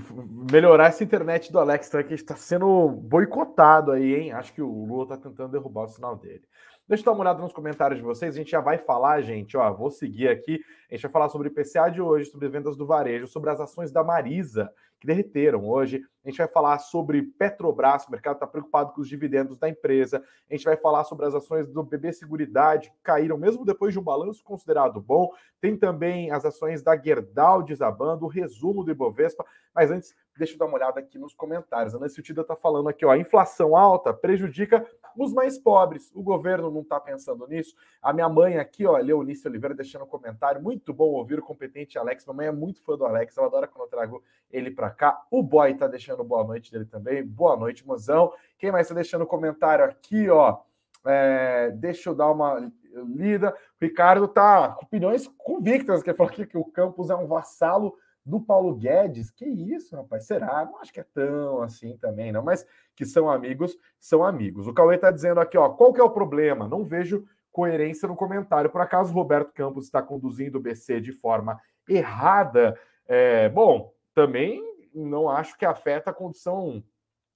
melhorar 0.52 0.88
essa 0.88 1.02
internet 1.02 1.50
do 1.50 1.58
Alex, 1.58 1.88
tá, 1.88 2.02
que 2.02 2.12
está 2.12 2.36
sendo 2.36 2.90
boicotado 2.90 3.92
aí, 3.92 4.14
hein? 4.14 4.32
Acho 4.32 4.52
que 4.52 4.60
o 4.60 4.84
Lula 4.84 5.04
está 5.04 5.16
tentando 5.16 5.52
derrubar 5.52 5.84
o 5.84 5.88
sinal 5.88 6.16
dele. 6.16 6.46
Deixa 6.88 7.02
eu 7.02 7.06
dar 7.06 7.12
uma 7.12 7.22
olhada 7.22 7.40
nos 7.40 7.52
comentários 7.52 7.98
de 7.98 8.04
vocês. 8.04 8.32
A 8.32 8.38
gente 8.38 8.52
já 8.52 8.60
vai 8.60 8.78
falar, 8.78 9.20
gente. 9.20 9.56
Ó, 9.56 9.72
vou 9.72 9.90
seguir 9.90 10.28
aqui. 10.28 10.60
A 10.88 10.94
gente 10.94 11.02
vai 11.02 11.10
falar 11.10 11.28
sobre 11.28 11.48
o 11.48 11.50
IPCA 11.50 11.90
de 11.90 12.00
hoje, 12.00 12.30
sobre 12.30 12.48
vendas 12.48 12.76
do 12.76 12.86
varejo, 12.86 13.26
sobre 13.26 13.50
as 13.50 13.58
ações 13.58 13.90
da 13.90 14.04
Marisa, 14.04 14.72
que 15.00 15.06
derreteram 15.06 15.68
hoje. 15.68 16.00
A 16.24 16.28
gente 16.28 16.38
vai 16.38 16.46
falar 16.46 16.78
sobre 16.78 17.22
Petrobras, 17.22 18.06
o 18.06 18.10
mercado 18.12 18.34
está 18.34 18.46
preocupado 18.46 18.92
com 18.92 19.00
os 19.00 19.08
dividendos 19.08 19.58
da 19.58 19.68
empresa. 19.68 20.22
A 20.48 20.54
gente 20.54 20.64
vai 20.64 20.76
falar 20.76 21.02
sobre 21.02 21.26
as 21.26 21.34
ações 21.34 21.66
do 21.66 21.82
BB 21.82 22.12
Seguridade, 22.12 22.88
que 22.90 23.02
caíram 23.02 23.36
mesmo 23.36 23.64
depois 23.64 23.92
de 23.92 23.98
um 23.98 24.04
balanço 24.04 24.44
considerado 24.44 25.00
bom. 25.00 25.28
Tem 25.60 25.76
também 25.76 26.30
as 26.30 26.44
ações 26.44 26.84
da 26.84 26.96
Gerdau 26.96 27.64
desabando, 27.64 28.26
o 28.26 28.28
resumo 28.28 28.84
do 28.84 28.92
Ibovespa. 28.92 29.44
Mas 29.74 29.90
antes, 29.90 30.14
deixa 30.38 30.54
eu 30.54 30.58
dar 30.58 30.66
uma 30.66 30.76
olhada 30.76 31.00
aqui 31.00 31.18
nos 31.18 31.34
comentários. 31.34 31.96
A 31.96 31.98
Nancy 31.98 32.22
Tida 32.22 32.42
está 32.42 32.54
falando 32.54 32.88
aqui, 32.88 33.04
ó, 33.04 33.12
inflação 33.16 33.76
alta 33.76 34.14
prejudica 34.14 34.86
os 35.16 35.32
mais 35.32 35.58
pobres. 35.58 36.10
O 36.14 36.22
governo 36.22 36.70
não 36.70 36.80
está 36.80 36.98
pensando 37.00 37.46
nisso. 37.46 37.74
A 38.02 38.12
minha 38.12 38.28
mãe 38.28 38.58
aqui, 38.58 38.86
ó, 38.86 38.96
Leonice 38.96 39.46
Oliveira, 39.48 39.74
deixando 39.74 40.04
um 40.04 40.08
comentário. 40.08 40.62
Muito 40.62 40.92
bom 40.92 41.10
ouvir 41.10 41.38
o 41.38 41.42
competente 41.42 41.98
Alex. 41.98 42.24
Mamãe 42.26 42.46
é 42.46 42.52
muito 42.52 42.82
fã 42.82 42.96
do 42.96 43.04
Alex, 43.04 43.36
ela 43.36 43.46
adora 43.46 43.66
quando 43.66 43.84
eu 43.84 43.90
trago 43.90 44.22
ele 44.50 44.70
para 44.70 44.90
cá. 44.90 45.24
O 45.30 45.42
boy 45.42 45.72
está 45.72 45.86
deixando 45.86 46.24
boa 46.24 46.44
noite 46.44 46.70
dele 46.70 46.84
também. 46.84 47.24
Boa 47.24 47.56
noite, 47.56 47.86
mozão. 47.86 48.32
Quem 48.58 48.70
mais 48.70 48.86
está 48.86 48.94
deixando 48.94 49.26
comentário 49.26 49.84
aqui, 49.84 50.28
ó? 50.28 50.58
É, 51.04 51.70
deixa 51.70 52.10
eu 52.10 52.14
dar 52.14 52.30
uma 52.30 52.70
lida. 53.14 53.50
O 53.80 53.84
Ricardo 53.84 54.26
tá 54.26 54.70
com 54.70 54.84
opiniões 54.84 55.28
convictas, 55.38 56.02
que 56.02 56.12
falou 56.14 56.32
aqui 56.32 56.46
que 56.46 56.58
o 56.58 56.64
Campos 56.64 57.10
é 57.10 57.14
um 57.14 57.26
vassalo 57.26 57.96
do 58.26 58.40
Paulo 58.40 58.74
Guedes. 58.74 59.30
Que 59.30 59.46
isso, 59.46 59.94
rapaz? 59.94 60.26
Será? 60.26 60.64
Não 60.64 60.80
acho 60.80 60.92
que 60.92 61.00
é 61.00 61.06
tão 61.14 61.62
assim 61.62 61.96
também, 61.96 62.32
não. 62.32 62.42
Mas 62.42 62.66
que 62.94 63.06
são 63.06 63.30
amigos, 63.30 63.78
são 64.00 64.24
amigos. 64.24 64.66
O 64.66 64.74
Cauê 64.74 64.96
está 64.96 65.12
dizendo 65.12 65.38
aqui, 65.38 65.56
ó, 65.56 65.68
qual 65.68 65.92
que 65.92 66.00
é 66.00 66.04
o 66.04 66.10
problema? 66.10 66.66
Não 66.66 66.84
vejo 66.84 67.24
coerência 67.52 68.08
no 68.08 68.16
comentário. 68.16 68.68
Por 68.68 68.80
acaso 68.80 69.12
o 69.12 69.14
Roberto 69.14 69.52
Campos 69.54 69.84
está 69.84 70.02
conduzindo 70.02 70.58
o 70.58 70.60
BC 70.60 71.00
de 71.00 71.12
forma 71.12 71.58
errada? 71.88 72.76
É, 73.06 73.48
bom, 73.48 73.92
também 74.12 74.60
não 74.92 75.28
acho 75.28 75.56
que 75.56 75.64
afeta 75.64 76.10
a 76.10 76.14
condição. 76.14 76.82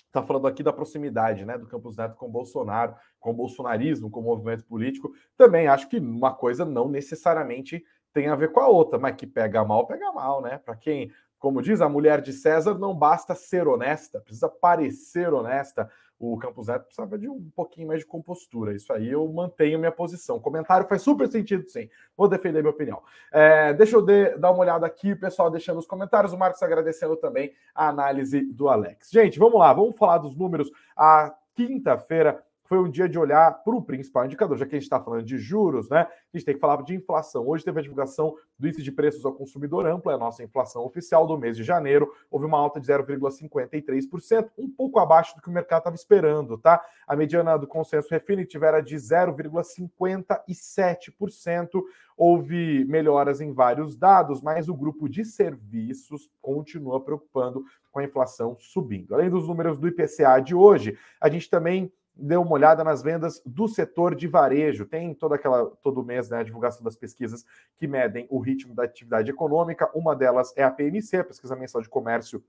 Está 0.07 0.24
falando 0.24 0.48
aqui 0.48 0.61
da 0.61 0.72
proximidade 0.72 1.44
né, 1.44 1.57
do 1.57 1.68
Campos 1.68 1.96
Neto 1.96 2.16
com 2.16 2.29
Bolsonaro, 2.29 2.96
com 3.20 3.31
o 3.31 3.35
bolsonarismo, 3.35 4.11
com 4.11 4.18
o 4.18 4.24
movimento 4.24 4.64
político. 4.64 5.12
Também 5.37 5.68
acho 5.68 5.88
que 5.88 5.98
uma 5.98 6.35
coisa 6.35 6.64
não 6.64 6.88
necessariamente 6.88 7.85
tem 8.12 8.29
a 8.29 8.35
ver 8.35 8.53
com 8.53 8.61
a 8.61 8.68
outra, 8.68 8.99
mas 8.99 9.16
que 9.16 9.27
pega 9.27 9.64
mal, 9.64 9.87
pega 9.87 10.11
mal, 10.12 10.42
né? 10.42 10.59
Para 10.59 10.77
quem 10.77 11.11
Como 11.38 11.62
diz 11.62 11.81
a 11.81 11.88
mulher 11.88 12.20
de 12.20 12.33
César, 12.35 12.75
não 12.75 12.94
basta 12.94 13.35
ser 13.35 13.66
honesta, 13.66 14.20
precisa 14.20 14.49
parecer 14.49 15.33
honesta. 15.33 15.90
O 16.18 16.37
Campos 16.37 16.66
Neto 16.66 16.85
precisava 16.85 17.16
de 17.16 17.31
um 17.31 17.51
pouquinho 17.57 17.88
mais 17.88 18.01
de 18.01 18.07
compostura. 18.07 18.75
Isso 18.75 18.92
aí 18.92 19.09
eu 19.11 19.27
mantenho 19.27 19.79
minha 19.79 19.90
posição. 19.90 20.37
O 20.37 20.40
comentário 20.40 20.87
faz 20.87 21.01
super 21.01 21.27
sentido, 21.31 21.66
sim. 21.66 21.88
Vou 22.14 22.29
defender 22.29 22.61
minha 22.61 22.75
opinião. 22.75 23.03
É, 23.33 23.73
deixa 23.73 23.96
eu 23.96 24.03
de, 24.03 24.37
dar 24.37 24.51
uma 24.51 24.61
olhada 24.61 24.87
aqui, 24.87 25.14
pessoal 25.14 25.51
deixando 25.51 25.79
os 25.79 25.87
comentários. 25.87 26.35
O 26.35 26.38
Marcos 26.38 26.62
agradecendo 26.62 27.16
também 27.16 27.55
a 27.75 27.88
análise 27.88 28.42
do 28.53 28.68
Alex. 28.68 29.09
Gente, 29.11 29.38
vamos 29.38 29.59
lá, 29.59 29.73
vamos 29.73 29.96
falar 29.96 30.18
dos 30.18 30.37
números. 30.37 30.70
A 30.94 31.35
quinta-feira 31.55 32.44
foi 32.70 32.78
um 32.78 32.88
dia 32.88 33.06
de 33.09 33.18
olhar 33.18 33.64
para 33.64 33.74
o 33.74 33.83
principal 33.83 34.24
indicador, 34.24 34.56
já 34.56 34.64
que 34.64 34.76
a 34.76 34.78
gente 34.78 34.85
está 34.85 35.00
falando 35.00 35.24
de 35.24 35.37
juros, 35.37 35.90
né? 35.90 36.02
A 36.02 36.37
gente 36.37 36.46
tem 36.46 36.54
que 36.54 36.61
falar 36.61 36.80
de 36.85 36.94
inflação. 36.94 37.48
Hoje 37.48 37.64
teve 37.64 37.80
a 37.80 37.83
divulgação 37.83 38.37
do 38.56 38.68
índice 38.68 38.85
de 38.85 38.92
preços 38.92 39.24
ao 39.24 39.33
consumidor 39.33 39.88
amplo, 39.88 40.12
é 40.12 40.14
a 40.14 40.18
nossa 40.18 40.44
inflação 40.44 40.87
oficial 40.87 41.26
do 41.26 41.37
mês 41.37 41.56
de 41.56 41.64
janeiro. 41.64 42.09
Houve 42.30 42.46
uma 42.46 42.59
alta 42.59 42.78
de 42.78 42.87
0,53%, 42.87 44.50
um 44.56 44.70
pouco 44.70 45.00
abaixo 45.00 45.35
do 45.35 45.42
que 45.42 45.48
o 45.48 45.52
mercado 45.52 45.80
estava 45.80 45.96
esperando, 45.96 46.56
tá? 46.56 46.80
A 47.09 47.16
mediana 47.16 47.59
do 47.59 47.66
consenso 47.66 48.06
Refinitiv 48.09 48.62
era 48.62 48.80
de 48.80 48.94
0,57%. 48.94 51.83
Houve 52.16 52.85
melhoras 52.85 53.40
em 53.40 53.52
vários 53.52 53.96
dados, 53.96 54.40
mas 54.40 54.68
o 54.68 54.76
grupo 54.76 55.09
de 55.09 55.24
serviços 55.24 56.30
continua 56.40 57.02
preocupando 57.02 57.64
com 57.90 57.98
a 57.98 58.04
inflação 58.04 58.56
subindo. 58.61 59.12
Além 59.12 59.28
dos 59.28 59.48
números 59.48 59.76
do 59.76 59.88
IPCA 59.88 60.38
de 60.38 60.54
hoje, 60.54 60.96
a 61.20 61.28
gente 61.28 61.50
também 61.50 61.92
deu 62.20 62.42
uma 62.42 62.52
olhada 62.52 62.85
nas 62.85 63.02
vendas 63.02 63.42
do 63.44 63.66
setor 63.66 64.14
de 64.14 64.28
varejo. 64.28 64.87
Tem 64.87 65.14
toda 65.14 65.35
aquela 65.35 65.66
todo 65.83 66.04
mês 66.04 66.28
né, 66.28 66.38
a 66.38 66.42
divulgação 66.42 66.83
das 66.85 66.96
pesquisas 66.96 67.44
que 67.76 67.87
medem 67.87 68.26
o 68.30 68.38
ritmo 68.38 68.74
da 68.74 68.85
atividade 68.85 69.30
econômica. 69.30 69.90
Uma 69.94 70.14
delas 70.14 70.52
é 70.56 70.62
a 70.62 70.70
PMC, 70.70 71.18
a 71.18 71.24
pesquisa 71.24 71.56
mensal 71.56 71.80
de 71.80 71.88
comércio 71.88 72.44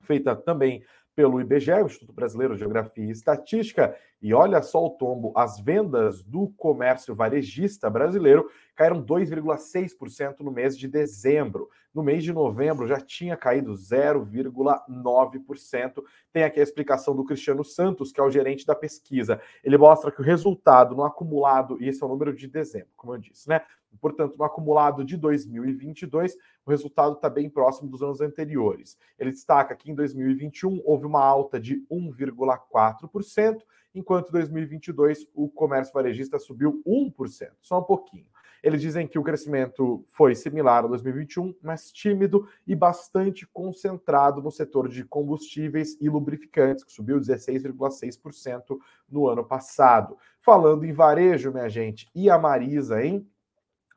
feita 0.00 0.34
também 0.34 0.82
pelo 1.14 1.40
IBGE, 1.40 1.72
Instituto 1.84 2.12
Brasileiro 2.12 2.54
de 2.54 2.60
Geografia 2.60 3.04
e 3.04 3.10
Estatística, 3.10 3.94
e 4.22 4.34
olha 4.34 4.60
só 4.60 4.84
o 4.84 4.90
tombo, 4.90 5.32
as 5.34 5.58
vendas 5.58 6.22
do 6.22 6.48
comércio 6.56 7.14
varejista 7.14 7.88
brasileiro 7.88 8.50
caíram 8.76 9.02
2,6% 9.02 10.40
no 10.40 10.50
mês 10.50 10.76
de 10.76 10.86
dezembro. 10.86 11.70
No 11.94 12.02
mês 12.02 12.22
de 12.22 12.30
novembro 12.32 12.86
já 12.86 13.00
tinha 13.00 13.34
caído 13.36 13.72
0,9%. 13.72 16.04
Tem 16.32 16.44
aqui 16.44 16.60
a 16.60 16.62
explicação 16.62 17.16
do 17.16 17.24
Cristiano 17.24 17.64
Santos, 17.64 18.12
que 18.12 18.20
é 18.20 18.22
o 18.22 18.30
gerente 18.30 18.66
da 18.66 18.74
pesquisa. 18.74 19.40
Ele 19.64 19.78
mostra 19.78 20.12
que 20.12 20.20
o 20.20 20.24
resultado 20.24 20.94
no 20.94 21.02
acumulado, 21.02 21.82
e 21.82 21.88
esse 21.88 22.02
é 22.02 22.06
o 22.06 22.08
número 22.08 22.34
de 22.34 22.46
dezembro, 22.46 22.90
como 22.96 23.14
eu 23.14 23.18
disse, 23.18 23.48
né? 23.48 23.62
Portanto, 24.00 24.36
no 24.38 24.44
acumulado 24.44 25.04
de 25.04 25.16
2022, 25.16 26.36
o 26.64 26.70
resultado 26.70 27.14
está 27.14 27.28
bem 27.28 27.50
próximo 27.50 27.90
dos 27.90 28.02
anos 28.02 28.20
anteriores. 28.20 28.96
Ele 29.18 29.30
destaca 29.30 29.74
que 29.74 29.90
em 29.90 29.94
2021 29.94 30.82
houve 30.84 31.06
uma 31.06 31.24
alta 31.24 31.58
de 31.58 31.84
1,4%, 31.90 33.62
enquanto 33.94 34.28
em 34.28 34.32
2022 34.32 35.26
o 35.34 35.48
comércio 35.48 35.92
varejista 35.92 36.38
subiu 36.38 36.82
1%, 36.86 37.50
só 37.60 37.80
um 37.80 37.84
pouquinho. 37.84 38.26
Eles 38.62 38.80
dizem 38.80 39.06
que 39.06 39.18
o 39.18 39.22
crescimento 39.22 40.04
foi 40.08 40.34
similar 40.34 40.84
a 40.84 40.88
2021, 40.88 41.54
mas 41.62 41.90
tímido 41.90 42.46
e 42.66 42.74
bastante 42.74 43.46
concentrado 43.46 44.42
no 44.42 44.50
setor 44.50 44.88
de 44.88 45.02
combustíveis 45.04 45.96
e 46.00 46.08
lubrificantes, 46.08 46.84
que 46.84 46.92
subiu 46.92 47.18
16,6% 47.18 48.78
no 49.08 49.28
ano 49.28 49.44
passado. 49.44 50.16
Falando 50.40 50.84
em 50.84 50.92
varejo, 50.92 51.52
minha 51.52 51.68
gente, 51.68 52.08
e 52.14 52.28
a 52.28 52.38
Marisa, 52.38 53.02
hein? 53.02 53.26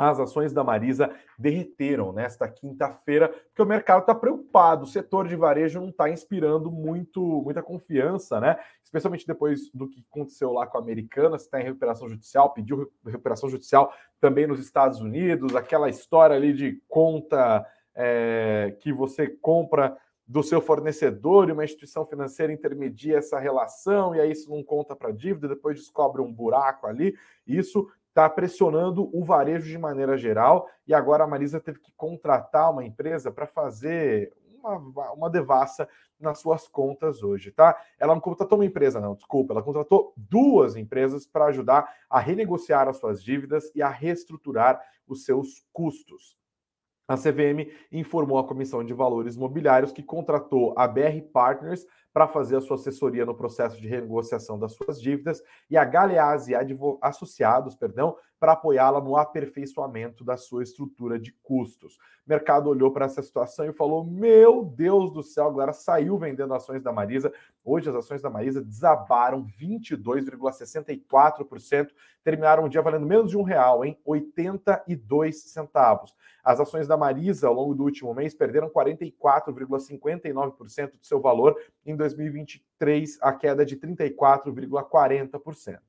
As 0.10 0.20
ações 0.20 0.54
da 0.54 0.64
Marisa 0.64 1.12
derreteram 1.38 2.12
nesta 2.12 2.48
quinta-feira, 2.48 3.30
porque 3.30 3.62
o 3.62 3.66
mercado 3.66 4.02
está 4.02 4.16
preocupado, 4.16 4.84
o 4.84 4.88
setor 4.88 5.28
de 5.28 5.36
varejo 5.36 5.80
não 5.80 5.90
está 5.90 6.10
inspirando 6.10 6.72
muito, 6.72 7.22
muita 7.44 7.62
confiança, 7.62 8.40
né? 8.40 8.58
Especialmente 8.84 9.28
depois 9.28 9.70
do 9.74 9.88
que 9.88 10.06
aconteceu 10.10 10.52
lá 10.52 10.68
com 10.68 10.78
a 10.78 10.82
Americana, 10.82 11.36
está 11.36 11.60
em 11.60 11.64
recuperação 11.64 12.08
judicial, 12.08 12.54
pediu 12.54 12.92
recuperação 13.06 13.50
judicial 13.50 13.94
também 14.20 14.48
nos 14.48 14.60
Estados 14.60 15.00
Unidos, 15.00 15.56
aquela 15.56 15.90
história 15.90 16.36
ali 16.36 16.54
de 16.54 16.82
conta 16.88 17.66
é, 17.96 18.76
que 18.80 18.92
você 18.92 19.28
compra 19.28 19.98
do 20.26 20.42
seu 20.42 20.62
fornecedor 20.62 21.50
e 21.50 21.52
uma 21.52 21.66
instituição 21.66 22.06
financeira 22.06 22.54
intermedia 22.54 23.18
essa 23.18 23.38
relação, 23.40 24.16
e 24.16 24.22
aí 24.22 24.32
isso 24.32 24.50
não 24.50 24.64
conta 24.64 24.96
para 24.96 25.12
dívida, 25.12 25.48
depois 25.48 25.78
descobre 25.78 26.22
um 26.22 26.32
buraco 26.32 26.88
ali. 26.88 27.16
Isso 27.46 27.90
está 28.14 28.30
pressionando 28.30 29.10
o 29.12 29.24
varejo 29.24 29.66
de 29.66 29.78
maneira 29.78 30.16
geral 30.16 30.70
e 30.88 30.94
agora 30.94 31.24
a 31.24 31.28
Marisa 31.28 31.60
teve 31.60 31.80
que 31.80 31.92
contratar 31.98 32.72
uma 32.72 32.86
empresa 32.86 33.32
para 33.32 33.48
fazer 33.48 34.32
uma, 34.64 35.12
uma 35.14 35.30
devassa 35.32 35.90
nas 36.20 36.40
suas 36.40 36.68
contas 36.68 37.24
hoje, 37.24 37.52
tá? 37.52 37.76
Ela 38.00 38.14
não 38.14 38.22
contratou 38.22 38.60
uma 38.60 38.66
empresa, 38.66 39.02
não, 39.02 39.16
desculpa, 39.16 39.52
ela 39.52 39.64
contratou 39.64 40.14
duas 40.16 40.76
empresas 40.76 41.26
para 41.26 41.46
ajudar 41.46 41.92
a 42.08 42.20
renegociar 42.20 42.88
as 42.88 42.98
suas 42.98 43.22
dívidas 43.22 43.72
e 43.76 43.82
a 43.82 43.90
reestruturar 43.90 44.80
os 45.08 45.26
seus 45.26 45.66
custos. 45.74 46.38
A 47.08 47.18
CVM 47.18 47.70
informou 47.92 48.38
a 48.38 48.48
Comissão 48.48 48.84
de 48.86 48.94
Valores 48.94 49.36
Mobiliários 49.36 49.92
que 49.92 50.04
contratou 50.04 50.74
a 50.78 50.88
BR 50.88 51.20
Partners 51.34 51.86
para 52.14 52.28
fazer 52.28 52.58
a 52.58 52.62
sua 52.62 52.76
assessoria 52.76 53.26
no 53.26 53.34
processo 53.34 53.82
de 53.82 53.88
renegociação 53.88 54.60
das 54.60 54.74
suas 54.74 55.02
dívidas 55.02 55.42
e 55.70 55.76
a 55.76 55.84
Galeazzi 55.84 56.54
Associados, 57.02 57.76
perdão, 57.76 58.16
para 58.44 58.52
apoiá-la 58.52 59.00
no 59.00 59.16
aperfeiçoamento 59.16 60.22
da 60.22 60.36
sua 60.36 60.64
estrutura 60.64 61.18
de 61.18 61.32
custos. 61.42 61.96
O 61.96 62.30
mercado 62.30 62.70
olhou 62.70 62.92
para 62.92 63.06
essa 63.06 63.22
situação 63.22 63.66
e 63.66 63.72
falou: 63.72 64.06
Meu 64.06 64.66
Deus 64.66 65.14
do 65.14 65.24
céu, 65.24 65.48
agora 65.48 65.72
saiu 65.72 66.18
vendendo 66.18 66.54
ações 66.54 66.84
da 66.84 66.92
Marisa. 66.92 67.32
Hoje 67.64 67.90
as 67.90 67.96
ações 67.96 68.22
da 68.22 68.30
Marisa 68.30 68.62
desabaram 68.62 69.48
22,64%, 69.58 71.88
terminaram 72.22 72.66
o 72.66 72.70
dia 72.70 72.82
valendo 72.82 73.06
menos 73.06 73.32
de 73.32 73.38
um 73.38 73.44
real, 73.44 73.86
em 73.86 73.98
82 74.04 75.44
centavos. 75.44 76.14
As 76.44 76.60
ações 76.60 76.86
da 76.86 76.98
Marisa, 76.98 77.48
ao 77.48 77.54
longo 77.54 77.74
do 77.74 77.84
último 77.84 78.14
mês, 78.14 78.36
perderam 78.36 78.70
44,59% 78.70 81.00
do 81.00 81.06
seu 81.06 81.22
valor 81.22 81.58
em 81.86 81.96
2023, 82.04 83.18
a 83.22 83.34
queda 83.34 83.66
de 83.66 83.78
34,40%. 83.78 85.80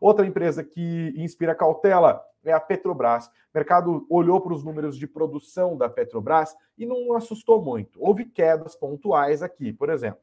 Outra 0.00 0.26
empresa 0.26 0.62
que 0.62 1.12
inspira 1.16 1.54
cautela 1.54 2.22
é 2.44 2.52
a 2.52 2.60
Petrobras. 2.60 3.26
O 3.26 3.30
mercado 3.54 4.06
olhou 4.10 4.40
para 4.40 4.52
os 4.52 4.62
números 4.62 4.96
de 4.96 5.06
produção 5.06 5.76
da 5.76 5.88
Petrobras 5.88 6.54
e 6.76 6.84
não 6.84 7.14
assustou 7.14 7.62
muito. 7.62 7.98
Houve 8.02 8.26
quedas 8.26 8.76
pontuais 8.76 9.42
aqui, 9.42 9.72
por 9.72 9.88
exemplo. 9.88 10.20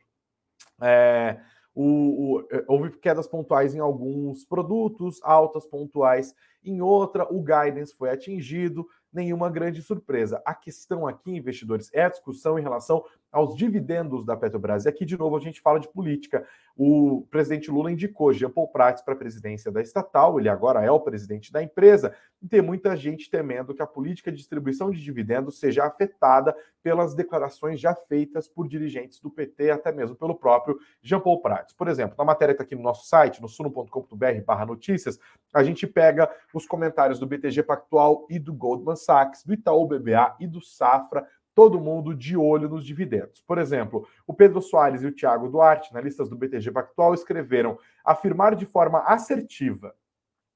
É, 0.82 1.40
o, 1.74 2.38
o, 2.38 2.48
houve 2.68 2.92
quedas 2.92 3.28
pontuais 3.28 3.74
em 3.74 3.80
alguns 3.80 4.46
produtos, 4.46 5.20
altas 5.24 5.66
pontuais 5.66 6.36
em 6.64 6.82
outra, 6.82 7.26
o 7.32 7.42
guidance 7.42 7.96
foi 7.96 8.10
atingido, 8.10 8.88
nenhuma 9.12 9.50
grande 9.50 9.82
surpresa. 9.82 10.42
A 10.46 10.54
questão 10.54 11.08
aqui, 11.08 11.36
investidores, 11.36 11.90
é 11.94 12.04
a 12.04 12.10
discussão 12.10 12.60
em 12.60 12.62
relação 12.62 13.04
aos 13.32 13.56
dividendos 13.56 14.26
da 14.26 14.36
Petrobras. 14.36 14.86
E 14.86 14.90
aqui, 14.90 15.06
de 15.06 15.18
novo, 15.18 15.38
a 15.38 15.40
gente 15.40 15.62
fala 15.62 15.80
de 15.80 15.88
política. 15.88 16.46
O 16.76 17.26
presidente 17.30 17.70
Lula 17.72 17.92
indicou 17.92 18.34
Jean 18.34 18.50
Paul 18.50 18.68
Prats 18.68 19.02
para 19.02 19.14
a 19.14 19.18
presidência 19.18 19.72
da 19.72 19.82
estatal, 19.82 20.40
ele 20.40 20.50
agora 20.50 20.84
é 20.84 20.92
o 20.92 21.00
presidente 21.00 21.52
da 21.52 21.62
empresa, 21.62 22.14
e 22.42 22.48
tem 22.48 22.62
muita 22.62 22.96
gente 22.96 23.30
temendo 23.30 23.74
que 23.74 23.82
a 23.82 23.88
política 23.88 24.32
de 24.32 24.38
distribuição 24.38 24.90
de 24.90 25.02
dividendos 25.02 25.60
seja 25.60 25.86
afetada 25.86 26.56
pelas 26.82 27.14
declarações 27.14 27.80
já 27.80 27.94
feitas 27.94 28.48
por 28.48 28.68
dirigentes 28.68 29.20
do 29.20 29.30
PT, 29.30 29.70
até 29.70 29.92
mesmo 29.92 30.16
pelo 30.16 30.36
próprio 30.36 30.80
Jean 31.02 31.20
Paul 31.20 31.42
Prats. 31.42 31.74
Por 31.74 31.88
exemplo, 31.88 32.16
na 32.18 32.26
matéria 32.26 32.54
está 32.54 32.64
aqui 32.64 32.76
no 32.76 32.82
nosso 32.82 33.08
site, 33.08 33.42
no 33.42 33.48
suno.com.br 33.48 34.66
notícias, 34.66 35.20
a 35.54 35.64
gente 35.64 35.86
pega 35.86 36.30
os 36.54 36.66
comentários 36.66 37.20
do 37.20 37.28
BTG 37.28 37.64
Pactual 37.64 38.26
e 38.30 38.40
do 38.40 38.54
Goldman 38.54 38.96
Sachs, 38.96 39.44
do 39.44 39.54
Itaú 39.54 39.86
BBA 39.86 40.36
e 40.40 40.48
do 40.48 40.62
Safra, 40.62 41.28
todo 41.54 41.80
mundo 41.80 42.16
de 42.16 42.38
olho 42.38 42.70
nos 42.70 42.86
dividendos. 42.86 43.42
Por 43.42 43.58
exemplo, 43.58 44.08
o 44.26 44.34
Pedro 44.34 44.62
Soares 44.62 45.02
e 45.02 45.08
o 45.08 45.12
Tiago 45.12 45.50
Duarte, 45.50 45.90
analistas 45.92 46.30
do 46.30 46.38
BTG 46.38 46.72
Pactual, 46.72 47.14
escreveram 47.14 47.78
afirmar 48.04 48.56
de 48.56 48.66
forma 48.66 49.00
assertiva 49.00 49.94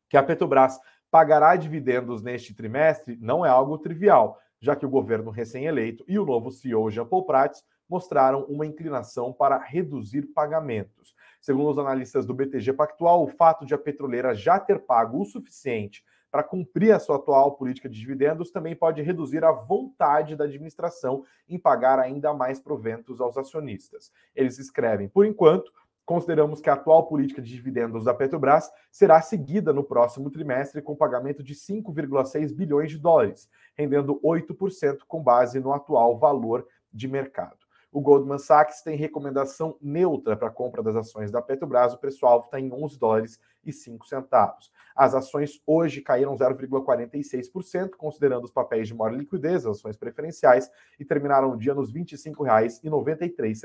que 0.10 0.18
a 0.18 0.24
Petrobras 0.24 0.80
pagará 1.12 1.56
dividendos 1.56 2.22
neste 2.22 2.54
trimestre 2.54 3.18
não 3.22 3.46
é 3.46 3.50
algo 3.50 3.78
trivial, 3.78 4.40
já 4.60 4.76
que 4.76 4.86
o 4.86 4.90
governo 4.90 5.32
recém-eleito 5.32 6.04
e 6.08 6.18
o 6.18 6.26
novo 6.26 6.52
CEO 6.52 6.90
Jean 6.90 7.06
Paul 7.06 7.26
Prats 7.26 7.64
mostraram 7.88 8.44
uma 8.46 8.66
inclinação 8.66 9.32
para 9.32 9.58
reduzir 9.58 10.24
pagamentos. 10.34 11.14
Segundo 11.40 11.70
os 11.70 11.78
analistas 11.78 12.26
do 12.26 12.34
BTG 12.34 12.74
Pactual, 12.74 13.24
o 13.24 13.28
fato 13.28 13.66
de 13.66 13.74
a 13.74 13.78
petroleira 13.78 14.34
já 14.34 14.60
ter 14.60 14.80
pago 14.80 15.22
o 15.22 15.26
suficiente 15.26 16.04
para 16.36 16.44
cumprir 16.44 16.92
a 16.92 17.00
sua 17.00 17.16
atual 17.16 17.54
política 17.54 17.88
de 17.88 17.98
dividendos 17.98 18.52
também 18.52 18.76
pode 18.76 19.02
reduzir 19.02 19.46
a 19.46 19.54
vontade 19.54 20.36
da 20.36 20.44
administração 20.44 21.24
em 21.48 21.58
pagar 21.58 21.98
ainda 21.98 22.34
mais 22.34 22.60
proventos 22.60 23.22
aos 23.22 23.38
acionistas. 23.38 24.12
Eles 24.36 24.60
escrevem, 24.60 25.08
por 25.08 25.26
enquanto, 25.26 25.72
consideramos 26.04 26.60
que 26.60 26.70
a 26.70 26.74
atual 26.74 27.08
política 27.08 27.42
de 27.42 27.50
dividendos 27.50 28.04
da 28.04 28.14
Petrobras 28.14 28.70
será 28.92 29.22
seguida 29.22 29.72
no 29.72 29.82
próximo 29.82 30.30
trimestre 30.30 30.82
com 30.82 30.94
pagamento 30.94 31.42
de 31.42 31.56
5,6 31.56 32.54
bilhões 32.54 32.92
de 32.92 32.98
dólares, 32.98 33.50
rendendo 33.74 34.20
8% 34.20 35.04
com 35.08 35.24
base 35.24 35.62
no 35.62 35.72
atual 35.72 36.20
valor 36.20 36.68
de 36.92 37.08
mercado. 37.08 37.65
O 37.96 38.02
Goldman 38.02 38.38
Sachs 38.38 38.82
tem 38.82 38.98
recomendação 38.98 39.78
neutra 39.82 40.36
para 40.36 40.50
a 40.50 40.52
compra 40.52 40.84
das 40.84 40.98
ações 40.98 41.32
da 41.32 41.42
Petrobras. 41.42 41.94
O 41.94 41.98
preço-alvo 41.98 42.44
está 42.44 42.60
em 42.60 42.70
11 42.70 43.00
dólares 43.00 43.40
e 43.66 43.72
5 43.72 44.06
centavos. 44.06 44.70
As 44.94 45.16
ações 45.16 45.62
hoje 45.66 46.02
caíram 46.02 46.36
0,46%, 46.36 47.92
considerando 47.92 48.44
os 48.44 48.52
papéis 48.52 48.90
de 48.90 48.94
maior 48.94 49.16
liquidez, 49.16 49.66
as 49.66 49.78
ações 49.78 49.96
preferenciais, 49.96 50.70
e 51.00 51.06
terminaram 51.06 51.52
o 51.52 51.58
dia 51.58 51.74
nos 51.74 51.94
R$ 51.94 52.02
25,93. 52.02 53.64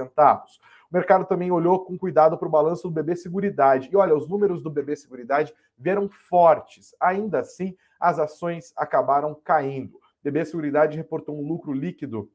O 0.88 0.94
mercado 0.94 1.26
também 1.26 1.50
olhou 1.50 1.84
com 1.84 1.98
cuidado 1.98 2.38
para 2.38 2.46
o 2.46 2.50
balanço 2.52 2.84
do 2.84 2.94
BB 2.94 3.16
Seguridade. 3.16 3.88
E 3.90 3.96
olha, 3.96 4.14
os 4.14 4.28
números 4.28 4.62
do 4.62 4.70
BB 4.70 4.94
Seguridade 4.94 5.52
vieram 5.76 6.08
fortes. 6.08 6.94
Ainda 7.00 7.40
assim, 7.40 7.76
as 7.98 8.20
ações 8.20 8.72
acabaram 8.76 9.34
caindo. 9.34 9.98
BB 10.22 10.44
Seguridade 10.44 10.96
reportou 10.96 11.36
um 11.36 11.44
lucro 11.44 11.72
líquido 11.72 12.30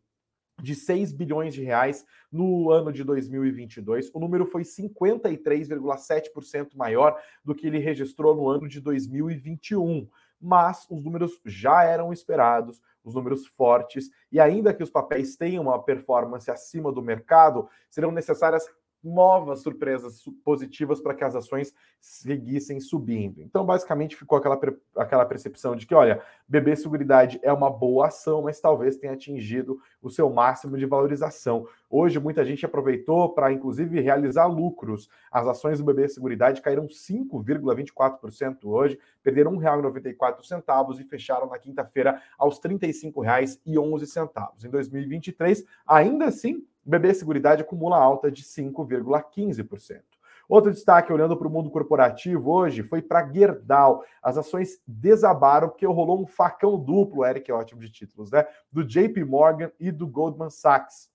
de 0.61 0.75
6 0.75 1.11
bilhões 1.11 1.53
de 1.53 1.61
reais 1.63 2.05
no 2.31 2.71
ano 2.71 2.91
de 2.91 3.03
2022. 3.03 4.09
O 4.13 4.19
número 4.19 4.45
foi 4.45 4.61
53,7% 4.63 6.75
maior 6.75 7.19
do 7.43 7.53
que 7.53 7.67
ele 7.67 7.79
registrou 7.79 8.33
no 8.35 8.47
ano 8.47 8.67
de 8.67 8.79
2021. 8.79 10.07
Mas 10.39 10.85
os 10.89 11.03
números 11.03 11.41
já 11.45 11.83
eram 11.83 12.13
esperados, 12.13 12.81
os 13.03 13.13
números 13.13 13.45
fortes, 13.45 14.09
e 14.31 14.39
ainda 14.39 14.73
que 14.73 14.83
os 14.83 14.89
papéis 14.89 15.35
tenham 15.35 15.63
uma 15.63 15.81
performance 15.81 16.49
acima 16.51 16.91
do 16.91 17.01
mercado, 17.01 17.67
serão 17.89 18.11
necessárias 18.11 18.69
novas 19.05 19.61
surpresas 19.61 20.23
positivas 20.43 20.99
para 20.99 21.13
que 21.13 21.23
as 21.23 21.35
ações 21.35 21.73
seguissem 22.01 22.79
subindo. 22.79 23.41
Então, 23.41 23.65
basicamente, 23.65 24.15
ficou 24.15 24.37
aquela, 24.37 24.59
aquela 24.97 25.25
percepção 25.25 25.75
de 25.75 25.85
que, 25.85 25.93
olha, 25.93 26.21
BB 26.47 26.75
Seguridade 26.75 27.39
é 27.43 27.53
uma 27.53 27.69
boa 27.69 28.07
ação, 28.07 28.41
mas 28.41 28.59
talvez 28.59 28.97
tenha 28.97 29.13
atingido 29.13 29.79
o 30.01 30.09
seu 30.09 30.29
máximo 30.29 30.77
de 30.77 30.85
valorização. 30.85 31.67
Hoje, 31.89 32.19
muita 32.19 32.43
gente 32.43 32.65
aproveitou 32.65 33.29
para, 33.33 33.53
inclusive, 33.53 34.01
realizar 34.01 34.47
lucros. 34.47 35.07
As 35.31 35.47
ações 35.47 35.77
do 35.77 35.85
BB 35.85 36.09
Seguridade 36.09 36.61
caíram 36.61 36.87
5,24% 36.87 38.65
hoje, 38.65 38.99
perderam 39.23 39.57
R$ 39.57 39.65
1,94 39.65 40.99
e 40.99 41.03
fecharam 41.03 41.47
na 41.47 41.59
quinta-feira 41.59 42.21
aos 42.37 42.57
R$ 42.57 42.69
35,11. 42.69 44.65
Em 44.65 44.69
2023, 44.69 45.63
ainda 45.87 46.25
assim, 46.25 46.65
o 46.85 46.89
BB 46.89 47.13
Seguridade 47.13 47.61
acumula 47.61 47.97
alta 47.97 48.31
de 48.31 48.43
5,15%. 48.43 50.01
Outro 50.47 50.71
destaque, 50.71 51.11
olhando 51.11 51.35
para 51.35 51.47
o 51.47 51.51
mundo 51.51 51.71
corporativo 51.71 52.51
hoje, 52.51 52.83
foi 52.83 53.01
para 53.01 53.27
Gerdau. 53.31 54.03
As 54.21 54.37
ações 54.37 54.79
desabaram 54.85 55.69
porque 55.69 55.85
rolou 55.87 56.21
um 56.21 56.27
facão 56.27 56.79
duplo, 56.79 57.25
Eric, 57.25 57.49
é 57.49 57.53
ótimo 57.53 57.81
de 57.81 57.89
títulos, 57.89 58.29
né? 58.29 58.45
Do 58.71 58.83
JP 58.83 59.23
Morgan 59.23 59.71
e 59.79 59.91
do 59.91 60.07
Goldman 60.07 60.51
Sachs. 60.51 61.09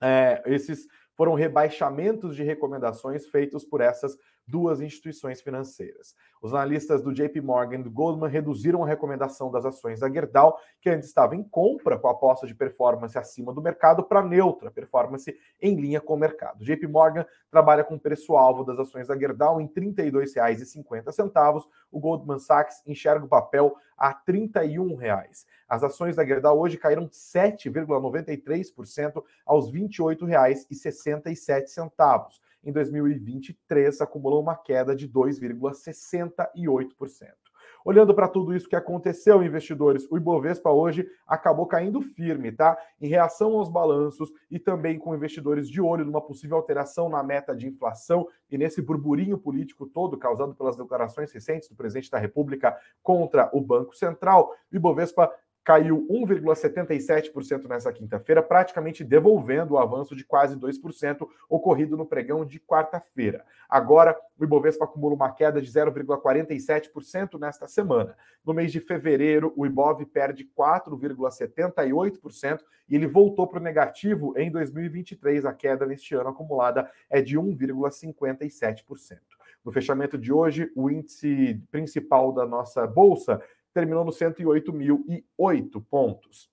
É, 0.00 0.42
esses 0.44 0.86
foram 1.14 1.34
rebaixamentos 1.34 2.36
de 2.36 2.42
recomendações 2.42 3.26
feitos 3.26 3.64
por 3.64 3.80
essas 3.80 4.16
duas 4.48 4.80
instituições 4.80 5.42
financeiras. 5.42 6.16
Os 6.40 6.54
analistas 6.54 7.02
do 7.02 7.12
JP 7.12 7.40
Morgan 7.40 7.80
e 7.80 7.82
do 7.82 7.90
Goldman 7.90 8.30
reduziram 8.30 8.82
a 8.82 8.86
recomendação 8.86 9.50
das 9.50 9.64
ações 9.64 10.00
da 10.00 10.10
Gerdau, 10.10 10.58
que 10.80 10.88
antes 10.88 11.08
estava 11.08 11.36
em 11.36 11.42
compra 11.42 11.98
com 11.98 12.08
a 12.08 12.12
aposta 12.12 12.46
de 12.46 12.54
performance 12.54 13.18
acima 13.18 13.52
do 13.52 13.60
mercado, 13.60 14.02
para 14.02 14.22
neutra, 14.22 14.70
performance 14.70 15.38
em 15.60 15.78
linha 15.78 16.00
com 16.00 16.14
o 16.14 16.18
mercado. 16.18 16.62
O 16.62 16.64
JP 16.64 16.86
Morgan 16.86 17.26
trabalha 17.50 17.84
com 17.84 17.96
o 17.96 18.00
preço-alvo 18.00 18.64
das 18.64 18.78
ações 18.78 19.08
da 19.08 19.18
Gerdau 19.18 19.60
em 19.60 19.66
R$ 19.66 19.72
32,50. 19.74 21.66
O 21.90 22.00
Goldman 22.00 22.38
Sachs 22.38 22.82
enxerga 22.86 23.26
o 23.26 23.28
papel 23.28 23.76
a 23.96 24.14
31 24.14 24.94
reais. 24.94 25.44
As 25.68 25.82
ações 25.82 26.14
da 26.16 26.24
Gerdau 26.24 26.58
hoje 26.58 26.78
caíram 26.78 27.08
7,93% 27.08 29.22
aos 29.44 29.72
R$ 29.72 29.80
28,67 29.80 32.38
em 32.62 32.72
2023 32.72 34.00
acumulou 34.00 34.42
uma 34.42 34.56
queda 34.56 34.94
de 34.94 35.08
2,68%. 35.08 37.48
Olhando 37.84 38.14
para 38.14 38.28
tudo 38.28 38.54
isso 38.54 38.68
que 38.68 38.76
aconteceu, 38.76 39.42
investidores, 39.42 40.06
o 40.10 40.16
Ibovespa 40.16 40.70
hoje 40.70 41.08
acabou 41.26 41.66
caindo 41.66 42.02
firme, 42.02 42.52
tá? 42.52 42.76
Em 43.00 43.08
reação 43.08 43.54
aos 43.54 43.70
balanços 43.70 44.30
e 44.50 44.58
também 44.58 44.98
com 44.98 45.14
investidores 45.14 45.68
de 45.68 45.80
olho 45.80 46.04
numa 46.04 46.20
possível 46.20 46.56
alteração 46.56 47.08
na 47.08 47.22
meta 47.22 47.54
de 47.54 47.66
inflação 47.66 48.26
e 48.50 48.58
nesse 48.58 48.82
burburinho 48.82 49.38
político 49.38 49.86
todo 49.86 50.18
causado 50.18 50.54
pelas 50.54 50.76
declarações 50.76 51.32
recentes 51.32 51.68
do 51.68 51.76
presidente 51.76 52.10
da 52.10 52.18
República 52.18 52.76
contra 53.02 53.48
o 53.52 53.60
Banco 53.60 53.94
Central. 53.94 54.52
O 54.72 54.76
Ibovespa 54.76 55.30
caiu 55.68 56.06
1,77% 56.08 57.68
nessa 57.68 57.92
quinta-feira, 57.92 58.42
praticamente 58.42 59.04
devolvendo 59.04 59.74
o 59.74 59.78
avanço 59.78 60.16
de 60.16 60.24
quase 60.24 60.56
2% 60.56 61.28
ocorrido 61.46 61.94
no 61.94 62.06
pregão 62.06 62.42
de 62.42 62.58
quarta-feira. 62.58 63.44
Agora, 63.68 64.18
o 64.38 64.44
Ibovespa 64.44 64.86
acumula 64.86 65.14
uma 65.14 65.30
queda 65.30 65.60
de 65.60 65.70
0,47% 65.70 67.38
nesta 67.38 67.68
semana. 67.68 68.16
No 68.46 68.54
mês 68.54 68.72
de 68.72 68.80
fevereiro, 68.80 69.52
o 69.54 69.66
Ibov 69.66 70.06
perde 70.06 70.50
4,78% 70.58 72.60
e 72.88 72.96
ele 72.96 73.06
voltou 73.06 73.46
para 73.46 73.60
o 73.60 73.62
negativo 73.62 74.32
em 74.38 74.50
2023. 74.50 75.44
A 75.44 75.52
queda 75.52 75.84
neste 75.84 76.14
ano 76.14 76.30
acumulada 76.30 76.90
é 77.10 77.20
de 77.20 77.38
1,57%. 77.38 79.18
No 79.62 79.72
fechamento 79.72 80.16
de 80.16 80.32
hoje, 80.32 80.72
o 80.74 80.88
índice 80.88 81.62
principal 81.70 82.32
da 82.32 82.46
nossa 82.46 82.86
bolsa 82.86 83.38
terminou 83.72 84.04
no 84.04 84.10
108.008 84.10 85.84
pontos. 85.88 86.50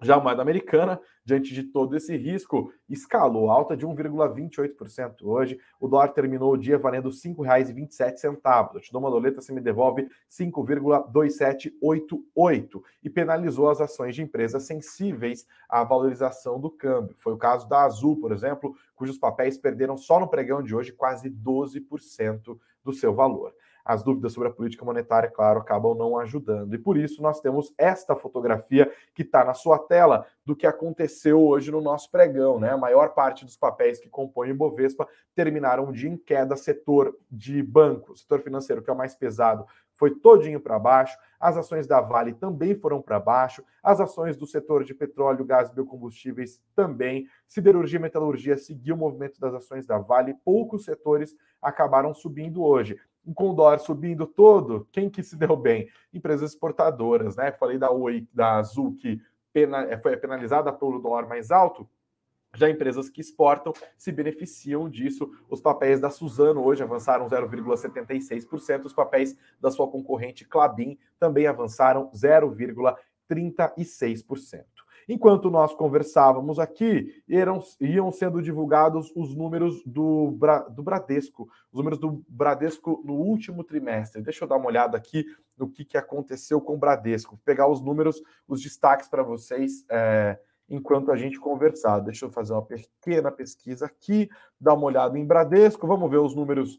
Já 0.00 0.14
a 0.14 0.20
moeda 0.20 0.40
americana, 0.40 1.00
diante 1.24 1.52
de 1.52 1.64
todo 1.64 1.96
esse 1.96 2.16
risco, 2.16 2.72
escalou 2.88 3.50
alta 3.50 3.76
de 3.76 3.84
1,28% 3.84 5.22
hoje. 5.22 5.58
O 5.80 5.88
dólar 5.88 6.10
terminou 6.10 6.52
o 6.52 6.56
dia 6.56 6.78
valendo 6.78 7.08
R$ 7.08 7.16
5,27. 7.16 8.74
Eu 8.74 8.80
te 8.80 8.92
dou 8.92 9.00
uma 9.00 9.10
doleta, 9.10 9.40
você 9.40 9.52
me 9.52 9.60
devolve 9.60 10.08
5,2788 10.30 12.80
e 13.02 13.10
penalizou 13.10 13.68
as 13.68 13.80
ações 13.80 14.14
de 14.14 14.22
empresas 14.22 14.62
sensíveis 14.62 15.48
à 15.68 15.82
valorização 15.82 16.60
do 16.60 16.70
câmbio. 16.70 17.16
Foi 17.18 17.32
o 17.32 17.38
caso 17.38 17.68
da 17.68 17.82
Azul, 17.82 18.20
por 18.20 18.30
exemplo, 18.30 18.76
cujos 18.94 19.18
papéis 19.18 19.58
perderam 19.58 19.96
só 19.96 20.20
no 20.20 20.28
pregão 20.28 20.62
de 20.62 20.76
hoje 20.76 20.92
quase 20.92 21.28
12% 21.28 22.56
do 22.84 22.92
seu 22.92 23.12
valor 23.12 23.52
as 23.88 24.02
dúvidas 24.02 24.34
sobre 24.34 24.50
a 24.50 24.52
política 24.52 24.84
monetária, 24.84 25.30
claro, 25.30 25.60
acabam 25.60 25.96
não 25.96 26.18
ajudando. 26.18 26.74
E 26.74 26.78
por 26.78 26.98
isso 26.98 27.22
nós 27.22 27.40
temos 27.40 27.72
esta 27.78 28.14
fotografia 28.14 28.92
que 29.14 29.22
está 29.22 29.42
na 29.42 29.54
sua 29.54 29.78
tela 29.78 30.26
do 30.44 30.54
que 30.54 30.66
aconteceu 30.66 31.40
hoje 31.40 31.70
no 31.70 31.80
nosso 31.80 32.10
pregão, 32.10 32.60
né? 32.60 32.68
A 32.70 32.76
maior 32.76 33.14
parte 33.14 33.46
dos 33.46 33.56
papéis 33.56 33.98
que 33.98 34.10
compõem 34.10 34.52
o 34.52 34.54
Bovespa 34.54 35.08
terminaram 35.34 35.90
de 35.90 36.06
em 36.06 36.18
queda, 36.18 36.54
setor 36.54 37.16
de 37.30 37.62
banco, 37.62 38.14
setor 38.14 38.40
financeiro 38.40 38.82
que 38.82 38.90
é 38.90 38.92
o 38.92 38.96
mais 38.96 39.14
pesado, 39.14 39.64
foi 39.94 40.14
todinho 40.14 40.60
para 40.60 40.78
baixo. 40.78 41.16
As 41.40 41.56
ações 41.56 41.86
da 41.86 42.00
Vale 42.00 42.34
também 42.34 42.74
foram 42.74 43.00
para 43.00 43.18
baixo. 43.18 43.64
As 43.82 44.00
ações 44.00 44.36
do 44.36 44.46
setor 44.46 44.84
de 44.84 44.94
petróleo, 44.94 45.44
gás 45.44 45.70
e 45.70 45.74
biocombustíveis 45.74 46.62
também. 46.76 47.26
Siderurgia 47.46 47.98
e 47.98 48.02
metalurgia 48.02 48.56
seguiu 48.56 48.94
o 48.94 48.98
movimento 48.98 49.40
das 49.40 49.54
ações 49.54 49.86
da 49.86 49.98
Vale. 49.98 50.34
Poucos 50.44 50.84
setores 50.84 51.34
acabaram 51.60 52.14
subindo 52.14 52.62
hoje 52.62 52.96
o 53.36 53.54
dólar 53.54 53.78
subindo 53.78 54.26
todo, 54.26 54.86
quem 54.92 55.10
que 55.10 55.22
se 55.22 55.36
deu 55.36 55.56
bem? 55.56 55.88
Empresas 56.12 56.52
exportadoras, 56.52 57.36
né? 57.36 57.52
Falei 57.52 57.78
da 57.78 57.90
Oi, 57.90 58.26
da 58.32 58.56
Azul, 58.56 58.94
que 58.96 59.20
pena, 59.52 59.82
é, 59.84 59.98
foi 59.98 60.16
penalizada 60.16 60.72
pelo 60.72 60.98
dólar 60.98 61.26
mais 61.26 61.50
alto. 61.50 61.88
Já 62.54 62.70
empresas 62.70 63.10
que 63.10 63.20
exportam 63.20 63.74
se 63.96 64.10
beneficiam 64.10 64.88
disso. 64.88 65.30
Os 65.50 65.60
papéis 65.60 66.00
da 66.00 66.08
Suzano 66.10 66.64
hoje 66.64 66.82
avançaram 66.82 67.28
0,76%, 67.28 68.86
os 68.86 68.94
papéis 68.94 69.36
da 69.60 69.70
sua 69.70 69.86
concorrente 69.88 70.46
Clabin 70.46 70.98
também 71.18 71.46
avançaram 71.46 72.10
0,36%. 72.12 74.64
Enquanto 75.08 75.50
nós 75.50 75.72
conversávamos 75.72 76.58
aqui, 76.58 77.22
eram, 77.28 77.60
iam 77.80 78.12
sendo 78.12 78.42
divulgados 78.42 79.10
os 79.16 79.34
números 79.34 79.82
do, 79.86 80.36
do 80.70 80.82
Bradesco, 80.82 81.48
os 81.72 81.78
números 81.78 81.98
do 81.98 82.22
Bradesco 82.28 83.02
no 83.04 83.14
último 83.14 83.64
trimestre. 83.64 84.20
Deixa 84.20 84.44
eu 84.44 84.48
dar 84.48 84.56
uma 84.56 84.66
olhada 84.66 84.98
aqui 84.98 85.24
no 85.56 85.70
que, 85.70 85.84
que 85.84 85.96
aconteceu 85.96 86.60
com 86.60 86.74
o 86.74 86.78
Bradesco. 86.78 87.36
Vou 87.36 87.40
pegar 87.44 87.68
os 87.68 87.80
números, 87.80 88.22
os 88.46 88.60
destaques 88.60 89.08
para 89.08 89.22
vocês. 89.22 89.84
É, 89.88 90.38
enquanto 90.68 91.10
a 91.10 91.16
gente 91.16 91.40
conversar. 91.40 92.00
Deixa 92.00 92.26
eu 92.26 92.30
fazer 92.30 92.52
uma 92.52 92.62
pequena 92.62 93.32
pesquisa 93.32 93.86
aqui, 93.86 94.28
dar 94.60 94.74
uma 94.74 94.84
olhada 94.84 95.18
em 95.18 95.24
Bradesco. 95.24 95.86
Vamos 95.86 96.10
ver 96.10 96.18
os 96.18 96.34
números 96.34 96.78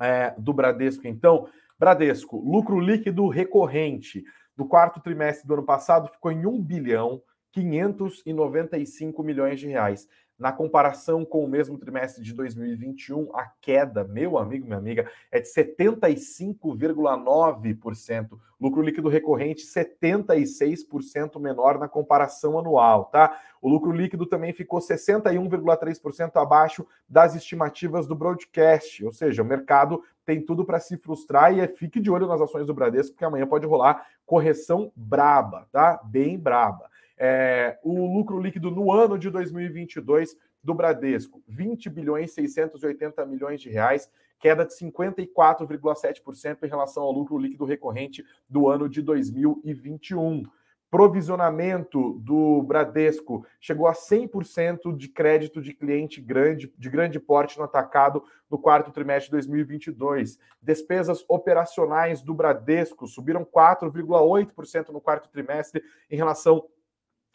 é, 0.00 0.34
do 0.36 0.52
Bradesco, 0.52 1.06
então. 1.06 1.48
Bradesco, 1.78 2.38
lucro 2.38 2.80
líquido 2.80 3.28
recorrente 3.28 4.24
do 4.56 4.64
quarto 4.64 4.98
trimestre 4.98 5.46
do 5.46 5.54
ano 5.54 5.62
passado 5.62 6.08
ficou 6.08 6.32
em 6.32 6.46
1 6.46 6.62
bilhão 6.62 7.22
595 7.56 9.22
milhões 9.22 9.58
de 9.58 9.66
reais. 9.66 10.06
Na 10.38 10.52
comparação 10.52 11.24
com 11.24 11.42
o 11.42 11.48
mesmo 11.48 11.78
trimestre 11.78 12.22
de 12.22 12.34
2021, 12.34 13.34
a 13.34 13.46
queda, 13.58 14.04
meu 14.04 14.36
amigo, 14.36 14.66
minha 14.66 14.76
amiga, 14.76 15.10
é 15.32 15.40
de 15.40 15.48
75,9%. 15.48 18.38
Lucro 18.60 18.82
líquido 18.82 19.08
recorrente 19.08 19.64
76% 19.64 21.40
menor 21.40 21.78
na 21.78 21.88
comparação 21.88 22.58
anual, 22.58 23.06
tá? 23.06 23.40
O 23.62 23.70
lucro 23.70 23.90
líquido 23.90 24.26
também 24.26 24.52
ficou 24.52 24.78
61,3% 24.78 26.36
abaixo 26.36 26.86
das 27.08 27.34
estimativas 27.34 28.06
do 28.06 28.14
broadcast, 28.14 29.02
ou 29.06 29.12
seja, 29.12 29.42
o 29.42 29.46
mercado 29.46 30.02
tem 30.26 30.44
tudo 30.44 30.66
para 30.66 30.80
se 30.80 30.98
frustrar 30.98 31.54
e 31.54 31.60
é, 31.60 31.68
fique 31.68 31.98
de 31.98 32.10
olho 32.10 32.26
nas 32.26 32.42
ações 32.42 32.66
do 32.66 32.74
Bradesco, 32.74 33.12
porque 33.12 33.24
amanhã 33.24 33.46
pode 33.46 33.64
rolar 33.64 34.06
correção 34.26 34.92
braba, 34.94 35.66
tá? 35.72 35.98
Bem 36.04 36.38
braba. 36.38 36.90
É, 37.18 37.78
o 37.82 38.06
lucro 38.14 38.40
líquido 38.40 38.70
no 38.70 38.92
ano 38.92 39.18
de 39.18 39.30
2022 39.30 40.36
do 40.62 40.74
Bradesco, 40.74 41.42
20 41.46 41.88
bilhões 41.88 42.32
680 42.32 43.24
milhões 43.24 43.60
de 43.60 43.70
reais, 43.70 44.10
queda 44.38 44.64
de 44.64 44.74
54,7% 44.74 46.58
em 46.62 46.68
relação 46.68 47.02
ao 47.02 47.12
lucro 47.12 47.38
líquido 47.38 47.64
recorrente 47.64 48.24
do 48.48 48.68
ano 48.68 48.88
de 48.88 49.00
2021 49.00 50.42
provisionamento 50.90 52.14
do 52.20 52.62
Bradesco 52.62 53.44
chegou 53.60 53.86
a 53.86 53.92
100% 53.92 54.96
de 54.96 55.08
crédito 55.08 55.60
de 55.60 55.74
cliente 55.74 56.20
grande, 56.20 56.72
de 56.78 56.88
grande 56.88 57.18
porte 57.18 57.58
no 57.58 57.64
atacado 57.64 58.22
no 58.48 58.58
quarto 58.58 58.92
trimestre 58.92 59.26
de 59.26 59.32
2022. 59.32 60.38
Despesas 60.62 61.24
operacionais 61.28 62.22
do 62.22 62.32
Bradesco 62.32 63.06
subiram 63.06 63.44
4,8% 63.44 64.88
no 64.90 65.00
quarto 65.00 65.28
trimestre 65.28 65.82
em 66.10 66.16
relação 66.16 66.64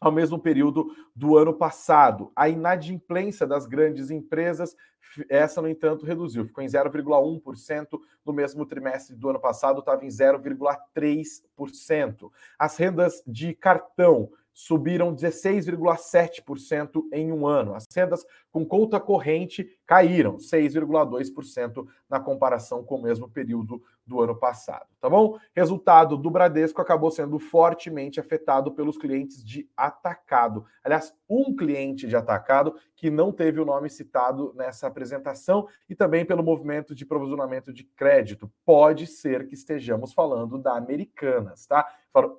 ao 0.02 0.12
mesmo 0.12 0.38
período 0.40 0.94
do 1.16 1.38
ano 1.38 1.54
passado. 1.54 2.32
A 2.36 2.50
inadimplência 2.50 3.46
das 3.46 3.68
grandes 3.68 4.10
empresas, 4.10 4.76
essa, 5.30 5.62
no 5.62 5.70
entanto, 5.70 6.04
reduziu, 6.06 6.44
ficou 6.44 6.64
em 6.64 6.68
0,1% 6.68 7.88
no 8.26 8.34
mesmo 8.34 8.66
trimestre 8.66 9.16
do 9.16 9.30
ano 9.30 9.40
passado, 9.40 9.80
estava 9.80 10.04
em 10.04 10.10
0,3%. 10.10 12.32
As 12.58 12.76
rendas 12.78 13.22
de 13.28 13.54
cartão 13.54 14.32
subiram 14.54 15.16
16,7% 15.16 17.04
em 17.14 17.32
um 17.32 17.48
ano. 17.48 17.74
As 17.76 17.86
rendas 17.96 18.26
com 18.52 18.66
conta 18.66 19.00
corrente 19.00 19.80
caíram 19.86 20.38
6,2% 20.38 21.88
na 22.10 22.20
comparação 22.20 22.84
com 22.84 22.96
o 22.96 23.02
mesmo 23.02 23.30
período 23.30 23.82
do 24.12 24.22
ano 24.22 24.36
passado, 24.36 24.86
tá 25.00 25.10
bom? 25.10 25.40
Resultado 25.56 26.18
do 26.18 26.30
Bradesco 26.30 26.82
acabou 26.82 27.10
sendo 27.10 27.40
fortemente 27.40 28.20
afetado 28.20 28.74
pelos 28.74 28.98
clientes 28.98 29.42
de 29.42 29.70
atacado. 29.76 30.66
Aliás, 30.84 31.16
um 31.30 31.56
cliente 31.56 32.08
de 32.08 32.16
atacado 32.16 32.76
que 32.94 33.10
não 33.10 33.32
teve 33.32 33.62
o 33.62 33.66
nome 33.66 33.90
citado 33.90 34.54
nessa 34.54 34.88
apresentação 34.88 35.66
e 35.90 35.96
também 35.96 36.26
pelo 36.26 36.44
movimento 36.44 36.94
de 36.94 37.06
provisionamento 37.06 37.72
de 37.72 37.86
crédito. 37.86 38.52
Pode 38.66 39.08
ser 39.08 39.48
que 39.48 39.54
estejamos 39.54 40.12
falando 40.12 40.58
da 40.58 40.76
Americanas, 40.76 41.66
tá? 41.66 41.88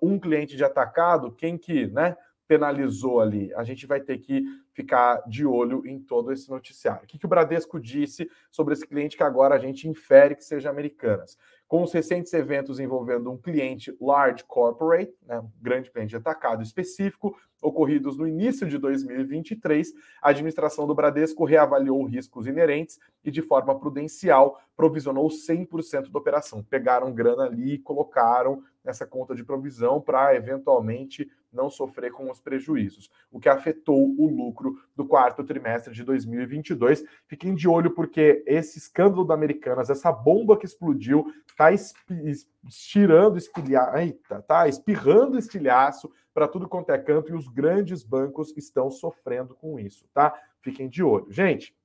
Um 0.03 0.18
cliente 0.18 0.55
de 0.55 0.62
atacado, 0.62 1.33
quem 1.33 1.57
que, 1.57 1.87
né? 1.87 2.16
penalizou 2.53 3.18
ali. 3.18 3.51
A 3.55 3.64
gente 3.64 3.87
vai 3.87 3.99
ter 3.99 4.18
que 4.18 4.45
ficar 4.75 5.23
de 5.27 5.47
olho 5.47 5.87
em 5.87 5.99
todo 5.99 6.31
esse 6.31 6.51
noticiário. 6.51 7.05
O 7.05 7.07
que, 7.07 7.18
que 7.18 7.25
o 7.25 7.29
Bradesco 7.29 7.81
disse 7.81 8.31
sobre 8.51 8.75
esse 8.75 8.87
cliente 8.87 9.16
que 9.16 9.23
agora 9.23 9.55
a 9.55 9.59
gente 9.59 9.89
infere 9.89 10.37
que 10.37 10.45
seja 10.45 10.68
Americanas? 10.68 11.39
Com 11.73 11.85
os 11.85 11.93
recentes 11.95 12.31
eventos 12.35 12.79
envolvendo 12.79 13.33
um 13.33 13.39
cliente 13.39 13.97
large 13.99 14.45
corporate, 14.45 15.11
né, 15.27 15.41
um 15.41 15.49
grande 15.59 15.91
cliente 15.91 16.14
atacado 16.14 16.62
específico, 16.62 17.35
ocorridos 17.62 18.18
no 18.18 18.29
início 18.29 18.68
de 18.68 18.77
2023, 18.77 19.91
a 20.20 20.29
administração 20.29 20.87
do 20.87 20.95
Bradesco 20.95 21.47
reavaliou 21.47 22.05
riscos 22.05 22.47
inerentes 22.47 22.99
e, 23.25 23.31
de 23.31 23.41
forma 23.41 23.75
prudencial, 23.81 24.61
provisionou 24.77 25.31
100% 25.31 26.12
da 26.12 26.18
operação. 26.18 26.62
Pegaram 26.62 27.11
grana 27.11 27.45
ali 27.45 27.79
colocaram 27.79 28.62
nessa 28.85 29.07
conta 29.07 29.35
de 29.35 29.45
provisão 29.45 30.01
para 30.01 30.35
eventualmente 30.35 31.30
não 31.53 31.68
sofrer 31.68 32.11
com 32.11 32.30
os 32.30 32.41
prejuízos, 32.41 33.11
o 33.30 33.39
que 33.39 33.49
afetou 33.49 34.14
o 34.18 34.26
lucro 34.26 34.78
do 34.97 35.07
quarto 35.07 35.45
trimestre 35.45 35.93
de 35.93 36.03
2022. 36.03 37.05
Fiquem 37.26 37.55
de 37.55 37.68
olho 37.68 37.91
porque 37.91 38.43
esse 38.47 38.78
escândalo 38.78 39.24
da 39.24 39.35
Americanas, 39.35 39.91
essa 39.91 40.11
bomba 40.11 40.57
que 40.57 40.64
explodiu, 40.64 41.26
está 41.47 41.70
estirando, 41.70 43.37
espilhar, 43.37 43.95
eita, 43.99 44.41
tá 44.43 44.66
espirrando 44.66 45.39
estilhaço 45.39 46.11
para 46.33 46.49
tudo 46.49 46.68
quanto 46.68 46.91
é 46.91 46.99
canto 46.99 47.33
e 47.33 47.37
os 47.37 47.47
grandes 47.49 48.03
bancos 48.03 48.57
estão 48.57 48.91
sofrendo 48.91 49.55
com 49.55 49.78
isso, 49.78 50.07
tá? 50.14 50.35
Fiquem 50.62 50.89
de 50.89 51.03
olho. 51.03 51.30
Gente, 51.30 51.76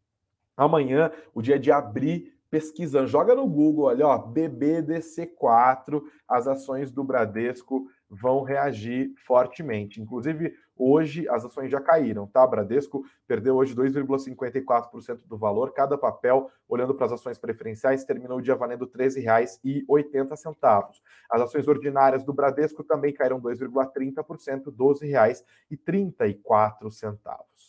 amanhã, 0.55 1.11
o 1.33 1.41
dia 1.41 1.59
de 1.59 1.71
abrir 1.71 2.36
pesquisando, 2.49 3.07
joga 3.07 3.35
no 3.35 3.47
Google, 3.47 3.85
olha, 3.85 4.07
ó, 4.07 4.31
BBDC4, 4.31 6.01
as 6.27 6.47
ações 6.47 6.91
do 6.91 7.03
Bradesco 7.03 7.87
vão 8.09 8.43
reagir 8.43 9.13
fortemente. 9.25 10.01
Inclusive, 10.01 10.53
hoje 10.75 11.27
as 11.29 11.43
ações 11.43 11.69
já 11.69 11.81
caíram, 11.81 12.25
tá? 12.27 12.47
Bradesco 12.47 13.03
perdeu 13.27 13.55
hoje 13.55 13.75
2,54% 13.75 15.25
do 15.25 15.37
valor. 15.37 15.73
Cada 15.73 15.97
papel, 15.97 16.49
olhando 16.67 16.95
para 16.95 17.07
as 17.07 17.11
ações 17.11 17.37
preferenciais, 17.37 18.05
terminou 18.05 18.37
o 18.37 18.41
dia 18.41 18.55
valendo 18.55 18.85
R$ 18.85 18.91
13,80. 18.91 21.01
As 21.29 21.41
ações 21.41 21.67
ordinárias 21.67 22.23
do 22.23 22.33
Bradesco 22.33 22.81
também 22.83 23.13
caíram 23.13 23.41
2,30%, 23.41 24.67
R$ 24.67 24.71
12,34, 24.71 27.17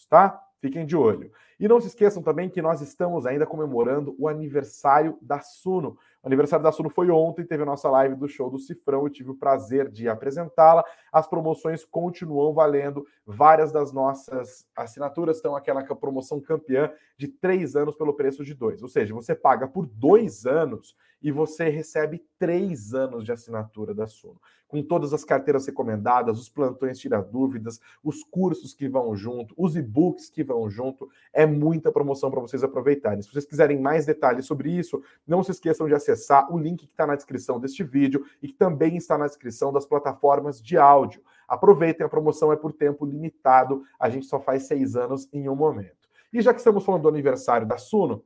tá? 0.08 0.47
Fiquem 0.60 0.84
de 0.84 0.96
olho. 0.96 1.30
E 1.58 1.68
não 1.68 1.80
se 1.80 1.88
esqueçam 1.88 2.22
também 2.22 2.48
que 2.48 2.62
nós 2.62 2.80
estamos 2.80 3.26
ainda 3.26 3.46
comemorando 3.46 4.14
o 4.18 4.28
aniversário 4.28 5.18
da 5.20 5.40
Suno. 5.40 5.96
Aniversário 6.28 6.62
da 6.62 6.70
Suno 6.70 6.90
foi 6.90 7.10
ontem, 7.10 7.44
teve 7.44 7.62
a 7.62 7.66
nossa 7.66 7.88
live 7.90 8.14
do 8.14 8.28
show 8.28 8.50
do 8.50 8.58
Cifrão, 8.58 9.02
eu 9.02 9.10
tive 9.10 9.30
o 9.30 9.34
prazer 9.34 9.90
de 9.90 10.08
apresentá-la. 10.08 10.84
As 11.10 11.26
promoções 11.26 11.84
continuam 11.84 12.52
valendo, 12.52 13.06
várias 13.26 13.72
das 13.72 13.92
nossas 13.92 14.66
assinaturas 14.76 15.36
estão 15.36 15.56
aquela 15.56 15.82
promoção 15.96 16.38
campeã 16.38 16.92
de 17.16 17.28
três 17.28 17.74
anos 17.74 17.96
pelo 17.96 18.12
preço 18.12 18.44
de 18.44 18.52
dois. 18.52 18.82
Ou 18.82 18.88
seja, 18.88 19.14
você 19.14 19.34
paga 19.34 19.66
por 19.66 19.86
dois 19.86 20.44
anos 20.44 20.94
e 21.20 21.32
você 21.32 21.68
recebe 21.68 22.24
três 22.38 22.94
anos 22.94 23.24
de 23.24 23.32
assinatura 23.32 23.94
da 23.94 24.06
Suno. 24.06 24.40
Com 24.68 24.82
todas 24.82 25.14
as 25.14 25.24
carteiras 25.24 25.66
recomendadas, 25.66 26.38
os 26.38 26.50
plantões 26.50 26.98
tira 26.98 27.22
dúvidas, 27.22 27.80
os 28.04 28.22
cursos 28.22 28.74
que 28.74 28.86
vão 28.86 29.16
junto, 29.16 29.54
os 29.56 29.74
e-books 29.74 30.28
que 30.28 30.44
vão 30.44 30.68
junto. 30.68 31.08
É 31.32 31.46
muita 31.46 31.90
promoção 31.90 32.30
para 32.30 32.40
vocês 32.40 32.62
aproveitarem. 32.62 33.22
Se 33.22 33.32
vocês 33.32 33.46
quiserem 33.46 33.80
mais 33.80 34.04
detalhes 34.04 34.44
sobre 34.44 34.70
isso, 34.70 35.02
não 35.26 35.42
se 35.42 35.52
esqueçam 35.52 35.88
de 35.88 35.94
acessar 35.94 36.17
o 36.50 36.58
link 36.58 36.86
que 36.86 36.92
está 36.92 37.06
na 37.06 37.14
descrição 37.14 37.58
deste 37.58 37.82
vídeo 37.82 38.24
e 38.42 38.48
que 38.48 38.54
também 38.54 38.96
está 38.96 39.16
na 39.16 39.26
descrição 39.26 39.72
das 39.72 39.86
plataformas 39.86 40.60
de 40.60 40.76
áudio. 40.76 41.22
Aproveitem, 41.46 42.04
a 42.04 42.08
promoção 42.08 42.52
é 42.52 42.56
por 42.56 42.72
tempo 42.72 43.06
limitado, 43.06 43.82
a 43.98 44.10
gente 44.10 44.26
só 44.26 44.38
faz 44.38 44.64
seis 44.64 44.96
anos 44.96 45.28
em 45.32 45.48
um 45.48 45.56
momento. 45.56 46.08
E 46.32 46.40
já 46.42 46.52
que 46.52 46.60
estamos 46.60 46.84
falando 46.84 47.02
do 47.02 47.08
aniversário 47.08 47.66
da 47.66 47.78
Suno, 47.78 48.22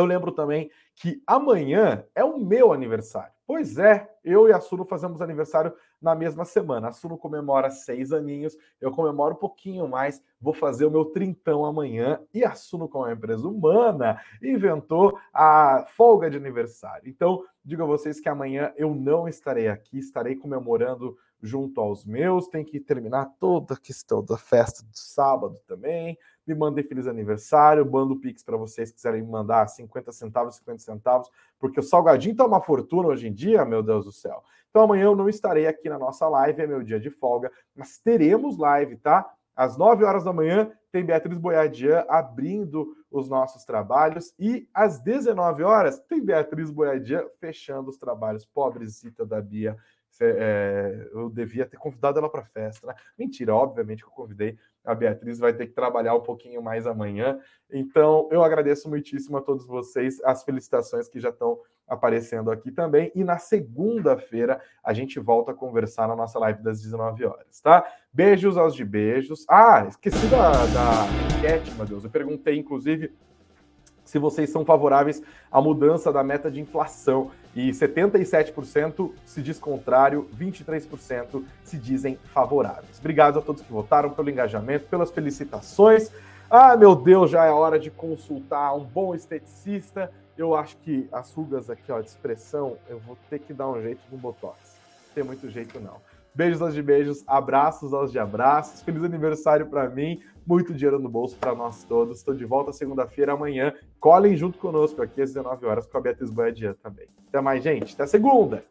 eu 0.00 0.04
lembro 0.06 0.32
também 0.32 0.70
que 0.94 1.22
amanhã 1.26 2.04
é 2.14 2.24
o 2.24 2.38
meu 2.38 2.72
aniversário. 2.72 3.32
Pois 3.46 3.78
é, 3.78 4.10
eu 4.24 4.48
e 4.48 4.52
a 4.52 4.60
Suno 4.60 4.84
fazemos 4.84 5.22
aniversário 5.22 5.72
na 6.02 6.16
mesma 6.16 6.44
semana. 6.44 6.88
A 6.88 6.92
Suno 6.92 7.16
comemora 7.16 7.70
seis 7.70 8.12
aninhos, 8.12 8.56
eu 8.80 8.90
comemoro 8.90 9.34
um 9.34 9.38
pouquinho 9.38 9.86
mais, 9.86 10.20
vou 10.40 10.52
fazer 10.52 10.84
o 10.84 10.90
meu 10.90 11.04
trintão 11.04 11.64
amanhã. 11.64 12.20
E 12.34 12.44
a 12.44 12.54
Suno, 12.56 12.88
como 12.88 13.04
é 13.04 13.08
uma 13.08 13.14
empresa 13.14 13.46
humana, 13.46 14.20
inventou 14.42 15.16
a 15.32 15.84
folga 15.96 16.28
de 16.28 16.36
aniversário. 16.36 17.08
Então, 17.08 17.44
digo 17.64 17.84
a 17.84 17.86
vocês 17.86 18.18
que 18.18 18.28
amanhã 18.28 18.72
eu 18.76 18.92
não 18.94 19.28
estarei 19.28 19.68
aqui, 19.68 19.98
estarei 19.98 20.34
comemorando 20.34 21.16
junto 21.46 21.80
aos 21.80 22.04
meus. 22.04 22.48
Tem 22.48 22.64
que 22.64 22.80
terminar 22.80 23.26
toda 23.38 23.74
a 23.74 23.78
questão 23.78 24.22
da 24.22 24.36
festa 24.36 24.82
do 24.82 24.96
sábado 24.96 25.58
também 25.66 26.18
me 26.46 26.54
mandem 26.54 26.84
feliz 26.84 27.06
aniversário, 27.06 27.90
mando 27.90 28.14
o 28.14 28.20
Pix 28.20 28.42
para 28.42 28.56
vocês 28.56 28.90
que 28.90 28.96
quiserem 28.96 29.22
mandar 29.22 29.66
50 29.66 30.12
centavos, 30.12 30.56
50 30.56 30.78
centavos, 30.78 31.30
porque 31.58 31.80
o 31.80 31.82
salgadinho 31.82 32.36
tá 32.36 32.46
uma 32.46 32.60
fortuna 32.60 33.08
hoje 33.08 33.26
em 33.26 33.32
dia, 33.32 33.64
meu 33.64 33.82
Deus 33.82 34.04
do 34.04 34.12
céu. 34.12 34.42
Então 34.70 34.82
amanhã 34.82 35.04
eu 35.04 35.16
não 35.16 35.28
estarei 35.28 35.66
aqui 35.66 35.88
na 35.88 35.98
nossa 35.98 36.28
live, 36.28 36.62
é 36.62 36.66
meu 36.66 36.82
dia 36.82 37.00
de 37.00 37.10
folga, 37.10 37.50
mas 37.74 37.98
teremos 37.98 38.56
live, 38.56 38.96
tá? 38.96 39.28
Às 39.56 39.76
9 39.76 40.04
horas 40.04 40.22
da 40.22 40.32
manhã 40.32 40.70
tem 40.92 41.04
Beatriz 41.04 41.38
Boiadian 41.38 42.04
abrindo 42.08 42.94
os 43.10 43.28
nossos 43.28 43.64
trabalhos 43.64 44.34
e 44.38 44.68
às 44.72 45.00
19 45.00 45.62
horas 45.62 45.98
tem 46.00 46.22
Beatriz 46.22 46.70
Boiadian 46.70 47.24
fechando 47.40 47.88
os 47.88 47.96
trabalhos. 47.96 48.44
Pobrecita 48.44 49.24
da 49.24 49.40
Bia, 49.40 49.76
é, 50.24 51.08
eu 51.12 51.30
devia 51.30 51.66
ter 51.66 51.76
convidado 51.76 52.18
ela 52.18 52.28
para 52.28 52.44
festa. 52.44 52.86
Né? 52.86 52.94
Mentira, 53.18 53.54
obviamente 53.54 54.02
que 54.02 54.08
eu 54.08 54.12
convidei. 54.12 54.56
A 54.84 54.94
Beatriz 54.94 55.38
vai 55.38 55.52
ter 55.52 55.66
que 55.66 55.72
trabalhar 55.72 56.14
um 56.14 56.22
pouquinho 56.22 56.62
mais 56.62 56.86
amanhã. 56.86 57.38
Então, 57.70 58.28
eu 58.30 58.42
agradeço 58.42 58.88
muitíssimo 58.88 59.36
a 59.36 59.42
todos 59.42 59.66
vocês, 59.66 60.22
as 60.24 60.44
felicitações 60.44 61.08
que 61.08 61.18
já 61.18 61.30
estão 61.30 61.60
aparecendo 61.88 62.50
aqui 62.50 62.70
também. 62.70 63.10
E 63.14 63.24
na 63.24 63.38
segunda-feira 63.38 64.60
a 64.82 64.92
gente 64.92 65.18
volta 65.18 65.52
a 65.52 65.54
conversar 65.54 66.08
na 66.08 66.16
nossa 66.16 66.38
live 66.38 66.62
das 66.62 66.82
19 66.82 67.24
horas, 67.24 67.60
tá? 67.60 67.86
Beijos 68.12 68.56
aos 68.56 68.74
de 68.74 68.84
beijos. 68.84 69.44
Ah, 69.48 69.86
esqueci 69.88 70.26
da, 70.28 70.50
da 70.52 71.36
enquete, 71.36 71.70
meu 71.74 71.86
Deus. 71.86 72.04
Eu 72.04 72.10
perguntei, 72.10 72.58
inclusive, 72.58 73.12
se 74.06 74.18
vocês 74.18 74.48
são 74.48 74.64
favoráveis 74.64 75.20
à 75.52 75.60
mudança 75.60 76.10
da 76.12 76.24
meta 76.24 76.50
de 76.50 76.60
inflação. 76.60 77.30
E 77.54 77.70
77% 77.70 79.10
se 79.24 79.42
diz 79.42 79.58
contrário, 79.58 80.28
23% 80.38 81.42
se 81.64 81.76
dizem 81.76 82.18
favoráveis. 82.32 82.98
Obrigado 82.98 83.38
a 83.38 83.42
todos 83.42 83.62
que 83.62 83.72
votaram 83.72 84.10
pelo 84.10 84.30
engajamento, 84.30 84.86
pelas 84.86 85.10
felicitações. 85.10 86.10
Ah, 86.48 86.76
meu 86.76 86.94
Deus, 86.94 87.30
já 87.30 87.44
é 87.44 87.50
hora 87.50 87.78
de 87.78 87.90
consultar 87.90 88.74
um 88.74 88.84
bom 88.84 89.14
esteticista. 89.14 90.10
Eu 90.38 90.54
acho 90.54 90.76
que 90.78 91.08
as 91.10 91.32
rugas 91.32 91.68
aqui, 91.68 91.90
ó, 91.90 92.00
de 92.00 92.08
expressão, 92.08 92.76
eu 92.88 93.00
vou 93.00 93.18
ter 93.28 93.40
que 93.40 93.52
dar 93.52 93.68
um 93.68 93.82
jeito 93.82 94.00
no 94.12 94.18
Botox. 94.18 94.56
Não 95.08 95.14
tem 95.14 95.24
muito 95.24 95.50
jeito, 95.50 95.80
não. 95.80 95.96
Beijos 96.36 96.60
aos 96.60 96.74
de 96.74 96.82
beijos, 96.82 97.24
abraços 97.26 97.94
aos 97.94 98.12
de 98.12 98.18
abraços. 98.18 98.82
Feliz 98.82 99.02
aniversário 99.02 99.64
para 99.68 99.88
mim, 99.88 100.20
muito 100.46 100.74
dinheiro 100.74 100.98
no 100.98 101.08
bolso 101.08 101.34
para 101.38 101.54
nós 101.54 101.82
todos. 101.84 102.18
Estou 102.18 102.34
de 102.34 102.44
volta 102.44 102.74
segunda-feira 102.74 103.32
amanhã. 103.32 103.72
Colhem 103.98 104.36
junto 104.36 104.58
conosco 104.58 105.00
aqui 105.00 105.22
às 105.22 105.32
19 105.32 105.64
horas 105.64 105.86
com 105.86 105.96
a 105.96 106.00
Beatriz 106.02 106.30
Boiadia 106.30 106.76
também. 106.82 107.06
Até 107.26 107.40
mais, 107.40 107.64
gente. 107.64 107.94
Até 107.94 108.06
segunda! 108.06 108.62